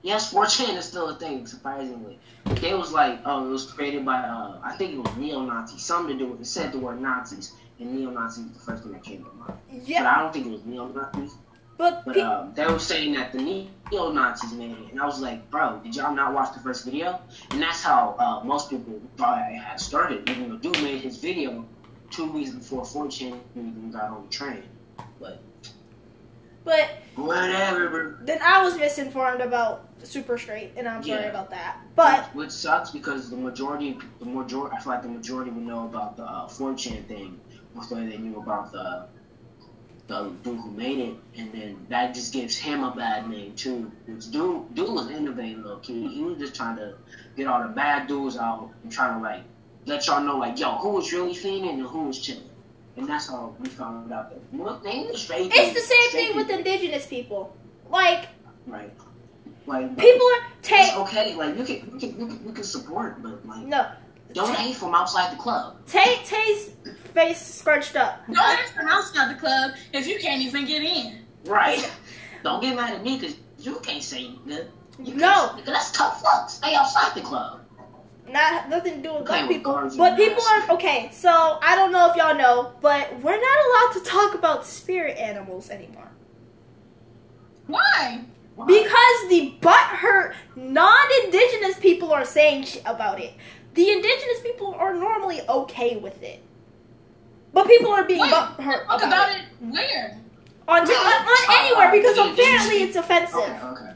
Yes, 0.03 0.33
4chan 0.33 0.77
is 0.77 0.85
still 0.85 1.09
a 1.09 1.15
thing, 1.15 1.45
surprisingly. 1.45 2.17
They 2.45 2.73
was 2.73 2.91
like, 2.91 3.19
oh, 3.25 3.47
it 3.47 3.51
was 3.51 3.71
created 3.71 4.03
by, 4.03 4.17
uh, 4.17 4.59
I 4.63 4.75
think 4.75 4.93
it 4.93 4.97
was 4.97 5.15
neo-Nazis. 5.15 5.83
Something 5.83 6.17
to 6.17 6.25
do 6.25 6.31
with, 6.31 6.41
it 6.41 6.45
said 6.45 6.71
the 6.71 6.79
word 6.79 6.99
Nazis, 6.99 7.53
and 7.81 7.95
neo-Nazis 7.95 8.45
was 8.45 8.53
the 8.53 8.59
first 8.59 8.83
thing 8.83 8.91
that 8.93 9.03
came 9.03 9.23
to 9.23 9.31
mind. 9.31 9.53
Yeah. 9.71 10.03
But 10.03 10.07
I 10.09 10.19
don't 10.21 10.33
think 10.33 10.45
it 10.47 10.51
was 10.51 10.65
neo-Nazis. 10.65 11.35
but 11.77 12.05
But 12.05 12.13
pe- 12.15 12.21
um, 12.21 12.53
they 12.53 12.65
were 12.65 12.79
saying 12.79 13.13
that 13.13 13.31
the 13.31 13.39
neo-Nazis 13.39 14.53
made 14.53 14.71
it, 14.71 14.91
and 14.91 15.01
I 15.01 15.05
was 15.05 15.19
like, 15.19 15.49
bro, 15.49 15.79
did 15.83 15.95
y'all 15.95 16.13
not 16.13 16.33
watch 16.33 16.53
the 16.53 16.59
first 16.59 16.85
video? 16.85 17.19
And 17.49 17.61
that's 17.61 17.81
how 17.81 18.15
uh, 18.19 18.45
most 18.45 18.69
people 18.69 19.01
thought 19.17 19.39
it 19.51 19.55
had 19.55 19.79
started. 19.79 20.29
Even 20.29 20.49
though 20.49 20.57
dude 20.57 20.81
made 20.83 21.01
his 21.01 21.17
video 21.17 21.65
two 22.11 22.31
weeks 22.31 22.51
before 22.51 22.83
4chan 22.83 23.39
even 23.55 23.91
got 23.91 24.09
on 24.09 24.23
the 24.23 24.29
train. 24.29 24.63
But 25.19 25.41
but 26.63 26.89
whatever, 27.15 28.19
then 28.21 28.39
I 28.43 28.61
was 28.61 28.77
misinformed 28.77 29.41
about 29.41 29.89
super 30.03 30.37
straight, 30.37 30.73
and 30.77 30.87
I'm 30.87 31.01
sorry 31.03 31.25
about 31.25 31.49
that. 31.49 31.77
But 31.95 32.25
which 32.35 32.51
sucks 32.51 32.91
because 32.91 33.31
the 33.31 33.37
majority, 33.37 33.97
the 34.19 34.25
majority, 34.25 34.75
I 34.77 34.79
feel 34.81 34.93
like 34.93 35.01
the 35.01 35.09
majority 35.09 35.49
would 35.49 35.63
know 35.63 35.85
about 35.85 36.17
the 36.17 36.23
uh, 36.23 36.47
4chan 36.47 37.07
thing 37.07 37.39
before 37.75 37.99
they 37.99 38.17
knew 38.17 38.37
about 38.37 38.71
the 38.71 39.07
the 40.07 40.29
dude 40.43 40.59
who 40.59 40.71
made 40.71 40.99
it, 40.99 41.15
and 41.37 41.53
then 41.53 41.85
that 41.89 42.13
just 42.13 42.33
gives 42.33 42.57
him 42.57 42.83
a 42.83 42.93
bad 42.93 43.29
name 43.29 43.55
too. 43.55 43.89
Which 44.07 44.29
dude, 44.29 44.75
dude 44.75 44.89
was 44.89 45.09
innovating, 45.09 45.63
low 45.63 45.77
key. 45.77 46.07
He 46.09 46.23
was 46.23 46.37
just 46.37 46.53
trying 46.53 46.75
to 46.77 46.95
get 47.37 47.47
all 47.47 47.63
the 47.63 47.69
bad 47.69 48.07
dudes 48.07 48.37
out 48.37 48.71
and 48.83 48.91
trying 48.91 49.17
to 49.17 49.23
like 49.23 49.43
let 49.85 50.05
y'all 50.07 50.21
know, 50.21 50.37
like, 50.37 50.59
yo, 50.59 50.77
who 50.77 50.89
was 50.89 51.11
really 51.13 51.33
fiending 51.33 51.69
and 51.69 51.81
who 51.83 52.07
was 52.07 52.19
chilling. 52.19 52.43
And 52.97 53.07
that's 53.07 53.29
how 53.29 53.55
we 53.59 53.69
found 53.69 54.11
out 54.11 54.29
that 54.31 54.41
well, 54.51 54.79
they 54.83 55.07
was 55.09 55.21
straight. 55.21 55.51
it's 55.53 55.73
the 55.73 55.79
same 55.79 56.09
thing 56.11 56.35
with 56.35 56.49
indigenous 56.49 57.05
people. 57.07 57.55
Like 57.89 58.27
right. 58.67 58.91
Like 59.65 59.97
people 59.97 60.27
are 60.27 60.47
it's 60.59 60.67
Tay. 60.67 60.91
okay. 60.97 61.35
Like 61.35 61.57
you 61.57 61.63
can, 61.63 61.75
you 61.75 61.99
can, 61.99 62.19
you 62.19 62.27
can, 62.27 62.47
you 62.47 62.51
can 62.51 62.63
support, 62.63 63.23
but 63.23 63.45
like. 63.47 63.65
No, 63.65 63.87
Don't 64.33 64.55
hate 64.55 64.75
from 64.75 64.93
outside 64.95 65.31
the 65.33 65.41
club. 65.41 65.85
Tay 65.87 66.19
Tay's 66.25 66.71
face 67.13 67.41
scrunched 67.45 67.95
up. 67.95 68.25
Don't 68.27 68.37
ask 68.37 68.73
from 68.73 68.87
outside 68.87 69.35
the 69.35 69.39
club 69.39 69.71
if 69.93 70.07
you 70.07 70.19
can't 70.19 70.41
even 70.41 70.65
get 70.65 70.81
in. 70.83 71.25
Right. 71.45 71.89
Don't 72.43 72.61
get 72.61 72.75
mad 72.75 72.93
at 72.93 73.03
me 73.03 73.17
because 73.19 73.35
you 73.59 73.75
can't 73.79 74.03
say 74.03 74.21
you 74.21 74.39
good. 74.47 74.71
You 75.03 75.15
No. 75.15 75.31
can't- 75.31 75.55
Because 75.57 75.73
that's 75.73 75.91
tough 75.91 76.23
luck. 76.23 76.49
Stay 76.49 76.73
outside 76.75 77.13
the 77.15 77.21
club. 77.21 77.59
Not 78.27 78.69
nothing 78.69 79.01
to 79.01 79.09
do 79.09 79.13
with 79.15 79.25
black 79.25 79.47
people. 79.49 79.73
guards 79.73 79.95
and 79.95 79.99
But 79.99 80.15
people 80.15 80.43
are 80.49 80.71
okay. 80.75 81.09
So 81.11 81.59
I 81.61 81.75
don't 81.75 81.91
know 81.91 82.09
if 82.09 82.15
y'all 82.15 82.35
know, 82.35 82.71
but 82.79 83.19
we're 83.21 83.39
not 83.41 83.57
allowed 83.67 83.93
to 83.93 84.09
talk 84.09 84.33
about 84.35 84.65
spirit 84.65 85.17
animals 85.17 85.69
anymore 85.69 86.09
Why? 87.67 88.21
Why? 88.55 88.65
because 88.67 89.29
the 89.29 89.53
butthurt 89.61 90.33
non-indigenous 90.55 91.79
people 91.79 92.11
are 92.13 92.25
saying 92.25 92.63
shit 92.65 92.83
about 92.85 93.19
it. 93.19 93.33
The 93.73 93.89
indigenous 93.89 94.41
people 94.41 94.73
are 94.73 94.93
normally 94.93 95.41
okay 95.47 95.95
with 95.97 96.21
it, 96.21 96.41
but 97.53 97.67
people 97.67 97.91
are 97.91 98.03
being 98.03 98.19
Wait, 98.19 98.31
butthurt 98.31 98.85
talk 98.85 99.03
about 99.03 99.31
it 99.31 99.43
where? 99.61 100.19
on, 100.67 100.81
on, 100.81 100.87
on 100.89 101.37
anywhere 101.59 101.91
because 101.91 102.17
apparently 102.17 102.83
it's 102.83 102.95
offensive. 102.95 103.35
Okay, 103.35 103.59
okay. 103.63 103.93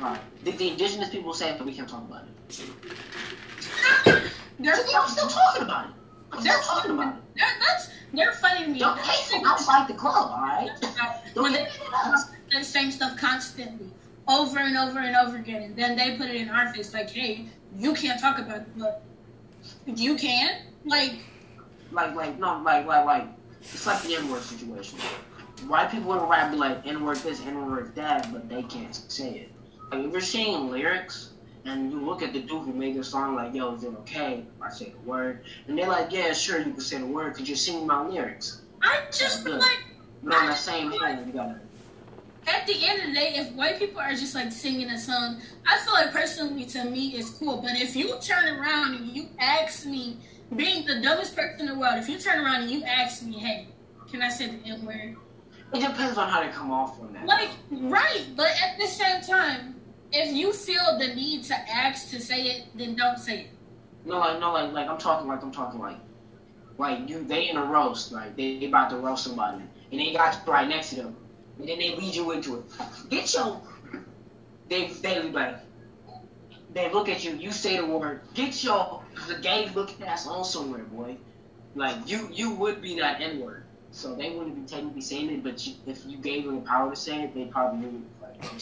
Alright. 0.00 0.20
Did 0.44 0.58
the 0.58 0.70
indigenous 0.70 1.10
people 1.10 1.32
say 1.32 1.52
that 1.52 1.64
we 1.64 1.72
can't 1.72 1.88
talk 1.88 2.02
about 2.02 2.24
it? 2.24 2.30
They're 4.58 4.74
I'm 4.74 5.08
still 5.08 5.28
talking 5.28 5.62
about 5.62 5.86
it. 5.86 5.92
I'm 6.32 6.40
still 6.40 6.60
talking 6.62 6.90
about 6.92 7.16
it. 7.16 7.22
They're, 7.36 7.46
that's 7.60 7.90
they're 8.12 8.32
fighting 8.32 8.72
me. 8.72 8.78
Don't 8.78 8.98
hate 8.98 9.26
from 9.26 9.44
outside 9.46 9.88
the 9.88 9.94
club, 9.94 10.30
alright? 10.30 10.70
when 11.34 11.52
they 11.52 11.68
the 12.50 12.64
same 12.64 12.90
stuff 12.90 13.18
constantly, 13.18 13.90
over 14.28 14.58
and 14.58 14.76
over 14.76 14.98
and 15.00 15.16
over 15.16 15.36
again, 15.36 15.62
and 15.62 15.76
then 15.76 15.96
they 15.96 16.16
put 16.16 16.28
it 16.28 16.36
in 16.36 16.48
our 16.48 16.72
face 16.72 16.94
like, 16.94 17.10
"Hey, 17.10 17.46
you 17.78 17.94
can't 17.94 18.20
talk 18.20 18.38
about 18.38 18.58
it, 18.58 18.66
but 18.76 19.02
you 19.86 20.16
can." 20.16 20.62
Like, 20.84 21.14
Like, 21.92 22.14
like, 22.14 22.38
no, 22.38 22.60
like, 22.64 22.86
like, 22.86 23.04
like, 23.06 23.26
it's 23.60 23.86
like 23.86 24.02
the 24.02 24.16
N-word 24.16 24.42
situation. 24.42 24.98
White 25.66 25.90
people 25.90 26.12
in 26.14 26.28
rap 26.28 26.50
be 26.50 26.56
like 26.56 26.86
N-word 26.86 27.18
this, 27.18 27.40
N-word 27.46 27.94
that, 27.94 28.32
but 28.32 28.48
they 28.48 28.62
can't 28.64 28.94
say 28.94 29.30
it. 29.30 29.52
Like, 29.90 30.04
if 30.04 30.12
you're 30.12 30.20
seeing 30.20 30.70
lyrics, 30.70 31.32
and 31.64 31.90
you 31.90 32.00
look 32.00 32.22
at 32.22 32.32
the 32.32 32.40
dude 32.40 32.64
who 32.64 32.72
made 32.72 32.96
the 32.96 33.04
song, 33.04 33.34
like, 33.34 33.54
yo, 33.54 33.74
is 33.74 33.84
it 33.84 33.94
okay 34.00 34.44
if 34.54 34.62
I 34.62 34.68
say 34.70 34.90
the 34.90 35.08
word? 35.08 35.44
And 35.66 35.76
they're 35.78 35.88
like, 35.88 36.12
yeah, 36.12 36.32
sure, 36.32 36.58
you 36.58 36.72
can 36.72 36.80
say 36.80 36.98
the 36.98 37.06
word, 37.06 37.32
because 37.32 37.48
you're 37.48 37.56
singing 37.56 37.86
my 37.86 38.06
lyrics. 38.06 38.62
I 38.82 39.00
just 39.10 39.42
feel 39.42 39.58
like 39.58 39.78
But 40.22 40.34
on 40.34 40.46
that 40.46 40.58
same 40.58 40.90
hand, 40.92 41.26
you 41.26 41.32
gotta, 41.32 41.60
at 42.46 42.66
the 42.66 42.86
end 42.86 43.00
of 43.02 43.08
the 43.08 43.14
day, 43.14 43.34
if 43.36 43.52
white 43.52 43.78
people 43.78 44.00
are 44.00 44.12
just 44.12 44.34
like 44.34 44.52
singing 44.52 44.90
a 44.90 44.98
song, 44.98 45.40
I 45.66 45.78
feel 45.78 45.94
like 45.94 46.12
personally 46.12 46.64
to 46.66 46.84
me 46.84 47.08
it's 47.08 47.30
cool. 47.30 47.60
But 47.60 47.72
if 47.72 47.96
you 47.96 48.16
turn 48.20 48.58
around 48.58 48.94
and 48.94 49.08
you 49.08 49.28
ask 49.38 49.86
me, 49.86 50.18
being 50.54 50.86
the 50.86 51.00
dumbest 51.00 51.34
person 51.34 51.60
in 51.60 51.66
the 51.66 51.74
world, 51.74 51.94
if 51.98 52.08
you 52.08 52.18
turn 52.18 52.44
around 52.44 52.62
and 52.62 52.70
you 52.70 52.84
ask 52.84 53.24
me, 53.24 53.38
hey, 53.38 53.68
can 54.10 54.22
I 54.22 54.28
say 54.28 54.46
the 54.48 54.70
N 54.70 54.84
word? 54.84 55.16
it 55.72 55.80
depends 55.80 56.16
on 56.16 56.28
how 56.28 56.40
they 56.40 56.48
come 56.48 56.70
off 56.70 57.00
on 57.00 57.12
that. 57.12 57.26
Like, 57.26 57.50
right, 57.70 58.24
but 58.36 58.48
at 58.62 58.78
the 58.78 58.86
same 58.86 59.20
time, 59.22 59.74
if 60.12 60.32
you 60.32 60.52
feel 60.52 60.98
the 60.98 61.08
need 61.08 61.44
to 61.44 61.54
ask 61.54 62.10
to 62.10 62.20
say 62.20 62.42
it, 62.44 62.66
then 62.76 62.94
don't 62.94 63.18
say 63.18 63.40
it. 63.40 63.50
No, 64.04 64.18
like, 64.18 64.38
no, 64.38 64.52
like, 64.52 64.72
like, 64.72 64.88
I'm 64.88 64.98
talking 64.98 65.26
like, 65.26 65.42
I'm 65.42 65.50
talking 65.50 65.80
like, 65.80 65.98
like, 66.78 67.08
you, 67.08 67.24
they 67.24 67.50
in 67.50 67.56
a 67.56 67.64
roast, 67.64 68.12
like, 68.12 68.36
they, 68.36 68.58
they 68.58 68.66
about 68.66 68.90
to 68.90 68.96
roast 68.98 69.24
somebody, 69.24 69.64
and 69.90 70.00
they 70.00 70.12
got 70.12 70.34
you 70.34 70.52
right 70.52 70.68
next 70.68 70.90
to 70.90 70.96
them, 70.96 71.16
and 71.58 71.68
then 71.68 71.78
they 71.78 71.94
lead 71.94 72.14
you 72.14 72.30
into 72.32 72.56
it. 72.56 72.64
Get 73.10 73.32
your, 73.34 73.60
they, 74.68 74.88
they 74.88 75.22
like, 75.30 75.58
they 76.72 76.92
look 76.92 77.08
at 77.08 77.24
you, 77.24 77.32
you 77.32 77.52
say 77.52 77.76
the 77.76 77.86
word, 77.86 78.20
get 78.34 78.62
your, 78.62 79.02
the 79.28 79.36
gay 79.36 79.70
looking 79.74 80.06
ass 80.06 80.26
on 80.26 80.44
somewhere, 80.44 80.84
boy. 80.84 81.16
Like, 81.74 82.08
you, 82.08 82.28
you 82.32 82.54
would 82.54 82.80
be 82.80 82.98
that 82.98 83.20
N 83.20 83.40
word, 83.40 83.64
so 83.90 84.14
they 84.14 84.30
wouldn't 84.30 84.56
be 84.56 84.66
technically 84.74 85.02
saying 85.02 85.30
it, 85.30 85.42
but 85.42 85.66
you, 85.66 85.74
if 85.86 86.04
you 86.06 86.16
gave 86.18 86.44
them 86.44 86.56
the 86.56 86.60
power 86.62 86.90
to 86.90 86.96
say 86.96 87.22
it, 87.22 87.34
they 87.34 87.44
probably 87.44 87.86
would, 87.86 88.04
like, 88.22 88.60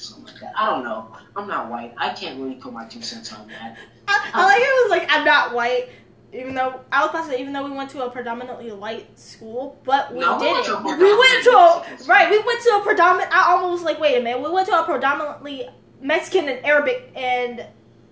something 0.00 0.24
like 0.24 0.40
that. 0.40 0.52
I 0.56 0.66
don't 0.66 0.84
know. 0.84 1.14
I'm 1.36 1.46
not 1.46 1.70
white. 1.70 1.94
I 1.96 2.10
can't 2.10 2.40
really 2.40 2.54
put 2.54 2.72
my 2.72 2.86
two 2.86 3.02
cents 3.02 3.32
on 3.32 3.48
that. 3.48 3.76
I, 4.08 4.30
I 4.32 4.44
like 4.44 4.60
it 4.60 4.82
was 4.82 4.90
like 4.90 5.08
I'm 5.10 5.24
not 5.24 5.54
white, 5.54 5.88
even 6.32 6.54
though 6.54 6.80
I 6.92 7.02
was 7.02 7.10
about 7.10 7.24
to 7.26 7.30
say 7.32 7.40
even 7.40 7.52
though 7.52 7.64
we 7.64 7.72
went 7.76 7.90
to 7.90 8.04
a 8.04 8.10
predominantly 8.10 8.70
white 8.72 9.18
school, 9.18 9.78
but 9.84 10.12
we 10.12 10.20
No, 10.20 10.38
didn't. 10.38 10.64
to 10.64 10.76
we 10.84 11.18
went 11.18 11.44
to 11.44 11.50
a 11.50 11.84
right. 12.06 12.30
We 12.30 12.38
went 12.38 12.60
to 12.62 12.70
a 12.76 12.80
predominant. 12.82 13.32
I 13.34 13.52
almost 13.52 13.84
like 13.84 13.98
wait 14.00 14.16
a 14.18 14.22
minute. 14.22 14.42
We 14.42 14.50
went 14.50 14.68
to 14.68 14.80
a 14.80 14.84
predominantly 14.84 15.68
Mexican 16.00 16.48
and 16.48 16.64
Arabic 16.64 17.10
and 17.16 17.66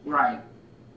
Right. 0.04 0.40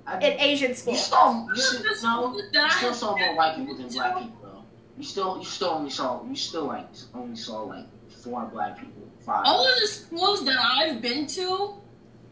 I, 0.07 0.15
an 0.17 0.39
Asian 0.39 0.73
school. 0.73 0.93
You 0.93 0.99
still, 0.99 1.47
you 1.53 1.61
still, 1.61 2.31
no, 2.31 2.37
you 2.37 2.69
still 2.71 2.93
saw 2.93 3.15
more 3.15 3.35
white 3.35 3.55
people 3.55 3.75
than 3.75 3.87
black 3.89 4.17
people, 4.17 4.37
though. 4.41 4.63
You 4.97 5.03
still, 5.03 5.37
you 5.37 5.45
still 5.45 5.69
only 5.69 5.89
saw, 5.91 6.23
you 6.27 6.35
still 6.35 6.65
like 6.65 6.87
only 7.13 7.35
saw 7.35 7.61
like 7.63 7.85
four 8.09 8.45
black 8.51 8.79
people, 8.79 9.03
five. 9.19 9.43
All 9.45 9.63
of 9.67 9.79
the 9.79 9.87
schools 9.87 10.43
that 10.45 10.57
I've 10.59 11.01
been 11.01 11.27
to 11.27 11.75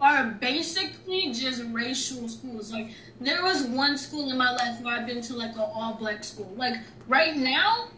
are 0.02 0.26
basically 0.39 1.32
just 1.34 1.64
racial 1.72 2.28
schools. 2.30 2.72
Like 2.72 2.91
there 3.20 3.43
was 3.43 3.64
one 3.64 3.97
school 3.97 4.32
in 4.32 4.38
my 4.38 4.52
life 4.52 4.82
where 4.82 4.95
I've 4.97 5.06
been 5.08 5.22
to 5.24 5.36
like 5.36 5.52
an 5.54 5.60
all 5.74 5.95
black 6.00 6.24
school. 6.24 6.54
Like 6.56 6.76
right 7.08 7.36
now, 7.36 7.89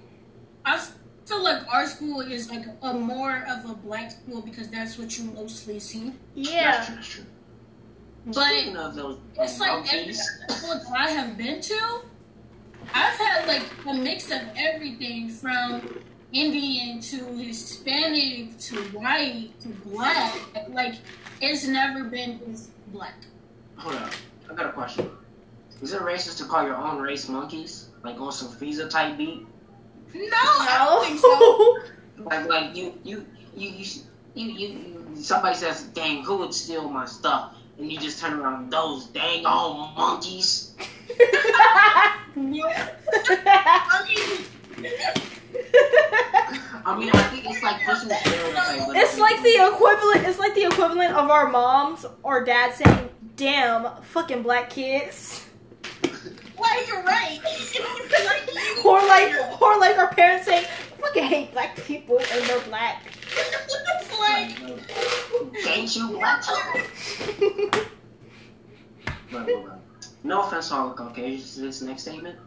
I 0.65 0.79
feel 1.25 1.43
like 1.43 1.61
our 1.71 1.85
school 1.87 2.21
is 2.21 2.49
like 2.49 2.65
a 2.81 2.93
more 2.93 3.45
of 3.49 3.69
a 3.69 3.73
black 3.75 4.11
school 4.11 4.41
because 4.41 4.69
that's 4.69 4.97
what 4.97 5.17
you 5.17 5.25
mostly 5.25 5.79
see. 5.79 6.13
That's 6.35 6.49
Yeah. 6.51 6.85
true, 6.85 6.95
that's 6.95 7.07
true. 7.07 7.25
But 8.25 8.33
Speaking 8.45 8.77
of 8.77 9.17
it's 9.39 9.59
like 9.59 9.93
every 9.93 10.13
school 10.49 10.73
that 10.75 10.85
I 10.97 11.09
have 11.09 11.37
been 11.37 11.61
to, 11.61 12.01
I've 12.93 13.17
had 13.17 13.47
like 13.47 13.63
a 13.87 13.93
mix 13.93 14.29
of 14.31 14.41
everything 14.55 15.29
from 15.29 15.81
Indian 16.31 16.99
to 17.01 17.25
Hispanic 17.37 18.57
to 18.59 18.75
white 18.97 19.51
to 19.61 19.69
black. 19.69 20.35
Like 20.69 20.95
it's 21.41 21.65
never 21.67 22.03
been 22.05 22.39
just 22.45 22.69
black. 22.91 23.15
hold 23.77 23.95
up, 23.95 24.11
I 24.49 24.53
got 24.53 24.67
a 24.67 24.71
question. 24.71 25.09
Is 25.81 25.93
it 25.93 26.01
racist 26.01 26.37
to 26.37 26.45
call 26.45 26.63
your 26.63 26.75
own 26.75 27.01
race 27.01 27.27
monkeys? 27.27 27.89
Like 28.03 28.19
on 28.19 28.31
some 28.31 28.49
Frieza 28.49 28.89
type 28.89 29.17
beat? 29.17 29.45
No, 30.13 30.27
I 30.33 30.85
don't 30.85 31.05
think 31.05 31.19
so. 31.19 31.77
Like, 32.23 32.47
like 32.47 32.75
you, 32.75 32.93
you, 33.03 33.25
you, 33.55 33.69
you, 33.69 33.85
you, 34.35 34.51
you, 34.51 34.67
you 34.67 35.15
somebody 35.15 35.55
says, 35.55 35.85
"Dang, 35.85 36.23
who 36.23 36.37
would 36.37 36.53
steal 36.53 36.87
my 36.87 37.05
stuff?" 37.07 37.55
And 37.79 37.91
you 37.91 37.97
just 37.99 38.19
turn 38.19 38.33
around, 38.33 38.69
those 38.69 39.07
dang 39.07 39.43
old 39.43 39.95
monkeys. 39.97 40.75
Yeah. 42.35 42.95
I 46.85 46.97
mean, 46.97 47.09
I 47.13 47.21
think 47.23 47.45
it's 47.45 47.63
like 47.63 47.83
pushing 47.85 48.09
the 48.09 48.15
stereotype. 48.15 48.95
It's 48.95 49.17
like 49.19 49.41
the 49.43 49.67
equivalent. 49.67 50.27
It's 50.27 50.39
like 50.39 50.55
the 50.55 50.65
equivalent 50.65 51.15
of 51.15 51.29
our 51.29 51.49
moms 51.49 52.05
or 52.23 52.43
dads 52.43 52.77
saying, 52.77 53.09
"Damn, 53.35 54.01
fucking 54.03 54.43
black 54.43 54.69
kids," 54.69 55.45
well, 56.57 56.87
you're 56.87 57.03
right. 57.03 57.39
or 58.85 58.99
like, 59.07 59.61
or 59.61 59.79
like 59.79 59.97
our 59.97 60.13
parents 60.13 60.45
saying, 60.45 60.65
"I 60.65 61.01
"Fucking 61.01 61.23
hate 61.23 61.51
black 61.53 61.75
people 61.85 62.19
and 62.19 62.45
they're 62.45 62.59
black." 62.61 63.03
it's 63.33 64.19
like 64.19 64.57
Ain't 65.67 65.95
you 65.95 66.09
black. 66.09 66.43
No 70.23 70.43
offense 70.43 70.69
to 70.69 70.75
all 70.75 70.89
the 70.89 70.93
Caucasians 70.93 71.55
to 71.55 71.61
this 71.61 71.81
next 71.81 72.03
statement. 72.03 72.37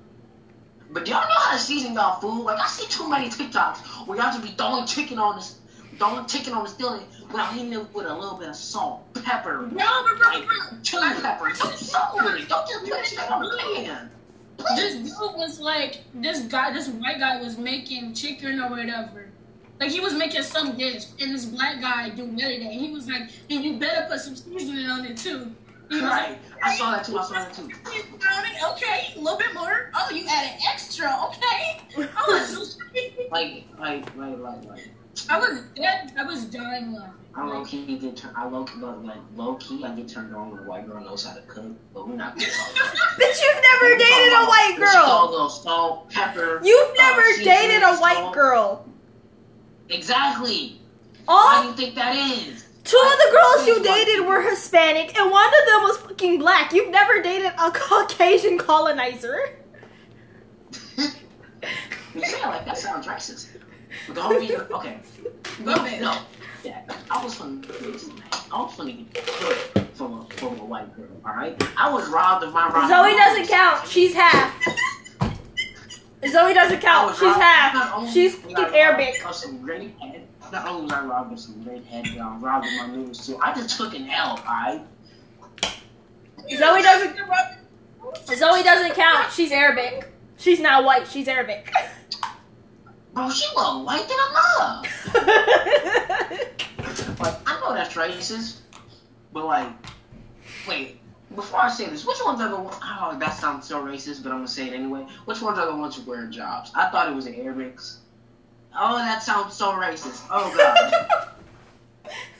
But 0.90 1.08
y'all 1.08 1.22
know 1.28 1.34
how 1.34 1.56
to 1.56 1.58
season 1.58 1.94
y'all 1.94 2.20
food? 2.20 2.44
Like 2.44 2.58
I 2.58 2.66
see 2.66 2.86
too 2.88 3.08
many 3.08 3.28
TikToks 3.28 4.06
where 4.06 4.18
y'all 4.18 4.32
just 4.32 4.42
be 4.42 4.50
throwing 4.50 4.86
chicken 4.86 5.18
on 5.18 5.36
this 5.36 5.58
throwing 5.98 6.26
chicken 6.26 6.52
on 6.52 6.64
the 6.64 6.70
skillet 6.70 7.02
without 7.28 7.54
eating 7.54 7.72
it 7.72 7.94
with 7.94 8.06
a 8.06 8.14
little 8.14 8.36
bit 8.36 8.48
of 8.48 8.56
salt, 8.56 9.02
pepper, 9.24 9.68
no, 9.72 10.04
but 10.04 10.18
bro. 10.18 10.78
chili 10.82 11.08
pepper. 11.20 11.48
Do 11.48 11.54
something 11.54 12.24
with 12.24 12.42
it. 12.42 12.48
Don't 12.48 12.68
just 12.68 12.84
put 12.84 13.12
it 13.12 13.30
on 13.30 13.42
the 13.42 13.58
pan. 13.76 14.10
This 14.76 14.96
dude 14.96 15.36
was 15.36 15.58
like, 15.58 16.02
this 16.14 16.40
guy, 16.42 16.72
this 16.72 16.88
white 16.88 17.18
guy 17.18 17.40
was 17.40 17.58
making 17.58 18.14
chicken 18.14 18.60
or 18.60 18.70
whatever. 18.70 19.28
Like 19.80 19.90
he 19.90 20.00
was 20.00 20.14
making 20.14 20.42
some 20.42 20.76
dish, 20.76 21.06
and 21.20 21.34
this 21.34 21.46
black 21.46 21.80
guy 21.80 22.10
do 22.10 22.26
none 22.26 22.32
of 22.32 22.38
that. 22.38 22.70
And 22.70 22.80
he 22.80 22.92
was 22.92 23.08
like, 23.08 23.22
and 23.50 23.64
you 23.64 23.78
better 23.78 24.06
put 24.08 24.20
some 24.20 24.36
seasoning 24.36 24.86
on 24.86 25.04
it 25.04 25.16
too. 25.16 25.52
Right. 25.90 26.38
I 26.62 26.76
saw 26.76 26.90
that 26.92 27.04
too. 27.04 27.18
I 27.18 27.24
saw 27.24 27.34
that 27.34 27.52
too. 27.54 27.68
okay, 28.72 29.12
a 29.16 29.18
little 29.20 29.38
bit 29.38 29.52
more. 29.54 29.90
Oh, 29.94 30.10
you 30.14 30.26
added 30.28 30.58
extra. 30.68 31.06
Okay. 31.26 31.80
I 31.98 32.24
was, 32.28 32.78
Like, 33.30 33.64
like, 33.78 34.16
like, 34.16 34.38
like, 34.38 34.64
like. 34.64 34.88
I 35.28 35.38
was 35.38 35.60
dead. 35.76 36.12
I 36.18 36.24
was 36.24 36.44
dying 36.46 36.92
laughing. 36.92 37.12
I 37.36 37.44
low 37.46 37.64
key 37.64 37.98
get 37.98 38.16
turned. 38.16 38.36
I 38.36 38.46
low 38.48 38.64
key, 38.64 38.78
like 38.80 39.18
low 39.36 39.56
key, 39.56 39.84
I 39.84 39.92
get 39.94 40.08
turned 40.08 40.34
on 40.34 40.52
when 40.52 40.60
a 40.60 40.68
white 40.68 40.86
girl 40.88 41.02
knows 41.04 41.24
how 41.26 41.34
to 41.34 41.40
cook. 41.42 41.72
But 41.92 42.08
we're 42.08 42.14
not 42.14 42.36
gonna 42.36 42.50
talk 42.50 42.70
about 42.76 42.92
that. 42.92 43.18
Bitch, 43.20 43.42
you've 43.42 43.62
never 43.62 43.84
We're 43.92 43.98
dated 43.98 44.32
a 44.32 44.44
white 44.46 44.76
salt, 44.78 44.92
girl. 44.94 45.30
little 45.32 45.48
salt, 45.48 46.10
pepper. 46.10 46.60
You've 46.62 46.90
uh, 46.90 46.94
never 46.96 47.22
seasoning, 47.34 47.44
dated 47.48 47.82
a 47.82 47.96
white 47.96 48.14
salt. 48.18 48.34
girl. 48.34 48.88
Exactly. 49.88 50.80
Why 51.26 51.60
do 51.62 51.68
you 51.70 51.74
think 51.74 51.94
that 51.96 52.14
is? 52.16 52.63
Two 52.84 52.96
of 52.96 53.18
the 53.18 53.30
girls 53.32 53.66
you 53.66 53.82
dated 53.82 54.26
were 54.26 54.42
Hispanic, 54.42 55.18
and 55.18 55.30
one 55.30 55.46
of 55.46 55.66
them 55.66 55.82
was 55.82 55.96
fucking 55.98 56.38
black. 56.38 56.72
You've 56.72 56.90
never 56.90 57.22
dated 57.22 57.52
a 57.58 57.70
Caucasian 57.74 58.58
colonizer. 58.58 59.58
It 62.16 62.40
like 62.42 62.64
that 62.64 62.78
sounds 62.78 63.08
racist. 63.08 63.48
But 64.06 64.14
the 64.14 64.22
whole 64.22 64.38
reason, 64.38 64.60
okay. 64.70 64.98
Go 65.64 65.72
ahead. 65.72 66.00
No. 66.00 66.20
Yeah, 66.62 66.82
I 67.10 67.24
was 67.24 67.34
from, 67.34 67.62
I 67.72 67.88
was 67.90 68.04
from 68.04 68.22
from 69.94 70.20
a, 70.20 70.34
from 70.34 70.60
a 70.60 70.64
white 70.64 70.94
girl, 70.96 71.08
alright? 71.26 71.60
I 71.76 71.92
was 71.92 72.08
robbed 72.08 72.44
of 72.44 72.52
my 72.54 72.68
right. 72.68 72.88
Zoe 72.88 73.16
doesn't 73.16 73.48
count. 73.48 73.88
She's 73.88 74.14
half. 74.14 74.54
Zoe 76.28 76.54
doesn't 76.54 76.80
count. 76.80 77.16
She's 77.16 77.34
half. 77.34 78.12
She's 78.12 78.36
was 78.36 78.36
I 78.36 78.38
fucking 78.38 78.54
robbed 78.54 78.74
Arabic. 78.74 79.22
Of 80.56 80.60
some 80.60 80.62
great 80.62 80.64
head. 80.64 80.64
Not 80.64 80.68
only 80.68 80.82
was 80.84 80.92
I 80.92 81.04
robbed 81.04 81.32
of 81.32 81.40
some 81.40 81.62
great 81.62 81.84
head, 81.86 82.04
but 82.14 82.22
I 82.22 82.34
was 82.34 82.42
robbed 82.42 82.66
of 82.66 82.72
my 82.78 82.86
moves 82.88 83.26
too. 83.26 83.38
I 83.42 83.54
just 83.54 83.76
took 83.76 83.94
an 83.94 84.08
L, 84.08 84.38
alright? 84.38 84.82
Zoe 86.56 86.82
doesn't- 86.82 87.16
Zoe 88.26 88.62
doesn't 88.62 88.92
count. 88.94 89.32
She's 89.32 89.50
Arabic. 89.52 90.08
She's 90.36 90.60
not 90.60 90.84
white. 90.84 91.06
She's 91.08 91.26
Arabic. 91.28 91.72
Bro, 93.12 93.30
she 93.30 93.46
look 93.56 93.86
white 93.86 94.06
than 94.08 94.18
a 94.18 94.32
mug. 94.32 94.86
Like, 97.20 97.36
I 97.46 97.60
know 97.60 97.72
that's 97.72 97.94
racist, 97.94 98.56
but 99.32 99.44
like, 99.46 99.68
wait, 100.68 101.00
before 101.34 101.60
I 101.60 101.68
say 101.70 101.88
this, 101.88 102.04
which 102.04 102.18
ones 102.24 102.40
are 102.40 102.48
the 102.48 102.56
ones? 102.56 102.76
Oh, 102.82 103.16
that 103.18 103.34
sounds 103.34 103.66
so 103.68 103.82
racist, 103.82 104.22
but 104.24 104.30
I'm 104.32 104.38
gonna 104.38 104.48
say 104.48 104.66
it 104.68 104.72
anyway. 104.74 105.06
Which 105.24 105.40
ones 105.40 105.58
are 105.58 105.66
the 105.66 105.76
ones 105.76 105.96
who 105.96 106.02
wear 106.10 106.26
jobs? 106.26 106.72
I 106.74 106.90
thought 106.90 107.08
it 107.08 107.14
was 107.14 107.24
the 107.26 107.36
air 107.36 107.54
mix. 107.54 108.00
Oh, 108.76 108.96
that 108.98 109.22
sounds 109.22 109.54
so 109.54 109.72
racist. 109.72 110.22
Oh 110.30 110.52
god. 110.56 111.30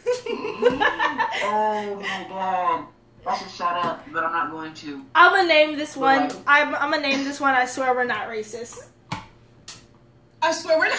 oh 1.45 1.97
my 2.01 2.27
god. 2.29 2.87
I 3.27 3.39
should 3.39 3.51
shut 3.51 3.73
up, 3.85 4.07
but 4.13 4.23
I'm 4.25 4.33
not 4.33 4.51
going 4.51 4.75
to. 4.75 5.03
I'm 5.15 5.33
gonna 5.33 5.49
name 5.49 5.77
this 5.77 5.97
one. 5.97 6.23
Right. 6.23 6.37
I'm, 6.47 6.75
I'm 6.75 6.91
gonna 6.91 7.01
name 7.01 7.25
this 7.25 7.41
one. 7.41 7.55
I 7.55 7.65
swear 7.65 7.95
we're 7.95 8.05
not 8.05 8.29
racist. 8.29 8.87
I 10.43 10.53
swear 10.53 10.79
we're 10.79 10.89
not. 10.89 10.99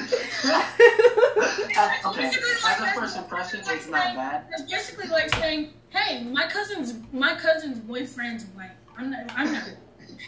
As- 0.00 2.04
okay, 2.06 2.26
as 2.26 2.80
a 2.80 2.92
first 2.94 3.16
impression, 3.16 3.60
it's 3.60 3.68
not 3.88 4.02
saying- 4.02 4.16
bad. 4.16 4.46
It's 4.52 4.70
basically 4.70 5.08
like 5.08 5.32
saying, 5.36 5.72
"Hey, 5.90 6.24
my 6.24 6.46
cousin's 6.48 6.94
my 7.12 7.34
cousin's 7.36 7.78
boyfriend's 7.78 8.44
white. 8.46 8.70
I'm 8.96 9.10
not. 9.10 9.30
I'm 9.36 9.52
not. 9.52 9.64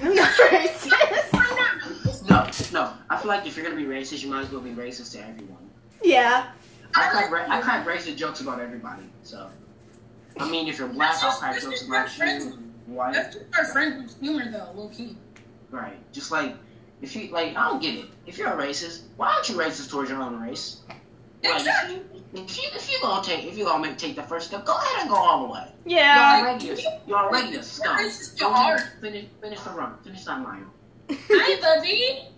I'm 0.01 0.15
not 0.15 0.29
racist. 0.31 2.29
No, 2.29 2.49
no. 2.73 2.93
I 3.09 3.17
feel 3.17 3.29
like 3.29 3.47
if 3.47 3.57
you're 3.57 3.65
gonna 3.65 3.77
be 3.77 3.85
racist, 3.87 4.23
you 4.23 4.31
might 4.31 4.43
as 4.43 4.51
well 4.53 4.61
be 4.61 4.71
racist 4.71 5.13
to 5.13 5.19
everyone. 5.27 5.69
Yeah. 6.03 6.51
I 6.95 7.09
crack, 7.11 7.31
ra- 7.31 7.47
I 7.49 7.61
crack 7.61 7.87
racist 7.87 8.17
jokes 8.17 8.41
about 8.41 8.61
everybody. 8.61 9.03
So, 9.23 9.49
I 10.39 10.49
mean, 10.51 10.69
if 10.69 10.79
you're 10.79 10.89
black, 10.89 11.23
I'll 11.23 11.33
crack 11.39 11.61
jokes 11.61 11.87
about 11.87 12.17
you. 12.19 12.59
White, 12.87 13.15
That's 13.15 13.37
just 13.37 13.47
our 13.57 13.65
friend 13.67 14.03
with 14.03 14.19
humor, 14.21 14.51
though, 14.51 14.73
low 14.75 14.89
key. 14.89 15.17
right? 15.71 15.97
Just 16.13 16.31
like 16.33 16.55
if 17.03 17.15
you 17.15 17.31
like, 17.31 17.57
I 17.57 17.69
don't 17.69 17.81
get 17.81 17.95
it. 17.95 18.07
If 18.27 18.37
you're 18.39 18.49
a 18.49 18.57
racist, 18.57 19.03
why 19.17 19.29
aren't 19.33 19.49
you 19.49 19.55
racist 19.57 19.91
towards 19.91 20.11
your 20.11 20.21
own 20.21 20.41
race? 20.41 20.81
Like, 20.89 20.99
Exactly. 21.57 22.03
If 22.33 22.57
you 22.57 22.69
if 22.75 22.91
you 22.91 22.99
gonna 23.03 23.23
take 23.25 23.45
if 23.45 23.59
you 23.59 23.65
gonna 23.65 23.83
make 23.83 23.99
take 23.99 24.17
the 24.17 24.23
first 24.23 24.49
step, 24.49 24.65
go 24.65 24.77
ahead 24.77 25.01
and 25.03 25.11
go 25.11 25.17
all 25.17 25.47
the 25.47 25.53
way. 25.53 25.73
Yeah. 25.85 26.39
You're 26.39 26.49
already 26.49 26.71
a, 26.71 27.01
you're 27.07 27.19
already 27.19 27.57
a 27.57 27.63
scum. 27.63 27.97
Racist 27.99 28.35
to 28.37 28.45
Go 28.45 28.51
art. 28.53 28.79
ahead, 28.81 28.93
finish 29.01 29.25
finish 29.41 29.61
the 29.61 29.71
run. 29.71 29.95
Finish 30.05 30.25
that 30.25 30.43
line. 30.43 30.67
Hi, 31.11 31.61
Bubby. 31.61 32.29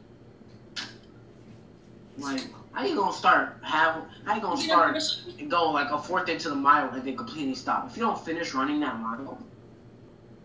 Like, 2.18 2.47
how 2.72 2.84
you 2.84 2.95
gonna 2.95 3.12
start 3.12 3.57
have? 3.62 4.05
How 4.24 4.34
you 4.34 4.40
gonna 4.40 4.61
You 4.61 4.68
know, 4.68 4.99
start 4.99 5.20
and 5.38 5.51
go 5.51 5.70
like 5.70 5.90
a 5.90 5.99
fourth 5.99 6.28
into 6.28 6.49
the 6.49 6.55
mile 6.55 6.88
and 6.90 7.03
then 7.03 7.16
completely 7.16 7.55
stop? 7.55 7.90
If 7.90 7.97
you 7.97 8.03
don't 8.03 8.22
finish 8.24 8.55
running 8.55 8.80
that 8.80 8.99
mile, 8.99 9.38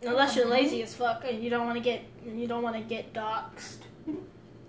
Unless 0.03 0.35
you're 0.35 0.45
lazy 0.45 0.83
as 0.83 0.93
fuck 0.93 1.23
and 1.27 1.43
you 1.43 1.49
don't 1.49 1.65
want 1.65 1.77
to 1.77 1.83
get 1.83 2.03
you 2.25 2.47
don't 2.47 2.63
want 2.63 2.75
to 2.75 2.81
get 2.81 3.13
doxxed. 3.13 3.77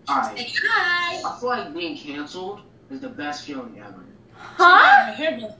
alright. 0.08 0.38
Say 0.38 0.52
hi. 0.68 1.16
I 1.16 1.40
feel 1.40 1.48
like 1.48 1.74
being 1.74 1.96
canceled 1.96 2.60
is 2.90 3.00
the 3.00 3.08
best 3.08 3.44
feeling 3.44 3.78
ever. 3.84 4.04
Huh? 4.38 5.12
Here, 5.12 5.32
Bubby. 5.32 5.54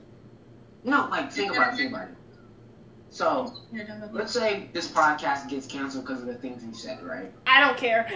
No, 0.85 1.09
like 1.11 1.33
think 1.33 1.53
about 1.53 1.75
it, 1.75 1.77
think 1.77 1.93
about 1.93 2.09
it. 2.09 2.15
So 3.11 3.53
let's 4.13 4.33
say 4.33 4.69
this 4.73 4.89
podcast 4.89 5.49
gets 5.49 5.67
canceled 5.67 6.07
because 6.07 6.21
of 6.21 6.29
the 6.29 6.35
things 6.35 6.65
you 6.65 6.75
said, 6.75 7.03
right? 7.03 7.33
I 7.47 7.61
don't 7.61 7.77
care. 7.77 8.09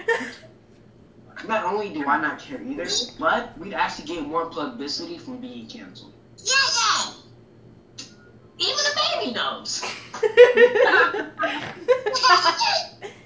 Not 1.49 1.65
only 1.65 1.89
do 1.93 2.05
I 2.07 2.21
not 2.21 2.39
care 2.39 2.63
either, 2.63 2.87
but 3.19 3.59
we'd 3.59 3.73
actually 3.75 4.07
get 4.07 4.27
more 4.27 4.47
publicity 4.47 5.19
from 5.19 5.39
being 5.39 5.67
canceled. 5.67 6.13
Yeah, 6.39 6.53
yeah. 6.77 7.15
Even 8.59 8.77
the 8.77 9.01
baby 9.19 9.33
knows. 9.33 9.83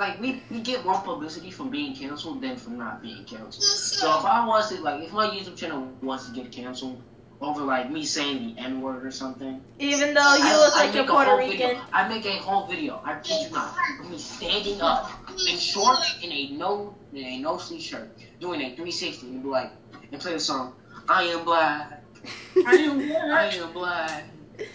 Like 0.00 0.18
we, 0.18 0.42
we 0.50 0.62
get 0.62 0.82
more 0.82 0.98
publicity 1.02 1.50
from 1.50 1.68
being 1.68 1.94
canceled 1.94 2.40
than 2.40 2.56
from 2.56 2.78
not 2.78 3.02
being 3.02 3.22
canceled. 3.26 3.62
So 3.62 4.18
if 4.18 4.24
I 4.24 4.46
was 4.46 4.70
to 4.70 4.80
like 4.80 5.02
if 5.04 5.12
my 5.12 5.26
YouTube 5.28 5.58
channel 5.58 5.86
wants 6.00 6.26
to 6.26 6.32
get 6.32 6.50
canceled 6.50 7.02
over 7.42 7.60
like 7.62 7.90
me 7.90 8.06
saying 8.06 8.54
the 8.54 8.62
N 8.62 8.80
word 8.80 9.04
or 9.04 9.10
something, 9.10 9.60
Even 9.78 10.14
though 10.14 10.36
you 10.36 10.44
I- 10.44 10.56
look 10.56 10.74
I 10.74 10.84
like 10.86 10.94
you're 10.94 11.04
a 11.04 11.06
Puerto 11.06 11.36
Rican. 11.36 11.58
Video. 11.58 11.82
I 11.92 12.08
make 12.08 12.24
a 12.24 12.38
whole 12.38 12.66
video. 12.66 13.02
I 13.04 13.18
kid 13.20 13.48
you 13.48 13.50
not. 13.50 13.74
Me 14.10 14.16
standing 14.16 14.80
up 14.80 15.10
in 15.46 15.58
shorts 15.58 16.18
in 16.22 16.32
a 16.32 16.48
no 16.52 16.94
in 17.12 17.22
a 17.24 17.38
no 17.38 17.58
sleeve 17.58 17.82
shirt, 17.82 18.08
doing 18.40 18.62
a 18.62 18.68
360 18.70 19.26
and 19.26 19.42
be 19.42 19.50
like 19.50 19.70
and 20.12 20.18
play 20.18 20.32
the 20.32 20.40
song. 20.40 20.72
I 21.10 21.24
am 21.24 21.44
black. 21.44 22.02
I 22.66 22.72
am 22.74 23.00
I 23.00 23.06
black. 23.06 23.54
am 23.54 23.72
black. 23.74 24.24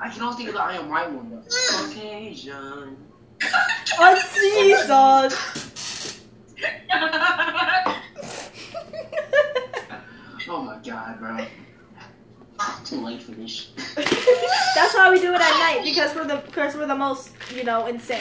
I 0.00 0.08
can 0.10 0.22
only 0.22 0.36
think 0.36 0.48
of 0.50 0.54
the 0.54 0.62
I 0.62 0.74
am 0.76 0.88
white 0.88 1.10
one 1.10 1.30
though. 1.30 1.42
Caucasian. 1.70 2.96
Oh, 3.42 4.00
Unseasoned. 4.00 5.34
Oh 10.46 10.62
my 10.62 10.78
god, 10.84 11.18
bro. 11.18 11.38
Too 12.84 13.04
late 13.04 13.22
for 13.22 13.32
this. 13.32 13.70
That's 14.74 14.94
why 14.94 15.10
we 15.10 15.18
do 15.20 15.32
it 15.32 15.40
at 15.40 15.58
night 15.58 15.80
because 15.82 16.14
we're 16.14 16.26
the 16.26 16.36
because 16.46 16.76
we're 16.76 16.86
the 16.86 16.94
most 16.94 17.30
you 17.54 17.64
know 17.64 17.86
insane. 17.86 18.20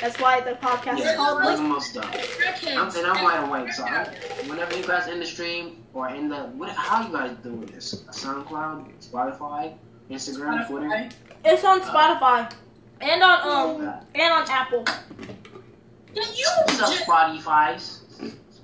That's 0.00 0.20
why 0.20 0.40
the 0.40 0.52
podcast 0.52 1.00
is 1.00 1.16
called 1.16 1.38
we're 1.38 1.44
like. 1.46 1.56
the 1.56 1.62
most 1.62 1.94
dumb. 1.94 2.04
I'm, 2.04 2.10
Crackheads. 2.20 2.96
and 2.98 3.06
I'm 3.06 3.24
wide 3.24 3.48
awake, 3.48 3.72
so 3.72 3.84
I'm, 3.84 4.06
whenever 4.48 4.76
you 4.76 4.84
guys 4.86 5.08
end 5.08 5.22
the 5.22 5.26
stream 5.26 5.82
or 5.94 6.08
in 6.10 6.28
the 6.28 6.44
what, 6.56 6.70
how 6.70 7.06
you 7.06 7.12
guys 7.12 7.34
doing 7.42 7.66
this? 7.66 8.04
SoundCloud, 8.10 8.86
Spotify, 9.04 9.74
Instagram, 10.12 10.66
Twitter. 10.66 11.08
It's 11.44 11.64
on 11.64 11.80
Spotify 11.80 12.52
and 13.00 13.22
on 13.22 13.80
um 13.80 13.88
Uh, 13.88 14.00
and 14.14 14.32
on 14.32 14.50
Apple. 14.50 14.84
Can 14.84 16.34
you 16.34 16.46
What's 16.66 16.80
up, 16.80 16.90
just 16.90 17.06
Spotify's? 17.06 18.02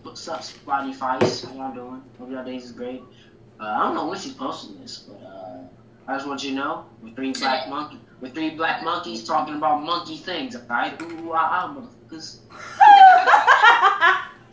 What's 0.03 0.29
up, 0.29 0.41
Spotify's? 0.41 1.45
How 1.45 1.55
y'all 1.55 1.75
doing? 1.75 2.03
Hope 2.19 2.31
y'all 2.31 2.45
days 2.45 2.65
is 2.67 2.73
great. 2.73 3.03
Uh, 3.59 3.65
I 3.65 3.79
don't 3.85 3.95
know 3.95 4.07
when 4.09 4.19
she's 4.19 4.35
posting 4.35 4.81
this, 4.81 4.99
but 5.09 5.27
uh, 5.27 5.59
I 6.07 6.17
just 6.17 6.29
want 6.29 6.45
you 6.45 6.51
to 6.51 6.57
know, 6.57 6.85
with 7.03 7.17
three 7.17 7.33
black 7.33 7.69
monkey, 7.69 7.99
with 8.21 8.35
three 8.35 8.51
black 8.51 8.85
monkeys 8.85 9.25
talking 9.25 9.55
about 9.57 9.83
monkey 9.83 10.17
things, 10.17 10.55
alright? 10.55 11.01
Ooh, 11.03 11.33
ah, 11.33 11.67
ah, 11.67 11.75
motherfuckers. 11.75 12.41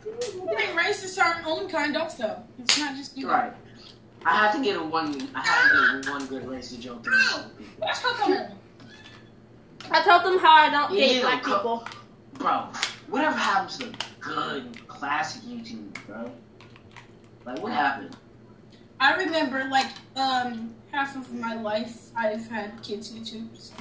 getting 0.49 0.75
racist 0.75 1.15
to 1.15 1.21
our 1.25 1.41
own 1.45 1.69
kind 1.69 1.95
also? 1.97 2.41
It's 2.59 2.79
not 2.79 2.95
just 2.95 3.17
you. 3.17 3.29
Right. 3.29 3.53
I 4.25 4.35
had 4.37 4.51
to 4.53 4.63
get 4.63 4.75
a 4.75 4.83
one. 4.83 5.29
I 5.35 5.41
had 5.41 5.69
to 5.69 6.01
get 6.01 6.11
one 6.11 6.25
good 6.25 6.43
racist 6.45 6.79
joke. 6.79 7.05
in 7.05 7.11
there. 7.11 7.45
That's 7.79 7.99
how 8.01 8.13
come 8.15 8.33
it. 8.33 8.51
I 9.91 10.01
told 10.03 10.23
them 10.23 10.39
how 10.39 10.51
I 10.51 10.69
don't 10.71 10.91
date 10.91 11.17
Yeah, 11.17 11.21
black 11.21 11.43
co- 11.43 11.57
people. 11.57 11.87
Bro, 12.33 12.69
whatever 13.07 13.37
happened 13.37 13.69
to 13.79 13.85
the 13.85 13.95
good 14.19 14.87
classic 14.87 15.43
YouTube, 15.43 15.93
bro? 16.07 16.31
Like, 17.45 17.61
what 17.61 17.71
happened? 17.71 18.17
I 18.99 19.15
remember 19.15 19.65
like 19.69 19.87
um 20.15 20.73
half 20.91 21.15
of 21.15 21.31
my 21.33 21.53
life 21.61 22.09
I've 22.15 22.47
had 22.47 22.81
kids 22.81 23.11
YouTube. 23.11 23.55
So. 23.55 23.73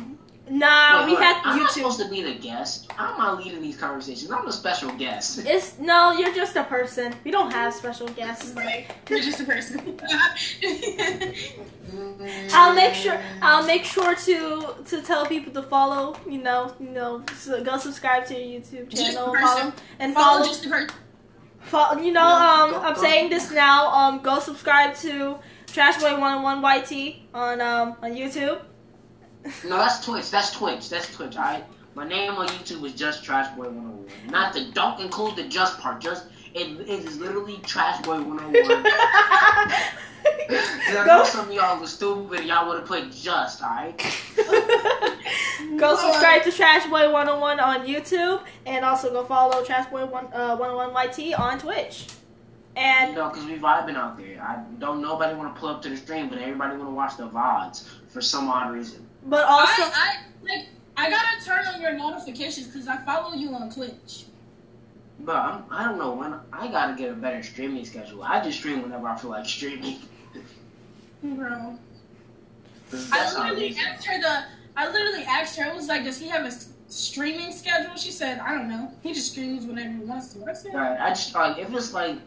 Nah, 0.47 0.99
Wait, 1.01 1.07
we 1.07 1.13
hold 1.13 1.25
had 1.25 1.37
on. 1.37 1.43
I'm 1.55 1.59
not 1.61 1.71
supposed 1.71 1.99
to 2.01 2.09
be 2.11 2.23
the 2.23 2.35
guest. 2.35 2.93
How 2.93 3.15
am 3.15 3.21
I 3.21 3.33
leading 3.33 3.63
these 3.63 3.79
conversations? 3.79 4.31
I'm 4.31 4.47
a 4.47 4.53
special 4.53 4.91
guest. 4.93 5.39
It's 5.47 5.79
no, 5.79 6.13
you're 6.13 6.35
just 6.35 6.55
a 6.57 6.65
person. 6.65 7.15
We 7.25 7.31
don't 7.31 7.51
have 7.51 7.73
special 7.73 8.09
guests. 8.09 8.53
Right. 8.55 8.87
You're 9.09 9.21
just 9.21 9.41
a 9.41 9.45
person. 9.45 9.99
I'll 12.53 12.75
make 12.75 12.95
sure. 12.95 13.19
I'll 13.43 13.67
make 13.67 13.85
sure 13.85 14.15
to 14.15 14.75
to 14.85 15.03
tell 15.03 15.27
people 15.27 15.53
to 15.55 15.63
follow. 15.63 16.17
You 16.29 16.43
know, 16.43 16.75
you 16.79 16.91
know, 16.91 17.23
so 17.37 17.63
go 17.65 17.79
subscribe 17.79 18.27
to 18.27 18.35
your 18.39 18.61
YouTube 18.61 18.89
Just 18.89 19.13
channel 19.13 19.35
a 19.35 19.39
and 19.39 19.43
follow, 19.47 19.73
and 19.99 20.15
Follow 20.15 20.39
follow. 20.39 20.47
just 20.47 20.67
a 20.67 20.69
person. 20.69 20.91
follow 21.61 22.01
you 22.01 22.13
know, 22.13 22.21
Yeah, 22.21 22.63
um, 22.65 22.71
go- 22.71 22.81
I'm 22.83 22.95
go- 22.95 23.01
saying 23.01 23.31
this 23.31 23.51
now. 23.51 23.89
Um, 23.89 24.21
go 24.23 24.39
subscribe 24.41 24.95
to 24.97 25.39
Trashboy 25.69 26.19
One 26.21 26.43
One 26.43 26.61
YT 26.63 27.17
on 27.33 27.61
um 27.61 27.97
on 28.03 28.13
YouTube. 28.13 28.61
No, 29.65 29.77
that's 29.79 30.05
Twitch. 30.05 30.31
That's 30.31 30.53
Twitch. 30.53 30.89
That's 30.89 31.15
Twitch. 31.15 31.37
Alright. 31.37 31.65
My 31.95 32.07
name 32.09 32.33
on 32.33 32.49
YouTube 32.49 32.85
is 32.85 32.95
just 32.95 33.25
Trash 33.25 33.55
Boy 33.57 33.65
101. 33.69 34.31
Not 34.31 34.53
the. 34.53 34.71
Don't 34.73 35.01
include 35.01 35.37
the 35.37 35.45
just 35.45 35.79
part. 35.79 36.01
Just 36.01 36.27
it, 36.55 36.81
it 36.81 36.89
is 36.89 37.19
literally 37.19 37.59
Trash 37.59 38.03
Boy 38.03 38.21
101. 38.23 38.85
'Cause 40.49 40.97
I 40.97 41.05
know 41.07 41.19
go 41.19 41.25
some 41.25 41.49
of 41.49 41.55
y'all 41.55 41.79
was 41.81 41.93
stupid 41.93 42.41
and 42.41 42.49
y'all 42.49 42.67
would 42.69 42.79
have 42.81 42.89
put 42.89 43.11
just. 43.13 43.63
Alright. 43.63 43.99
go 45.79 45.97
subscribe 45.97 46.43
to 46.45 46.51
One 46.91 47.27
Hundred 47.27 47.41
One 47.41 47.61
on 47.61 47.87
YouTube, 47.87 48.43
and 48.67 48.85
also 48.85 49.11
go 49.13 49.25
follow 49.25 49.63
Trashboy 49.65 50.11
One 50.11 50.27
uh, 50.33 50.57
One 50.57 50.71
Hundred 50.71 50.93
One 50.95 51.09
YT 51.09 51.39
on 51.39 51.59
Twitch. 51.59 52.07
You 52.77 52.83
And 52.83 53.15
know, 53.15 53.29
because 53.29 53.45
we 53.45 53.57
vibing 53.57 53.95
out 53.97 54.17
there. 54.17 54.43
I 54.43 54.63
don't 54.79 55.01
nobody 55.01 55.35
want 55.37 55.55
to 55.55 55.61
pull 55.61 55.69
up 55.69 55.83
to 55.83 55.89
the 55.91 55.97
stream, 55.97 56.29
but 56.29 56.39
everybody 56.39 56.77
want 56.77 56.89
to 56.89 56.95
watch 56.95 57.17
the 57.17 57.29
VODs 57.29 57.89
for 58.09 58.21
some 58.21 58.49
odd 58.49 58.73
reason. 58.73 59.04
But 59.25 59.45
also. 59.45 59.83
I, 59.83 59.91
I 59.93 60.17
like 60.43 60.67
I 60.97 61.11
gotta 61.11 61.45
turn 61.45 61.67
on 61.67 61.81
your 61.81 61.93
notifications 61.93 62.69
because 62.69 62.87
I 62.89 62.99
follow 62.99 63.35
you 63.35 63.55
on 63.55 63.71
Twitch. 63.71 64.25
But 65.21 65.37
I'm, 65.37 65.65
I 65.71 65.85
don't 65.85 65.99
know 65.99 66.13
when 66.13 66.35
I 66.53 66.69
gotta 66.69 66.95
get 66.95 67.11
a 67.11 67.15
better 67.15 67.43
streaming 67.43 67.85
schedule. 67.85 68.23
I 68.23 68.43
just 68.43 68.59
stream 68.59 68.83
whenever 68.83 69.09
I 69.09 69.17
feel 69.17 69.31
like 69.31 69.47
streaming. 69.47 69.99
Bro, 71.23 71.49
I 71.53 71.79
that's 72.91 73.35
how 73.35 73.47
it 73.47 73.59
literally 73.59 73.77
asked 73.79 74.07
her 74.07 74.21
the 74.21 74.45
I 74.77 74.91
literally 74.91 75.25
asked 75.25 75.57
her, 75.59 75.65
I 75.65 75.75
was 75.75 75.87
like, 75.89 76.05
does 76.05 76.19
he 76.19 76.29
have 76.29 76.45
a 76.45 76.53
streaming 76.89 77.53
schedule? 77.53 77.97
She 77.97 78.11
said, 78.11 78.41
I 78.41 78.53
don't 78.53 78.69
know. 78.69 78.93
He 79.03 79.15
just 79.15 79.33
streams 79.33 79.67
whenever 79.67 79.93
he 79.93 80.05
wants 80.05 80.35
to. 80.35 80.45
I 80.49 80.53
said, 80.53 80.75
Right, 80.75 80.99
I 81.01 81.11
just 81.11 81.35
like 81.35 81.59
if 81.59 81.73
it's 81.73 81.93
like 81.93 82.19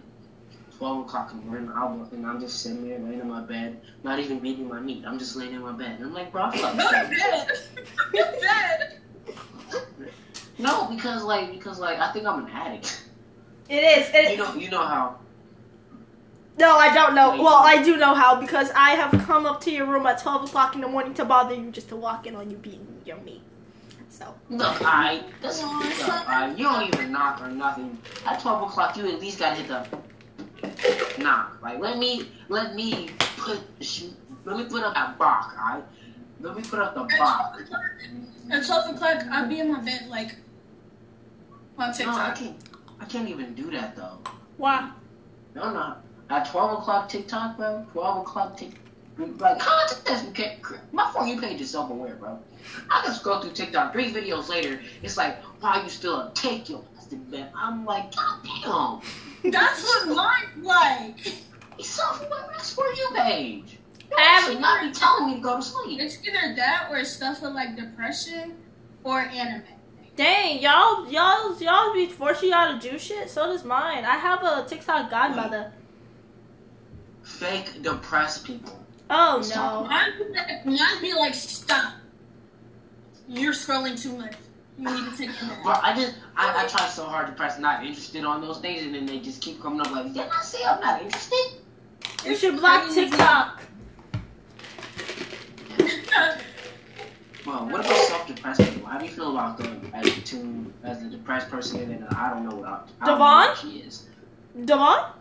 12 0.77 1.05
o'clock 1.05 1.31
in 1.31 1.39
the 1.39 1.45
morning, 1.45 1.71
I'll, 1.75 2.07
and 2.11 2.25
I'm 2.25 2.39
just 2.39 2.61
sitting 2.61 2.87
there 2.87 2.99
laying 2.99 3.19
in 3.19 3.27
my 3.27 3.41
bed, 3.41 3.81
not 4.03 4.19
even 4.19 4.39
beating 4.39 4.67
my 4.67 4.79
meat. 4.79 5.03
I'm 5.07 5.17
just 5.17 5.35
laying 5.35 5.53
in 5.53 5.61
my 5.61 5.71
bed. 5.71 5.95
And 5.97 6.05
I'm 6.05 6.13
like, 6.13 6.31
bro, 6.31 6.43
I 6.43 6.51
feel 6.51 6.63
like 6.63 6.75
You're 6.77 7.09
dead. 7.17 7.47
You're 8.13 8.31
dead. 8.39 8.99
No, 10.59 10.87
because 10.89 11.23
like, 11.23 11.51
because 11.51 11.79
like, 11.79 11.99
I 11.99 12.11
think 12.11 12.25
I'm 12.25 12.45
an 12.45 12.51
addict. 12.51 13.03
It 13.69 13.83
is. 13.83 14.09
It, 14.13 14.31
You 14.31 14.37
know, 14.37 14.53
you 14.55 14.69
know 14.69 14.85
how. 14.85 15.17
no, 16.57 16.77
I 16.77 16.93
don't 16.93 17.13
know. 17.15 17.31
Well, 17.41 17.61
I 17.63 17.81
do 17.83 17.97
know 17.97 18.13
how 18.13 18.39
because 18.39 18.71
I 18.75 18.91
have 18.91 19.11
come 19.25 19.45
up 19.45 19.61
to 19.61 19.71
your 19.71 19.85
room 19.87 20.05
at 20.07 20.19
12 20.21 20.45
o'clock 20.49 20.75
in 20.75 20.81
the 20.81 20.87
morning 20.87 21.13
to 21.15 21.25
bother 21.25 21.53
you 21.55 21.69
just 21.71 21.89
to 21.89 21.95
walk 21.95 22.25
in 22.27 22.35
on 22.35 22.49
you 22.49 22.57
beating 22.57 23.01
your 23.05 23.17
meat. 23.17 23.41
So, 24.09 24.33
Look, 24.49 24.81
I. 24.81 25.23
That's, 25.41 25.61
look, 25.61 25.71
I, 26.29 26.51
you 26.55 26.63
don't 26.63 26.87
even 26.87 27.11
knock 27.11 27.41
or 27.41 27.49
nothing. 27.49 27.97
At 28.25 28.39
12 28.39 28.63
o'clock, 28.69 28.97
you 28.97 29.07
at 29.11 29.19
least 29.19 29.37
gotta 29.39 29.55
hit 29.55 29.67
the 29.67 29.85
knock. 31.19 31.57
Like, 31.61 31.79
let 31.79 31.97
me, 31.97 32.29
let 32.49 32.75
me 32.75 33.09
put, 33.37 33.59
let 34.45 34.57
me 34.57 34.65
put 34.65 34.83
up 34.83 34.93
that 34.93 35.17
box, 35.17 35.55
alright? 35.57 35.83
Let 36.39 36.55
me 36.55 36.63
put 36.63 36.79
up 36.79 36.93
the 36.93 37.01
box. 37.01 37.15
block. 37.17 37.55
12 37.55 37.61
o'clock, 37.61 37.81
at 38.51 38.65
12 38.65 38.95
o'clock, 38.95 39.23
I'll 39.31 39.47
be 39.49 39.59
in 39.59 39.71
my 39.71 39.81
bed, 39.81 40.07
like, 40.09 40.35
on 41.77 41.93
TikTok. 41.93 42.15
No, 42.15 42.21
I 42.21 42.31
can't. 42.31 42.57
I 42.99 43.05
can't 43.05 43.29
even 43.29 43.53
do 43.53 43.69
that 43.71 43.95
though. 43.95 44.17
Why? 44.57 44.91
No, 45.55 45.71
no. 45.71 45.95
At 46.29 46.49
12 46.49 46.79
o'clock 46.79 47.09
TikTok, 47.09 47.57
bro. 47.57 47.85
12 47.91 48.17
o'clock 48.21 48.57
TikTok. 48.57 48.81
Like, 49.39 49.57
content 49.57 50.61
my 50.91 51.11
For 51.11 51.25
You 51.25 51.41
page 51.41 51.59
is 51.59 51.71
self 51.71 51.89
aware, 51.89 52.15
bro. 52.15 52.37
I 52.91 53.01
can 53.03 53.13
scroll 53.15 53.41
through 53.41 53.53
TikTok 53.53 53.91
three 53.91 54.13
videos 54.13 54.47
later. 54.47 54.79
It's 55.01 55.17
like, 55.17 55.41
why 55.59 55.81
you 55.81 55.89
still 55.89 56.19
a 56.19 56.31
take 56.35 56.69
your 56.69 56.83
bastard, 56.93 57.27
man? 57.31 57.49
I'm 57.55 57.83
like, 57.83 58.15
god 58.15 58.39
damn. 58.43 59.26
That's 59.43 59.83
what 59.83 60.07
mine's 60.15 60.63
like. 60.65 61.27
It's 61.77 61.87
self 61.89 62.25
aware. 62.25 62.47
That's 62.51 62.73
For 62.73 62.85
You 62.85 63.09
page. 63.15 63.77
You 64.09 64.15
I 64.17 64.21
have- 64.21 64.43
should 64.45 64.59
not 64.61 64.81
be 64.83 64.91
telling 64.91 65.27
me 65.27 65.35
to 65.35 65.41
go 65.41 65.57
to 65.57 65.61
sleep. 65.61 65.99
It's 65.99 66.17
either 66.25 66.55
that 66.55 66.87
or 66.89 66.97
it's 66.97 67.11
stuff 67.11 67.41
with, 67.41 67.53
like, 67.53 67.75
depression 67.75 68.55
or 69.03 69.19
anime. 69.21 69.63
Dang, 70.15 70.59
y'all, 70.59 71.07
y'all, 71.11 71.55
y'all 71.61 71.93
be 71.93 72.07
forcing 72.07 72.49
y'all 72.49 72.79
to 72.79 72.89
do 72.89 72.97
shit. 72.97 73.29
So 73.29 73.45
does 73.45 73.63
mine. 73.63 74.03
I 74.05 74.15
have 74.17 74.41
a 74.43 74.65
TikTok 74.67 75.11
godmother. 75.11 75.71
Fake 77.23 77.81
depressed 77.83 78.43
people. 78.45 78.83
Oh 79.09 79.41
Stop. 79.41 79.83
no. 79.83 79.89
Mine 79.89 80.11
be 80.17 80.23
like, 80.33 80.65
mine 80.65 81.01
be 81.01 81.13
like, 81.13 81.35
stop. 81.35 81.93
You're 83.27 83.53
scrolling 83.53 84.01
too 84.01 84.17
much. 84.17 84.33
You 84.77 84.85
need 84.85 85.11
to 85.11 85.17
take 85.17 85.29
a 85.29 85.45
Bro, 85.63 85.73
nap. 85.73 85.81
I 85.83 85.95
just, 85.95 86.15
I, 86.35 86.63
I 86.63 86.67
try 86.67 86.87
so 86.87 87.05
hard 87.05 87.27
to 87.27 87.33
press 87.33 87.57
not 87.57 87.83
interested 87.83 88.23
on 88.23 88.41
those 88.41 88.59
things, 88.59 88.83
and 88.83 88.93
then 88.93 89.05
they 89.05 89.19
just 89.19 89.41
keep 89.41 89.61
coming 89.61 89.81
up 89.81 89.91
like, 89.91 90.13
didn't 90.13 90.31
I 90.31 90.41
say 90.43 90.63
I'm 90.65 90.79
not 90.79 91.01
interested? 91.01 91.57
You 92.25 92.35
should 92.35 92.57
block 92.57 92.91
TikTok. 92.93 93.61
Well, 97.45 97.65
what 97.69 97.79
about 97.85 97.95
self-depressed 97.95 98.59
people? 98.59 98.89
How 98.89 98.97
do 98.97 99.05
you 99.05 99.11
feel 99.11 99.31
about 99.31 99.57
them 99.57 99.89
as 99.93 100.05
a 100.05 100.21
two, 100.21 100.73
as 100.83 101.01
a 101.01 101.09
depressed 101.09 101.49
person, 101.49 101.79
and 101.79 101.91
then 101.91 102.03
I 102.11 102.29
don't 102.29 102.47
know 102.47 102.55
what 102.57 102.67
I, 102.67 102.81
I 103.01 103.05
don't 103.05 103.19
know 103.19 103.53
Devon? 103.55 103.71
she 103.71 103.79
is. 103.87 104.05
Devon? 104.65 105.11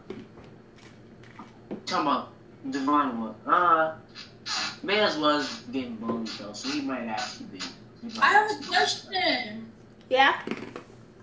Talking 1.86 2.06
about 2.06 2.32
Devon, 2.68 3.20
what? 3.20 3.36
Uh, 3.46 3.94
Mans 4.82 5.16
was 5.18 5.62
getting 5.72 5.96
bullied 5.96 6.26
though, 6.38 6.52
so 6.52 6.68
he 6.68 6.80
might 6.80 7.06
actually 7.06 7.46
be. 7.46 7.60
I 8.20 8.26
have 8.28 8.50
a 8.50 8.66
question. 8.66 9.72
Yeah. 10.08 10.40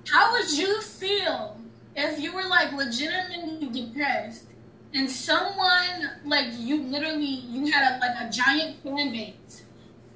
How 0.09 0.33
would 0.33 0.51
you 0.51 0.81
feel 0.81 1.59
if 1.95 2.19
you 2.19 2.33
were 2.33 2.43
like 2.43 2.73
legitimately 2.73 3.69
depressed 3.69 4.47
and 4.93 5.09
someone 5.09 6.11
like 6.25 6.47
you 6.57 6.83
literally 6.83 7.25
you 7.25 7.71
had 7.71 7.95
a, 7.95 7.99
like 7.99 8.27
a 8.27 8.29
giant 8.29 8.83
fan 8.83 9.11
base 9.11 9.63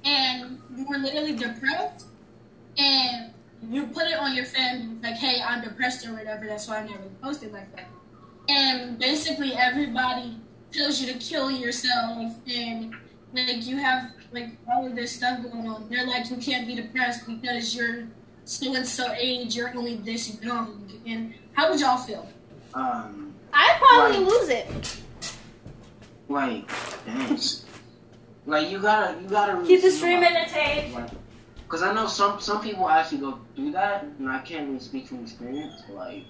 and 0.04 0.60
you 0.76 0.86
were 0.88 0.98
literally 0.98 1.34
depressed 1.34 2.06
and 2.76 3.32
you 3.70 3.86
put 3.86 4.06
it 4.06 4.18
on 4.18 4.34
your 4.36 4.44
fan 4.44 5.00
like 5.02 5.16
hey 5.16 5.40
I'm 5.44 5.62
depressed 5.62 6.06
or 6.06 6.12
whatever 6.12 6.46
that's 6.46 6.68
why 6.68 6.78
I 6.78 6.86
never 6.86 7.08
posted 7.22 7.52
like 7.52 7.74
that 7.74 7.88
and 8.48 8.98
basically 8.98 9.54
everybody 9.54 10.36
tells 10.72 11.00
you 11.00 11.12
to 11.12 11.18
kill 11.18 11.50
yourself 11.50 12.34
and 12.46 12.94
like 13.32 13.66
you 13.66 13.78
have 13.78 14.12
like 14.32 14.50
all 14.70 14.86
of 14.86 14.94
this 14.94 15.12
stuff 15.12 15.42
going 15.42 15.66
on 15.68 15.88
they're 15.88 16.06
like 16.06 16.30
you 16.30 16.36
can't 16.36 16.66
be 16.66 16.74
depressed 16.74 17.26
because 17.26 17.74
you're 17.74 18.06
so 18.44 18.74
and 18.74 18.86
so 18.86 19.12
age, 19.12 19.54
you're 19.56 19.76
only 19.76 19.96
this 19.96 20.40
young. 20.42 20.90
And 21.06 21.34
how 21.52 21.70
would 21.70 21.78
y'all 21.80 21.98
feel? 21.98 22.26
Um, 22.72 23.34
I'd 23.52 23.76
probably 23.78 24.18
Right. 24.20 24.26
lose 24.26 24.48
it. 24.48 24.96
like, 26.30 26.70
dang, 27.04 27.38
like 28.46 28.70
you 28.70 28.78
gotta, 28.78 29.20
you 29.20 29.28
gotta 29.28 29.62
Keep 29.66 29.82
the 29.82 29.88
think 29.88 29.92
stream 29.94 30.18
about- 30.20 30.32
entertained. 30.32 30.94
Like, 30.94 31.10
Cause 31.68 31.82
I 31.82 31.92
know 31.92 32.06
some 32.06 32.40
some 32.40 32.62
people 32.62 32.88
actually 32.88 33.18
go 33.18 33.38
through 33.54 33.72
that, 33.72 34.04
and 34.18 34.30
I 34.30 34.38
can't 34.38 34.68
really 34.68 34.80
speak 34.80 35.06
from 35.08 35.20
experience. 35.22 35.82
Like, 35.90 36.24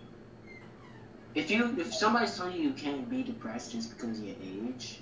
if 1.37 1.49
you 1.53 1.77
if 1.79 1.95
somebody's 1.95 2.37
telling 2.37 2.57
you 2.57 2.63
you 2.63 2.73
can't 2.73 3.09
be 3.09 3.23
depressed 3.23 3.71
just 3.71 3.97
because 3.97 4.19
of 4.19 4.25
your 4.25 4.35
age, 4.43 5.01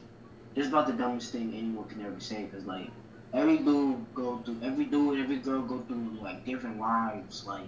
it's 0.57 0.69
about 0.69 0.87
the 0.87 0.95
dumbest 0.95 1.33
thing 1.33 1.53
anyone 1.55 1.87
can 1.87 2.05
ever 2.05 2.19
say. 2.19 2.49
Cause 2.53 2.65
like 2.65 2.89
every 3.33 3.59
dude 3.59 4.05
go 4.15 4.39
through, 4.39 4.57
every 4.63 4.87
dude, 4.87 5.21
every 5.21 5.37
girl 5.37 5.63
go 5.63 5.81
through 5.81 6.19
like 6.23 6.45
different 6.45 6.81
lives. 6.81 7.45
Like, 7.47 7.67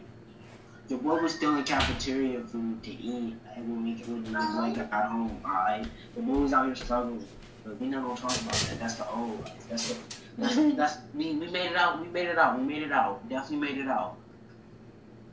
the 0.88 0.96
boy 0.96 1.20
was 1.20 1.34
stealing 1.34 1.64
cafeteria 1.64 2.40
food 2.40 2.82
to 2.82 2.90
eat 2.90 3.34
every 3.56 3.74
week 3.74 4.04
when 4.06 4.24
he 4.24 4.34
was 4.34 4.54
like 4.56 4.78
at 4.78 5.06
home. 5.06 5.40
Alright, 5.44 5.86
the 6.16 6.22
boy 6.22 6.38
was 6.38 6.52
out 6.52 6.66
here 6.66 6.74
struggling. 6.74 7.24
But 7.64 7.78
we 7.80 7.88
not 7.88 8.02
gonna 8.02 8.18
talk 8.18 8.40
about 8.40 8.54
that. 8.54 8.80
That's 8.80 8.94
the 8.94 9.10
old 9.10 9.40
life. 9.44 9.68
That's 9.68 9.88
the 9.92 9.96
that's, 10.38 10.54
that's 10.76 10.98
we, 11.14 11.34
we 11.34 11.48
made 11.48 11.72
it 11.72 11.76
out. 11.76 12.00
We 12.00 12.08
made 12.08 12.28
it 12.28 12.38
out. 12.38 12.58
We 12.58 12.64
made 12.64 12.82
it 12.82 12.92
out. 12.92 13.28
Definitely 13.28 13.68
made 13.68 13.78
it 13.78 13.88
out. 13.88 14.16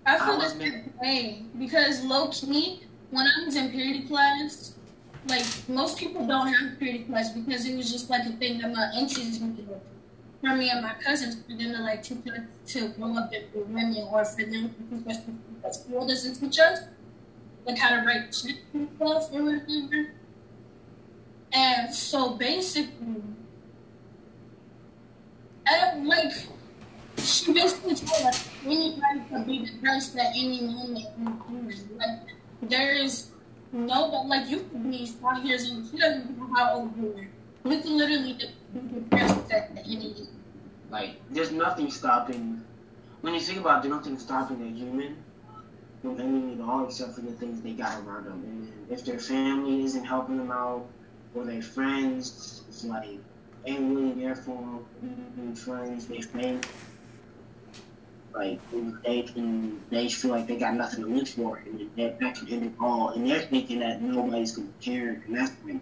I 0.05 0.17
I 0.17 0.35
the 0.35 0.49
same 0.49 0.93
way 1.01 1.43
because 1.57 2.03
low 2.03 2.27
key, 2.27 2.83
when 3.09 3.25
I 3.25 3.45
was 3.45 3.55
in 3.55 3.71
purity 3.71 4.03
class, 4.03 4.74
like 5.28 5.45
most 5.67 5.97
people 5.97 6.26
don't 6.26 6.47
have 6.47 6.78
purity 6.80 7.03
class 7.03 7.32
because 7.32 7.67
it 7.67 7.76
was 7.76 7.91
just 7.91 8.09
like 8.09 8.26
a 8.26 8.32
thing 8.34 8.59
that 8.59 8.71
my 8.71 8.91
aunties 8.95 9.39
would 9.39 9.57
do 9.57 9.67
for 10.41 10.55
me 10.55 10.69
and 10.69 10.82
my 10.84 10.93
cousins 11.03 11.36
for 11.43 11.55
them 11.57 11.73
to 11.73 11.82
like 11.82 12.03
teach 12.03 12.26
us 12.28 12.39
to 12.67 12.89
grow 12.89 13.17
up 13.17 13.32
and 13.34 13.51
be 13.53 13.59
women 13.59 14.07
or 14.11 14.23
for 14.23 14.43
them 14.43 14.73
to 14.76 14.97
teach 14.97 15.07
us 15.07 15.17
because 15.23 15.80
school 15.82 16.07
doesn't 16.07 16.36
teach 16.36 16.59
us 16.59 16.80
like 17.65 17.78
how 17.78 17.89
to 17.89 18.05
write 18.05 18.26
checks 18.26 18.59
and 18.73 18.89
stuff 18.95 19.30
or 19.34 19.43
whatever. 19.43 20.09
And 21.51 21.93
so 21.93 22.36
basically, 22.36 23.23
and 25.67 26.07
like 26.07 26.34
she 27.17 27.53
basically 27.53 27.95
told 27.95 28.28
us 28.28 28.49
anybody 28.65 29.21
could 29.30 29.45
be 29.47 29.59
the 29.59 29.71
depressed 29.71 30.15
at 30.17 30.32
any 30.36 30.61
moment. 30.61 31.07
in 31.17 31.26
time. 31.26 31.71
Like 31.97 32.19
there 32.61 32.93
is 32.93 33.32
no, 33.72 34.11
but 34.11 34.28
like 34.28 34.49
you 34.49 34.59
could 34.59 34.91
be 34.91 35.05
five 35.05 35.45
years 35.45 35.72
old. 35.72 35.89
She 35.89 35.97
doesn't 35.97 36.38
know 36.38 36.49
how 36.55 36.76
old 36.76 36.97
you 36.97 37.16
are. 37.18 37.72
You 37.72 37.82
could 37.82 37.91
literally 37.91 38.34
be 38.74 38.80
depressed 38.93 39.51
at 39.51 39.72
any. 39.86 40.16
Like 40.89 41.22
there's 41.32 41.51
nothing 41.51 41.89
stopping. 41.89 42.63
When 43.22 43.34
you 43.34 43.39
think 43.39 43.59
about 43.59 43.80
it, 43.80 43.89
there's 43.89 43.99
nothing 43.99 44.20
stopping 44.20 44.61
a 44.61 44.70
human 44.78 45.18
from 46.01 46.20
anything 46.20 46.61
at 46.61 46.70
all 46.70 46.86
except 46.86 47.16
for 47.16 47.22
the 47.22 47.32
things 47.32 47.61
they 47.61 47.72
got 47.72 47.99
around 48.03 48.26
them. 48.26 48.43
And 48.45 48.91
if 48.91 49.03
their 49.03 49.20
family 49.20 49.84
isn't 49.84 50.05
helping 50.05 50.38
them 50.38 50.51
out, 50.51 50.86
or 51.36 51.43
their 51.43 51.61
friends, 51.61 52.63
it's 52.70 52.86
like 52.86 53.20
ain't 53.66 53.95
really 53.95 54.13
there 54.13 54.36
for 54.36 54.84
them. 55.01 55.55
Friends, 55.55 56.07
their 56.07 56.22
family. 56.22 56.61
Like 58.36 58.59
they 59.03 59.21
can, 59.21 59.81
they 59.89 60.09
feel 60.09 60.31
like 60.31 60.45
they 60.47 60.57
got 60.57 60.75
nothing 60.75 61.05
to 61.05 61.09
live 61.09 61.29
for, 61.29 61.57
and 61.65 61.89
that, 61.97 62.19
that 62.19 62.36
can 62.36 62.49
end 62.49 62.65
it 62.65 62.73
all. 62.81 63.09
And 63.09 63.29
they're 63.29 63.41
thinking 63.41 63.79
that 63.79 64.01
nobody's 64.01 64.51
gonna 64.51 64.67
care, 64.81 65.23
and 65.25 65.38
that's 65.38 65.51
when 65.63 65.79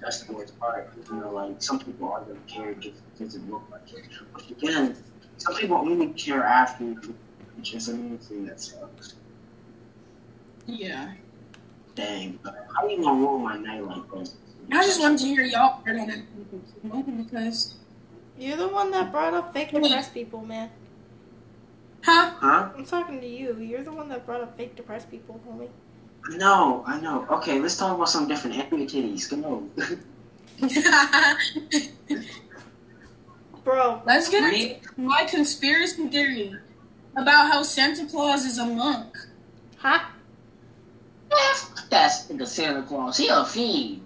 that's 0.00 0.22
the 0.22 0.32
worst 0.32 0.58
part. 0.58 0.90
You 1.10 1.16
know, 1.16 1.32
like 1.32 1.62
some 1.62 1.78
people 1.78 2.10
are 2.10 2.22
gonna 2.22 2.38
care 2.46 2.72
just 2.74 2.96
because 3.12 3.34
it 3.34 3.48
look 3.50 3.62
like 3.70 3.92
it. 3.92 4.04
But 4.32 4.48
again, 4.50 4.96
some 5.36 5.54
people 5.56 5.76
only 5.76 6.08
care 6.14 6.42
after, 6.42 6.84
which 7.56 7.74
is 7.74 7.88
another 7.88 8.16
thing 8.16 8.46
that 8.46 8.58
sucks. 8.58 9.16
Yeah. 10.66 11.12
Dang, 11.94 12.38
but 12.42 12.66
how 12.74 12.88
you 12.88 13.02
gonna 13.02 13.20
ruin 13.20 13.42
my 13.42 13.58
night 13.58 13.84
like 13.84 14.10
this? 14.12 14.34
I 14.72 14.82
just 14.86 14.98
wanted 14.98 15.18
to 15.18 15.26
hear 15.26 15.44
y'all 15.44 15.82
part 15.82 15.98
on 15.98 16.06
that 16.06 17.28
because. 17.28 17.74
You're 18.36 18.56
the 18.56 18.66
one 18.66 18.90
that 18.90 19.12
brought 19.12 19.32
up 19.32 19.52
fake 19.52 19.70
depressed 19.70 20.12
people, 20.12 20.44
man. 20.44 20.68
Huh? 22.04 22.34
Huh? 22.38 22.68
I'm 22.76 22.84
talking 22.84 23.20
to 23.20 23.26
you. 23.26 23.56
You're 23.58 23.82
the 23.82 23.92
one 23.92 24.08
that 24.10 24.26
brought 24.26 24.42
up 24.42 24.56
fake 24.58 24.76
depressed 24.76 25.10
people, 25.10 25.40
homie. 25.48 25.68
I 26.30 26.36
know, 26.36 26.84
I 26.86 27.00
know. 27.00 27.26
Okay, 27.30 27.58
let's 27.58 27.76
talk 27.76 27.96
about 27.96 28.08
something 28.10 28.28
different. 28.28 28.56
Anime 28.56 28.86
titties, 28.86 29.28
come 29.28 29.44
on. 29.44 29.70
Bro, 33.64 34.02
Let's 34.04 34.28
get 34.28 34.52
into 34.52 34.76
my 34.98 35.24
conspiracy 35.24 36.06
theory 36.08 36.54
about 37.16 37.50
how 37.50 37.62
Santa 37.62 38.06
Claus 38.06 38.44
is 38.44 38.58
a 38.58 38.66
monk. 38.66 39.16
huh? 39.76 40.00
Fuck 41.30 41.88
that's 41.90 42.24
the 42.26 42.46
Santa 42.46 42.82
Claus. 42.82 43.16
He 43.16 43.28
a 43.28 43.44
fiend. 43.44 44.04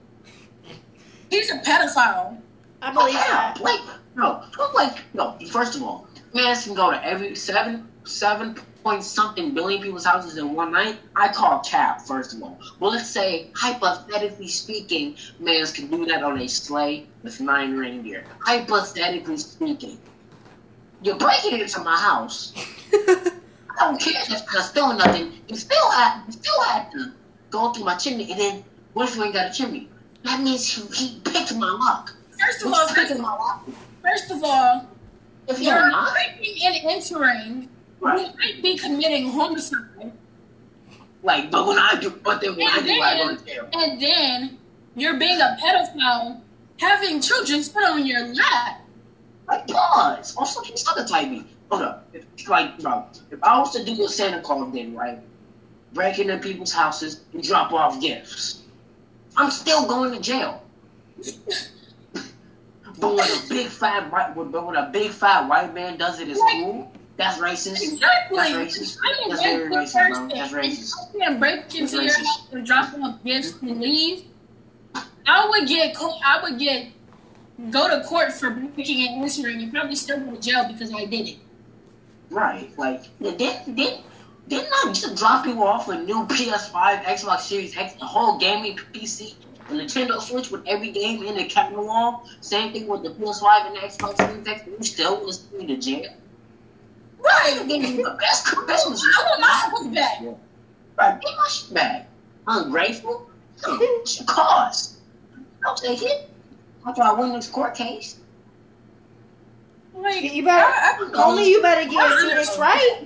He's 1.31 1.51
a 1.51 1.59
pedophile. 1.59 2.39
I 2.81 2.93
believe 2.93 3.17
oh, 3.17 3.19
yeah, 3.19 3.53
that. 3.55 3.61
like 3.61 3.81
no, 4.17 4.45
like 4.75 4.99
no. 5.15 5.37
First 5.51 5.75
of 5.77 5.83
all, 5.83 6.08
man 6.35 6.61
can 6.61 6.75
go 6.75 6.91
to 6.91 7.05
every 7.05 7.35
seven 7.35 7.89
seven 8.05 8.55
point 8.83 9.03
something 9.03 9.55
billion 9.55 9.83
people's 9.83 10.05
houses 10.05 10.39
in 10.39 10.55
one 10.55 10.73
night. 10.73 10.99
I 11.17 11.29
call 11.29 11.61
cap. 11.61 12.03
First 12.03 12.35
of 12.35 12.43
all, 12.43 12.59
well, 12.81 12.93
let's 12.93 13.11
say 13.11 13.51
hypothetically 13.55 14.49
speaking, 14.49 15.17
mans 15.39 15.73
can 15.73 15.89
do 15.89 16.07
that 16.07 16.23
on 16.23 16.41
a 16.41 16.49
sleigh 16.49 17.07
with 17.23 17.41
nine 17.41 17.77
reindeer. 17.77 18.25
Hypothetically 18.41 19.37
speaking, 19.37 19.99
you're 21.03 21.17
breaking 21.17 21.61
into 21.61 21.81
my 21.81 21.97
house. 21.97 22.53
I 22.93 23.85
don't 23.93 24.01
care 24.01 24.23
if 24.27 24.43
I 24.57 24.61
stole 24.63 24.95
nothing. 24.95 25.33
You 25.49 25.57
still 25.57 25.91
had 25.91 26.23
you 26.27 26.33
still 26.33 26.63
had 26.65 26.91
to 26.93 27.13
go 27.51 27.73
through 27.73 27.85
my 27.85 27.97
chimney, 27.97 28.31
and 28.31 28.41
then 28.41 28.65
what 28.95 29.09
if 29.09 29.17
you 29.17 29.25
ain't 29.25 29.35
got 29.35 29.51
a 29.51 29.53
chimney? 29.55 29.89
That 30.25 30.43
means 30.43 30.67
he, 30.69 30.83
he 30.95 31.21
picked 31.21 31.55
my 31.55 31.71
lock. 31.71 32.13
First 32.39 32.65
of 32.65 32.73
all, 32.73 32.81
He's 32.81 32.97
first, 32.97 33.09
picking 33.09 33.23
my 33.23 33.35
lock. 33.35 33.69
first 34.03 34.31
of 34.31 34.43
all, 34.43 34.89
If 35.49 35.61
you're 35.61 35.91
not, 35.91 36.13
breaking 36.13 36.57
and 36.67 36.85
entering. 36.85 37.69
right? 38.01 38.21
You 38.21 38.33
might 38.39 38.63
be 38.63 38.77
committing 38.77 39.31
homicide, 39.31 40.13
Like, 41.23 41.51
but 41.51 41.67
when 41.67 41.79
I 41.79 41.99
do, 42.01 42.11
but 42.11 42.41
then 42.41 42.57
when 42.57 42.67
I 42.69 42.77
and 42.77 42.87
do, 42.87 42.93
I 43.01 43.17
go 43.19 43.37
to 43.37 43.45
jail. 43.45 43.69
and 43.73 44.01
then 44.01 44.59
you're 44.95 45.19
being 45.19 45.41
a 45.41 45.57
pedophile, 45.61 46.41
having 46.79 47.21
children 47.21 47.63
sit 47.63 47.83
on 47.83 48.05
your 48.07 48.27
lap. 48.35 48.83
Like, 49.47 49.67
pause. 49.69 50.37
Also, 50.37 50.61
he's 50.63 50.85
not 50.85 50.97
the 50.97 51.05
type 51.05 51.29
me. 51.31 51.45
Hold 51.71 51.83
up. 51.83 52.07
If, 52.13 52.25
like, 52.49 52.79
bro, 52.81 53.07
if 53.31 53.43
I 53.43 53.59
was 53.59 53.73
to 53.73 53.85
do 53.85 54.05
a 54.05 54.09
Santa 54.09 54.41
Claus 54.43 54.71
thing, 54.73 54.95
right? 54.95 55.19
Break 55.95 56.19
into 56.19 56.37
people's 56.39 56.73
houses 56.73 57.23
and 57.33 57.43
drop 57.43 57.73
off 57.73 58.01
gifts. 58.01 58.63
I'm 59.37 59.51
still 59.51 59.87
going 59.87 60.13
to 60.13 60.21
jail. 60.21 60.63
but 63.01 63.15
when 63.15 63.29
a 63.29 63.49
big 63.49 63.69
fat 63.69 64.11
white, 64.13 64.35
but 64.35 64.67
when 64.67 64.77
a 64.77 64.91
big 64.93 65.11
fat 65.11 65.49
white 65.49 65.75
man 65.75 65.97
does 65.97 66.21
it, 66.21 66.29
it's 66.29 66.41
cool. 66.41 66.93
That's 67.17 67.39
racist. 67.39 67.83
Exactly. 67.83 68.39
That's 68.39 68.79
racist. 68.79 68.99
I'm 69.05 69.31
That's 69.31 69.43
very 69.43 69.69
racist, 69.69 69.93
bro. 69.93 70.03
person. 70.03 70.29
That's 70.29 70.53
racist. 70.53 70.93
If 70.93 71.17
I 71.17 71.19
can't 71.19 71.41
break 71.41 71.75
into 71.75 72.03
your 72.03 72.17
house 72.17 72.49
and 72.53 72.65
drop 72.67 72.95
off 72.95 73.25
gifts 73.25 73.55
and 73.61 73.81
leave. 73.81 74.25
I 75.27 75.47
would 75.49 75.69
get 75.69 75.95
co- 75.97 76.19
I 76.25 76.43
would 76.43 76.59
get 76.59 76.87
go 77.71 77.89
to 77.89 78.05
court 78.07 78.33
for 78.33 78.51
breaking 78.51 79.09
and 79.09 79.23
entering 79.23 79.63
and 79.63 79.73
probably 79.73 79.97
still 79.97 80.21
go 80.21 80.31
to 80.37 80.41
jail 80.41 80.69
because 80.73 80.95
I 80.95 81.05
did 81.07 81.29
it. 81.29 81.39
Right. 82.31 82.71
Like, 82.79 83.05
didn't 83.21 83.75
did 83.75 83.99
didn't 84.49 84.73
I 84.73 84.93
just 84.93 85.17
drop 85.17 85.45
you 85.45 85.63
off 85.63 85.89
a 85.89 85.99
new 85.99 86.25
PS5, 86.27 87.03
Xbox 87.03 87.41
Series 87.41 87.77
X, 87.77 87.95
the 87.95 88.07
whole 88.07 88.39
gaming 88.39 88.79
PC, 88.95 89.35
the 89.69 89.75
Nintendo 89.75 90.21
Switch 90.21 90.51
with 90.51 90.67
every 90.67 90.91
game 90.91 91.23
in 91.23 91.37
the 91.37 91.45
catalog? 91.45 92.27
Same 92.41 92.73
thing 92.73 92.87
with 92.87 93.03
the 93.03 93.11
PS5 93.11 93.67
and 93.67 93.77
the 93.77 93.81
Xbox 93.81 94.17
Series 94.17 94.47
X. 94.47 94.67
You 94.67 94.83
still 94.85 95.25
was 95.25 95.39
going 95.39 95.69
to 95.69 95.77
jail. 95.77 96.13
Right. 97.19 97.59
I'm 97.59 97.69
you 97.69 98.05
the 98.05 98.17
best 98.19 98.47
Christmas. 98.47 99.05
I 99.19 99.25
want 99.25 99.41
my 99.41 99.79
stuff 99.79 99.95
back. 99.95 100.21
Right. 100.99 101.21
Get 101.21 101.37
my 101.37 101.49
shit 101.49 101.75
back. 101.75 102.09
Ungrateful. 102.47 103.31
It's 103.67 104.19
your 104.19 104.27
cause. 104.27 104.99
I'll 105.67 105.75
take 105.75 106.03
it. 106.03 106.31
After 106.87 107.03
I 107.03 107.13
win 107.13 107.33
this 107.33 107.49
court 107.49 107.75
case. 107.75 108.21
Like, 109.95 110.23
You 110.23 110.45
better, 110.45 110.65
I, 110.65 111.11
I, 111.13 111.25
only 111.25 111.51
you 111.51 111.61
better 111.61 111.91
get 111.91 112.21
Phoenix 112.21 112.57
Wright. 112.57 113.05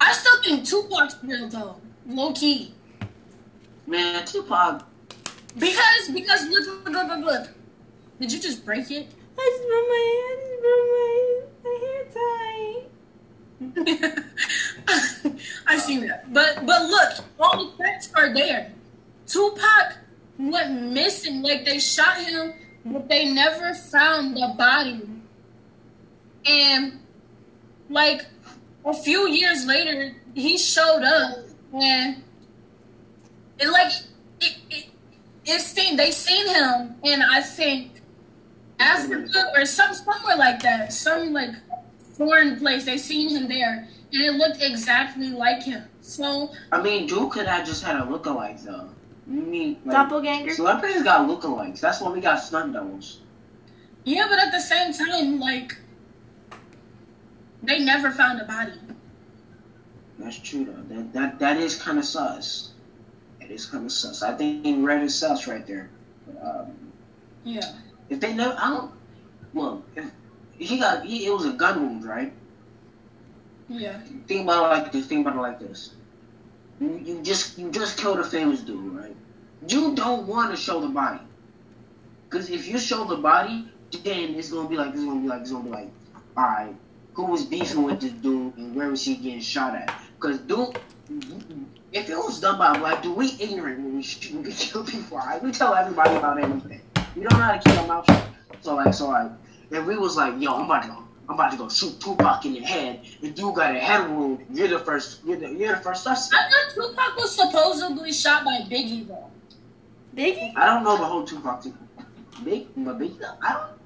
I 0.00 0.12
still 0.12 0.42
think 0.42 0.64
Tupac's 0.64 1.16
real 1.22 1.48
though, 1.48 1.76
low 2.06 2.32
key. 2.32 2.72
Man, 3.86 4.24
Tupac. 4.24 4.84
Because 5.58 6.08
because 6.12 6.48
look 6.48 6.66
look 6.66 6.88
look 6.88 7.08
look 7.08 7.24
look. 7.24 7.48
Did 8.20 8.32
you 8.32 8.40
just 8.40 8.64
break 8.64 8.90
it? 8.90 9.08
I 9.38 9.56
just 9.56 9.68
broke 9.68 9.88
my, 9.88 10.02
hand, 10.10 10.24
I 10.24 10.34
just 10.42 10.58
broke 10.64 10.86
my, 10.94 11.40
my 11.64 11.74
hair 11.84 12.04
tie. 12.14 12.88
I 15.66 15.78
seen 15.78 16.06
that. 16.06 16.32
But 16.32 16.66
but 16.66 16.82
look, 16.82 17.24
all 17.38 17.64
the 17.64 17.76
facts 17.76 18.10
are 18.14 18.32
there. 18.34 18.72
Tupac 19.26 19.98
went 20.38 20.92
missing. 20.92 21.42
Like 21.42 21.64
they 21.64 21.78
shot 21.78 22.18
him, 22.18 22.54
but 22.84 23.08
they 23.08 23.32
never 23.32 23.74
found 23.74 24.36
the 24.36 24.54
body. 24.56 25.00
And 26.46 27.00
like 27.90 28.26
a 28.84 28.94
few 28.94 29.28
years 29.28 29.66
later, 29.66 30.14
he 30.34 30.56
showed 30.56 31.02
up, 31.02 31.38
and 31.72 32.22
it 33.58 33.68
like 33.68 33.92
it 35.48 35.60
seemed 35.60 35.98
they 35.98 36.10
seen 36.10 36.46
him, 36.48 36.94
and 37.04 37.22
I 37.22 37.40
think 37.40 38.02
Africa 38.78 39.50
or 39.54 39.64
some 39.64 39.94
somewhere 39.94 40.36
like 40.36 40.60
that, 40.62 40.92
some 40.92 41.32
like 41.32 41.54
foreign 42.16 42.58
place. 42.58 42.84
They 42.84 42.98
seen 42.98 43.30
him 43.30 43.48
there, 43.48 43.88
and 44.12 44.22
it 44.22 44.32
looked 44.34 44.62
exactly 44.62 45.30
like 45.30 45.62
him. 45.62 45.84
So 46.00 46.52
I 46.70 46.82
mean, 46.82 47.06
Duke 47.06 47.32
could 47.32 47.46
have 47.46 47.66
just 47.66 47.82
had 47.82 47.96
a 47.96 48.02
lookalike 48.04 48.62
though. 48.64 48.88
You 49.30 49.42
mean 49.42 49.78
like, 49.84 49.94
Doppelganger? 49.94 50.52
celebrities 50.54 51.02
got 51.02 51.28
lookalikes? 51.28 51.80
That's 51.80 52.00
why 52.00 52.10
we 52.10 52.20
got 52.20 52.36
stunt 52.40 52.72
doubles. 52.72 53.20
yeah, 54.04 54.26
but 54.28 54.38
at 54.38 54.52
the 54.52 54.60
same 54.60 54.92
time, 54.92 55.38
like 55.40 55.76
they 57.62 57.78
never 57.78 58.10
found 58.10 58.40
a 58.40 58.44
body. 58.44 58.72
That's 60.18 60.38
true 60.38 60.64
though. 60.64 60.94
That 60.94 61.12
that 61.12 61.38
that 61.38 61.56
is 61.56 61.80
kind 61.80 61.98
of 61.98 62.04
sus. 62.04 62.72
It 63.48 63.54
is 63.54 63.66
kind 63.66 63.86
of 63.86 63.92
sus. 63.92 64.22
I 64.22 64.34
think 64.36 64.84
red 64.86 65.02
is 65.02 65.14
sus 65.14 65.46
right 65.46 65.66
there. 65.66 65.88
Um, 66.42 66.92
Yeah. 67.44 67.72
if 68.10 68.20
they 68.20 68.34
know, 68.34 68.54
I 68.58 68.68
don't. 68.70 68.92
Look, 69.54 69.82
if 69.96 70.10
he 70.58 70.78
got, 70.78 71.04
he, 71.04 71.26
it 71.26 71.32
was 71.32 71.46
a 71.46 71.52
gun 71.52 71.80
wound, 71.80 72.04
right? 72.04 72.32
Yeah. 73.68 74.00
Think 74.26 74.42
about 74.44 74.64
it 74.64 74.82
like 74.82 74.92
this. 74.92 75.06
Think 75.06 75.26
about 75.26 75.38
it 75.38 75.42
like 75.42 75.58
this. 75.60 75.94
You, 76.80 77.00
you 77.04 77.22
just 77.22 77.58
you 77.58 77.70
just 77.70 77.98
killed 77.98 78.18
a 78.20 78.24
famous 78.24 78.60
dude, 78.60 78.94
right? 78.94 79.16
You 79.66 79.94
don't 79.94 80.26
want 80.26 80.50
to 80.50 80.56
show 80.56 80.80
the 80.80 80.88
body, 80.88 81.20
because 82.28 82.50
if 82.50 82.68
you 82.68 82.78
show 82.78 83.04
the 83.04 83.16
body, 83.16 83.68
then 84.04 84.34
it's 84.34 84.52
gonna 84.52 84.68
be 84.68 84.76
like 84.76 84.92
it's 84.94 85.02
gonna 85.04 85.20
be 85.20 85.26
like 85.28 85.40
it's 85.40 85.50
gonna 85.50 85.64
be 85.64 85.70
like, 85.70 85.90
all 86.36 86.44
right, 86.44 86.74
who 87.14 87.24
was 87.24 87.44
beefing 87.44 87.82
with 87.82 88.00
this 88.00 88.12
dude 88.12 88.56
and 88.56 88.74
where 88.76 88.88
was 88.90 89.04
he 89.04 89.16
getting 89.16 89.40
shot 89.40 89.74
at? 89.74 89.92
Because 90.20 90.38
dude, 90.40 90.78
if 91.92 92.10
it 92.10 92.16
was 92.16 92.40
done 92.40 92.58
by 92.58 92.74
a 92.74 92.78
black 92.78 93.02
dude, 93.02 93.16
we 93.16 93.36
ignorant 93.40 93.80
when 93.80 93.96
we 93.96 94.02
shoot, 94.02 94.34
when 94.34 94.42
we 94.42 94.52
kill 94.52 94.84
people. 94.84 95.18
Right? 95.18 95.42
We 95.42 95.52
tell 95.52 95.74
everybody 95.74 96.16
about 96.16 96.38
everything. 96.38 96.80
We 97.16 97.22
don't 97.22 97.38
know 97.38 97.44
how 97.44 97.56
to 97.56 97.58
keep 97.58 97.78
our 97.80 97.86
mouth 97.86 98.06
shut. 98.06 98.28
So 98.60 98.74
like, 98.76 98.94
so 98.94 99.08
like, 99.08 99.30
if 99.70 99.84
we 99.86 99.96
was 99.96 100.16
like, 100.16 100.34
yo, 100.40 100.54
I'm 100.54 100.64
about 100.64 100.82
to 100.82 100.88
go. 100.88 101.04
I'm 101.28 101.34
about 101.34 101.52
to 101.52 101.58
go 101.58 101.68
shoot 101.68 102.00
Tupac 102.00 102.46
in 102.46 102.54
the 102.54 102.60
head. 102.60 103.00
The 103.20 103.30
dude 103.30 103.54
got 103.54 103.76
a 103.76 103.78
head 103.78 104.08
wound. 104.10 104.46
You're 104.50 104.68
the 104.68 104.78
first. 104.78 105.20
You're 105.26 105.36
the, 105.36 105.50
you're 105.50 105.74
the 105.74 105.82
first 105.82 106.02
suspect. 106.02 106.42
I 106.42 106.72
thought 106.72 106.88
Tupac 106.88 107.16
was 107.16 107.36
supposedly 107.36 108.12
shot 108.12 108.44
by 108.44 108.60
Biggie 108.60 109.06
though. 109.06 109.30
Biggie? 110.16 110.56
I 110.56 110.66
don't 110.66 110.84
know 110.84 110.96
the 110.96 111.04
whole 111.04 111.24
Tupac 111.24 111.62
thing. 111.62 111.76
Big, 112.44 112.68
but 112.76 112.98
big. 112.98 113.12
I 113.42 113.52
don't. 113.52 113.78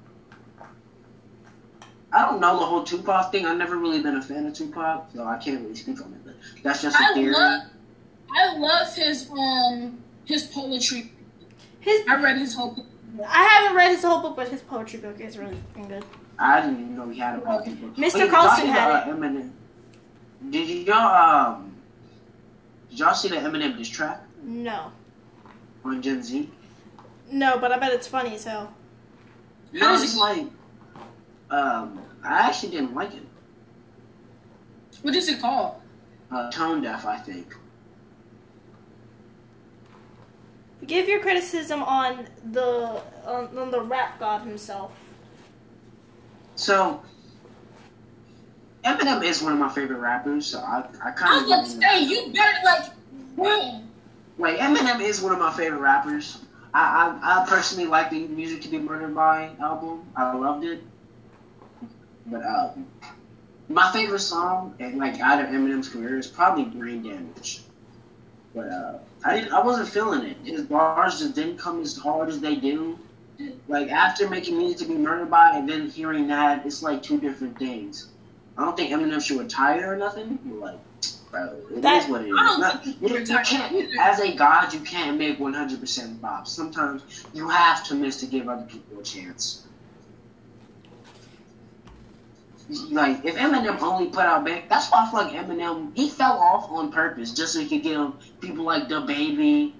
I 2.13 2.21
don't 2.29 2.39
know 2.39 2.59
the 2.59 2.65
whole 2.65 2.83
Tupac 2.83 3.31
thing. 3.31 3.45
I've 3.45 3.57
never 3.57 3.75
really 3.75 4.01
been 4.01 4.15
a 4.15 4.21
fan 4.21 4.45
of 4.45 4.53
Tupac, 4.53 5.09
so 5.13 5.25
I 5.25 5.37
can't 5.37 5.61
really 5.61 5.75
speak 5.75 5.99
on 6.01 6.13
it. 6.13 6.19
But 6.23 6.35
that's 6.63 6.81
just 6.81 6.95
a 6.95 7.03
I 7.03 7.13
theory. 7.13 7.33
love 7.33 7.63
I 8.33 8.57
love 8.57 8.95
his 8.95 9.29
um 9.29 10.03
his 10.25 10.43
poetry. 10.43 11.11
His 11.79 12.01
I 12.07 12.21
read 12.21 12.37
his 12.37 12.55
whole 12.55 12.71
book. 12.75 12.85
I 13.27 13.43
haven't 13.43 13.75
read 13.77 13.91
his 13.91 14.03
whole 14.03 14.21
book, 14.21 14.35
but 14.35 14.47
his 14.49 14.61
poetry 14.61 14.99
book 14.99 15.19
is 15.19 15.37
really 15.37 15.57
good. 15.87 16.03
I 16.39 16.61
didn't 16.61 16.79
even 16.81 16.95
know 16.95 17.09
he 17.09 17.19
had 17.19 17.37
a 17.37 17.41
poetry 17.41 17.73
book. 17.75 17.95
Mr. 17.95 18.19
Yeah, 18.19 18.27
Carlson 18.27 18.31
y'all 18.31 18.57
see 18.57 18.67
had 18.67 19.07
the, 19.07 19.11
uh, 19.11 19.15
Eminem. 19.15 19.51
Did 20.49 20.87
y'all 20.87 21.51
um? 21.55 21.75
Did 22.89 22.99
y'all 22.99 23.13
see 23.13 23.27
the 23.29 23.35
Eminem 23.35 23.77
diss 23.77 23.89
track 23.89 24.21
No. 24.43 24.91
on 25.85 26.01
Gen 26.01 26.23
Z? 26.23 26.49
No, 27.31 27.57
but 27.59 27.71
I 27.71 27.77
bet 27.79 27.91
it's 27.93 28.07
funny 28.07 28.35
as 28.35 28.43
hell. 28.45 28.73
How 29.79 29.95
No, 29.95 30.01
it's 30.03 30.17
like, 30.17 30.45
um, 31.49 31.99
I 32.23 32.47
actually 32.47 32.71
didn't 32.71 32.93
like 32.93 33.13
it. 33.15 33.23
what 35.01 35.15
is 35.15 35.27
it 35.29 35.39
called? 35.41 35.75
Uh, 36.31 36.49
tone 36.51 36.81
deaf, 36.81 37.05
I 37.05 37.17
think. 37.17 37.55
Give 40.85 41.07
your 41.07 41.19
criticism 41.21 41.83
on 41.83 42.27
the 42.51 43.01
on, 43.25 43.57
on 43.57 43.71
the 43.71 43.81
rap 43.81 44.19
god 44.19 44.41
himself. 44.45 44.91
So, 46.55 47.01
Eminem 48.83 49.23
is 49.23 49.41
one 49.41 49.53
of 49.53 49.59
my 49.59 49.69
favorite 49.69 49.99
rappers. 49.99 50.45
So 50.47 50.59
I, 50.59 50.83
I 51.03 51.09
I 51.09 51.11
kind 51.11 51.33
was 51.47 51.73
of 51.73 51.79
gonna 51.81 51.81
say 51.81 52.03
you 52.03 52.33
better 52.33 52.57
like 52.65 52.91
bro. 53.35 53.81
like 54.37 54.57
Eminem 54.57 54.99
is 55.01 55.21
one 55.21 55.31
of 55.33 55.39
my 55.39 55.53
favorite 55.53 55.79
rappers. 55.79 56.39
I, 56.73 57.17
I, 57.23 57.41
I 57.43 57.45
personally 57.47 57.87
like 57.87 58.09
the 58.09 58.27
music 58.27 58.61
to 58.63 58.69
be 58.69 58.79
murdered 58.79 59.13
by 59.15 59.51
album. 59.61 60.05
I 60.15 60.33
loved 60.33 60.65
it. 60.65 60.83
But 62.25 62.43
um, 62.45 62.87
my 63.69 63.91
favorite 63.91 64.19
song, 64.19 64.75
and 64.79 64.97
like 64.97 65.19
out 65.19 65.39
of 65.43 65.49
Eminem's 65.49 65.87
career, 65.89 66.17
is 66.17 66.27
probably 66.27 66.65
Brain 66.65 67.03
Damage. 67.03 67.61
But 68.55 68.67
uh, 68.69 68.97
I 69.25 69.35
didn't, 69.39 69.53
I 69.53 69.61
wasn't 69.63 69.89
feeling 69.89 70.23
it. 70.23 70.37
His 70.43 70.61
bars 70.61 71.19
just 71.19 71.35
didn't 71.35 71.57
come 71.57 71.81
as 71.81 71.97
hard 71.97 72.29
as 72.29 72.39
they 72.39 72.55
do. 72.55 72.99
Like 73.67 73.89
after 73.89 74.29
making 74.29 74.57
"Needed 74.59 74.77
to 74.79 74.85
Be 74.85 74.95
Murdered 74.95 75.31
By" 75.31 75.57
and 75.57 75.67
then 75.67 75.89
hearing 75.89 76.27
that, 76.27 76.65
it's 76.65 76.83
like 76.83 77.01
two 77.01 77.19
different 77.19 77.57
things. 77.57 78.07
I 78.57 78.63
don't 78.63 78.77
think 78.77 78.91
Eminem 78.91 79.21
should 79.21 79.39
retire 79.39 79.93
or 79.93 79.95
nothing. 79.95 80.37
Like, 80.59 80.77
bro, 81.31 81.55
it 81.71 81.77
is 81.77 81.81
That- 81.81 82.09
what 82.09 82.21
it 82.21 82.27
is. 82.29 82.35
Don't 82.35 83.01
you, 83.01 83.17
you 83.17 83.25
can't, 83.25 83.97
as 83.99 84.19
a 84.19 84.35
god, 84.35 84.71
you 84.71 84.79
can't 84.81 85.17
make 85.17 85.39
100% 85.39 86.19
bops. 86.19 86.47
Sometimes 86.47 87.01
you 87.33 87.49
have 87.49 87.83
to 87.85 87.95
miss 87.95 88.17
to 88.17 88.27
give 88.27 88.47
other 88.47 88.65
people 88.65 88.99
a 88.99 89.03
chance. 89.03 89.62
Like 92.91 93.25
if 93.25 93.35
Eminem 93.35 93.81
only 93.81 94.07
put 94.07 94.25
out 94.25 94.45
back, 94.45 94.69
that's 94.69 94.89
why 94.89 95.05
I 95.05 95.09
feel 95.09 95.23
like 95.23 95.33
Eminem 95.33 95.95
he 95.95 96.09
fell 96.09 96.37
off 96.37 96.69
on 96.69 96.91
purpose 96.91 97.33
just 97.33 97.53
so 97.53 97.59
he 97.59 97.67
could 97.67 97.83
get 97.83 97.93
him 97.93 98.13
people 98.41 98.65
like 98.65 98.87
DaBaby, 98.87 99.73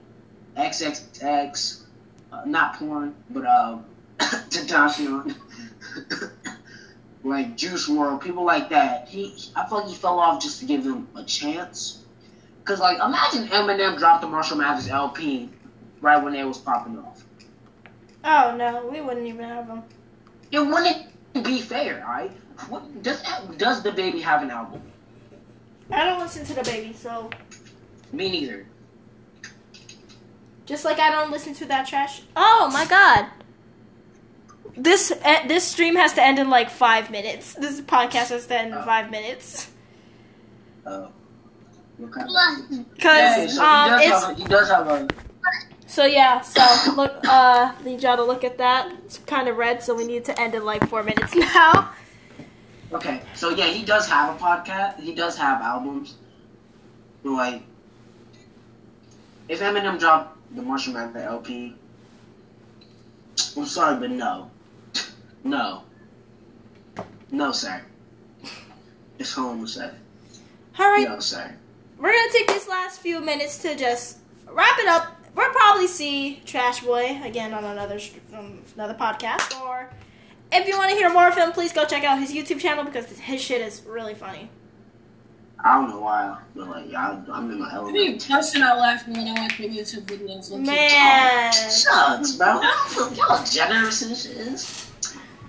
XXX, 0.57 1.83
uh, 2.31 2.41
not 2.45 2.75
porn, 2.75 3.15
but 3.29 3.45
uh, 3.47 3.77
Tentacion, 4.19 5.35
like 7.23 7.55
Juice 7.57 7.89
WRLD, 7.89 8.21
people 8.21 8.45
like 8.45 8.69
that. 8.69 9.07
He 9.07 9.33
I 9.55 9.67
feel 9.67 9.79
like 9.79 9.87
he 9.87 9.95
fell 9.95 10.19
off 10.19 10.41
just 10.41 10.59
to 10.59 10.65
give 10.65 10.83
them 10.83 11.07
a 11.15 11.23
chance. 11.23 12.03
Cause 12.65 12.79
like 12.79 12.97
imagine 12.97 13.47
Eminem 13.47 13.97
dropped 13.97 14.21
the 14.21 14.27
Marshall 14.27 14.57
Mathers 14.57 14.87
LP 14.87 15.49
right 16.01 16.21
when 16.23 16.35
it 16.35 16.45
was 16.45 16.57
popping 16.57 16.97
off. 16.99 17.23
Oh 18.23 18.55
no, 18.55 18.87
we 18.91 19.01
wouldn't 19.01 19.27
even 19.27 19.45
have 19.45 19.67
them. 19.67 19.83
It 20.51 20.59
wouldn't 20.59 21.07
be 21.43 21.59
fair, 21.59 22.05
right? 22.07 22.31
What, 22.69 23.03
does 23.03 23.21
does 23.57 23.83
DaBaby 23.83 24.21
have 24.21 24.41
an 24.43 24.51
album? 24.51 24.81
I 25.91 26.05
don't 26.05 26.19
listen 26.19 26.45
to 26.45 26.53
DaBaby, 26.53 26.95
so 26.95 27.29
Me 28.11 28.29
neither. 28.29 28.65
just 30.65 30.85
like 30.85 30.99
I 30.99 31.11
don't 31.11 31.31
listen 31.31 31.53
to 31.55 31.65
that 31.65 31.87
trash. 31.87 32.21
Oh 32.35 32.69
my 32.73 32.85
god. 32.85 33.27
This 34.75 35.11
eh, 35.23 35.47
this 35.47 35.63
stream 35.63 35.95
has 35.95 36.13
to 36.13 36.23
end 36.23 36.39
in 36.39 36.49
like 36.49 36.69
five 36.69 37.11
minutes. 37.11 37.53
This 37.53 37.81
podcast 37.81 38.29
has 38.29 38.47
to 38.47 38.57
end 38.57 38.71
in 38.73 38.77
Oh. 38.79 38.85
five 38.85 39.11
minutes. 39.11 39.69
Uh, 40.85 41.07
what 41.97 42.11
kind 42.11 42.29
Yeah, 42.29 43.45
Cause 43.45 43.55
so 43.55 43.63
um 43.63 43.99
he, 43.99 44.05
it's 44.07 44.11
does 44.11 44.23
have 44.23 44.31
a, 44.31 44.35
he 44.35 44.45
does 44.45 44.69
have 44.69 44.87
a. 44.87 45.07
so 45.85 46.05
yeah 46.05 46.41
so 46.41 46.93
look 46.95 47.13
uh 47.27 47.71
need 47.85 48.01
y'all 48.01 48.17
to 48.17 48.23
look 48.23 48.43
at 48.43 48.57
that. 48.57 48.91
It's 49.05 49.19
kind 49.19 49.47
of 49.47 49.57
red, 49.57 49.83
so 49.83 49.93
we 49.93 50.05
need 50.07 50.25
to 50.25 50.41
end 50.41 50.55
in 50.55 50.65
like 50.65 50.87
four 50.89 51.03
minutes 51.03 51.35
now. 51.53 51.91
Okay, 52.93 53.21
so 53.33 53.49
yeah, 53.49 53.67
he 53.67 53.83
does 53.83 54.07
have 54.07 54.35
a 54.35 54.39
podcast. 54.39 54.99
He 54.99 55.13
does 55.15 55.35
have 55.37 55.61
albums. 55.61 56.15
Like, 57.23 57.63
if 59.49 59.61
Eminem 59.61 59.99
dropped 59.99 60.37
the 60.55 60.61
Marshall 60.61 60.93
Mathers 60.93 61.23
LP, 61.23 61.75
I'm 63.57 63.65
sorry, 63.65 63.99
but 63.99 64.11
no, 64.11 64.51
no, 65.43 65.83
no, 67.31 67.51
sir. 67.51 67.81
It's 69.17 69.33
home, 69.33 69.65
sir. 69.67 69.93
All 70.77 70.89
right, 70.89 71.07
No, 71.07 71.19
sir. 71.19 71.55
we're 71.97 72.11
gonna 72.11 72.31
take 72.31 72.47
these 72.47 72.67
last 72.67 72.99
few 72.99 73.21
minutes 73.21 73.57
to 73.59 73.75
just 73.75 74.17
wrap 74.51 74.77
it 74.79 74.87
up. 74.87 75.15
We'll 75.35 75.49
probably 75.51 75.87
see 75.87 76.41
Trash 76.45 76.81
Boy 76.81 77.19
again 77.23 77.53
on 77.53 77.63
another 77.63 77.99
um, 78.35 78.61
another 78.75 78.93
podcast, 78.95 79.59
or 79.61 79.89
if 80.53 80.67
you 80.67 80.77
want 80.77 80.91
to 80.91 80.95
hear 80.95 81.11
more 81.11 81.27
of 81.27 81.35
him, 81.35 81.51
please 81.51 81.73
go 81.73 81.85
check 81.85 82.03
out 82.03 82.19
his 82.19 82.31
YouTube 82.33 82.59
channel 82.59 82.83
because 82.83 83.07
his 83.19 83.41
shit 83.41 83.61
is 83.61 83.81
really 83.85 84.13
funny. 84.13 84.49
I 85.65 85.75
don't 85.79 85.89
know 85.91 86.01
why, 86.01 86.37
but 86.55 86.67
like, 86.67 86.91
yeah, 86.91 87.21
I, 87.29 87.31
I'm 87.37 87.49
in 87.49 87.59
my 87.59 87.69
I 87.69 87.75
element. 87.75 87.95
be 87.95 88.17
busting 88.33 88.61
out 88.61 88.79
laughing 88.79 89.13
when 89.13 89.27
I 89.29 89.41
watch 89.41 89.57
your 89.59 89.69
YouTube 89.69 90.03
videos. 90.05 90.51
low-key. 90.51 90.65
Man, 90.65 91.53
Shucks, 91.53 92.33
bro. 92.35 92.61
Y'all 93.15 93.43
generous 93.45 94.01
and 94.01 94.17
shit. 94.17 94.89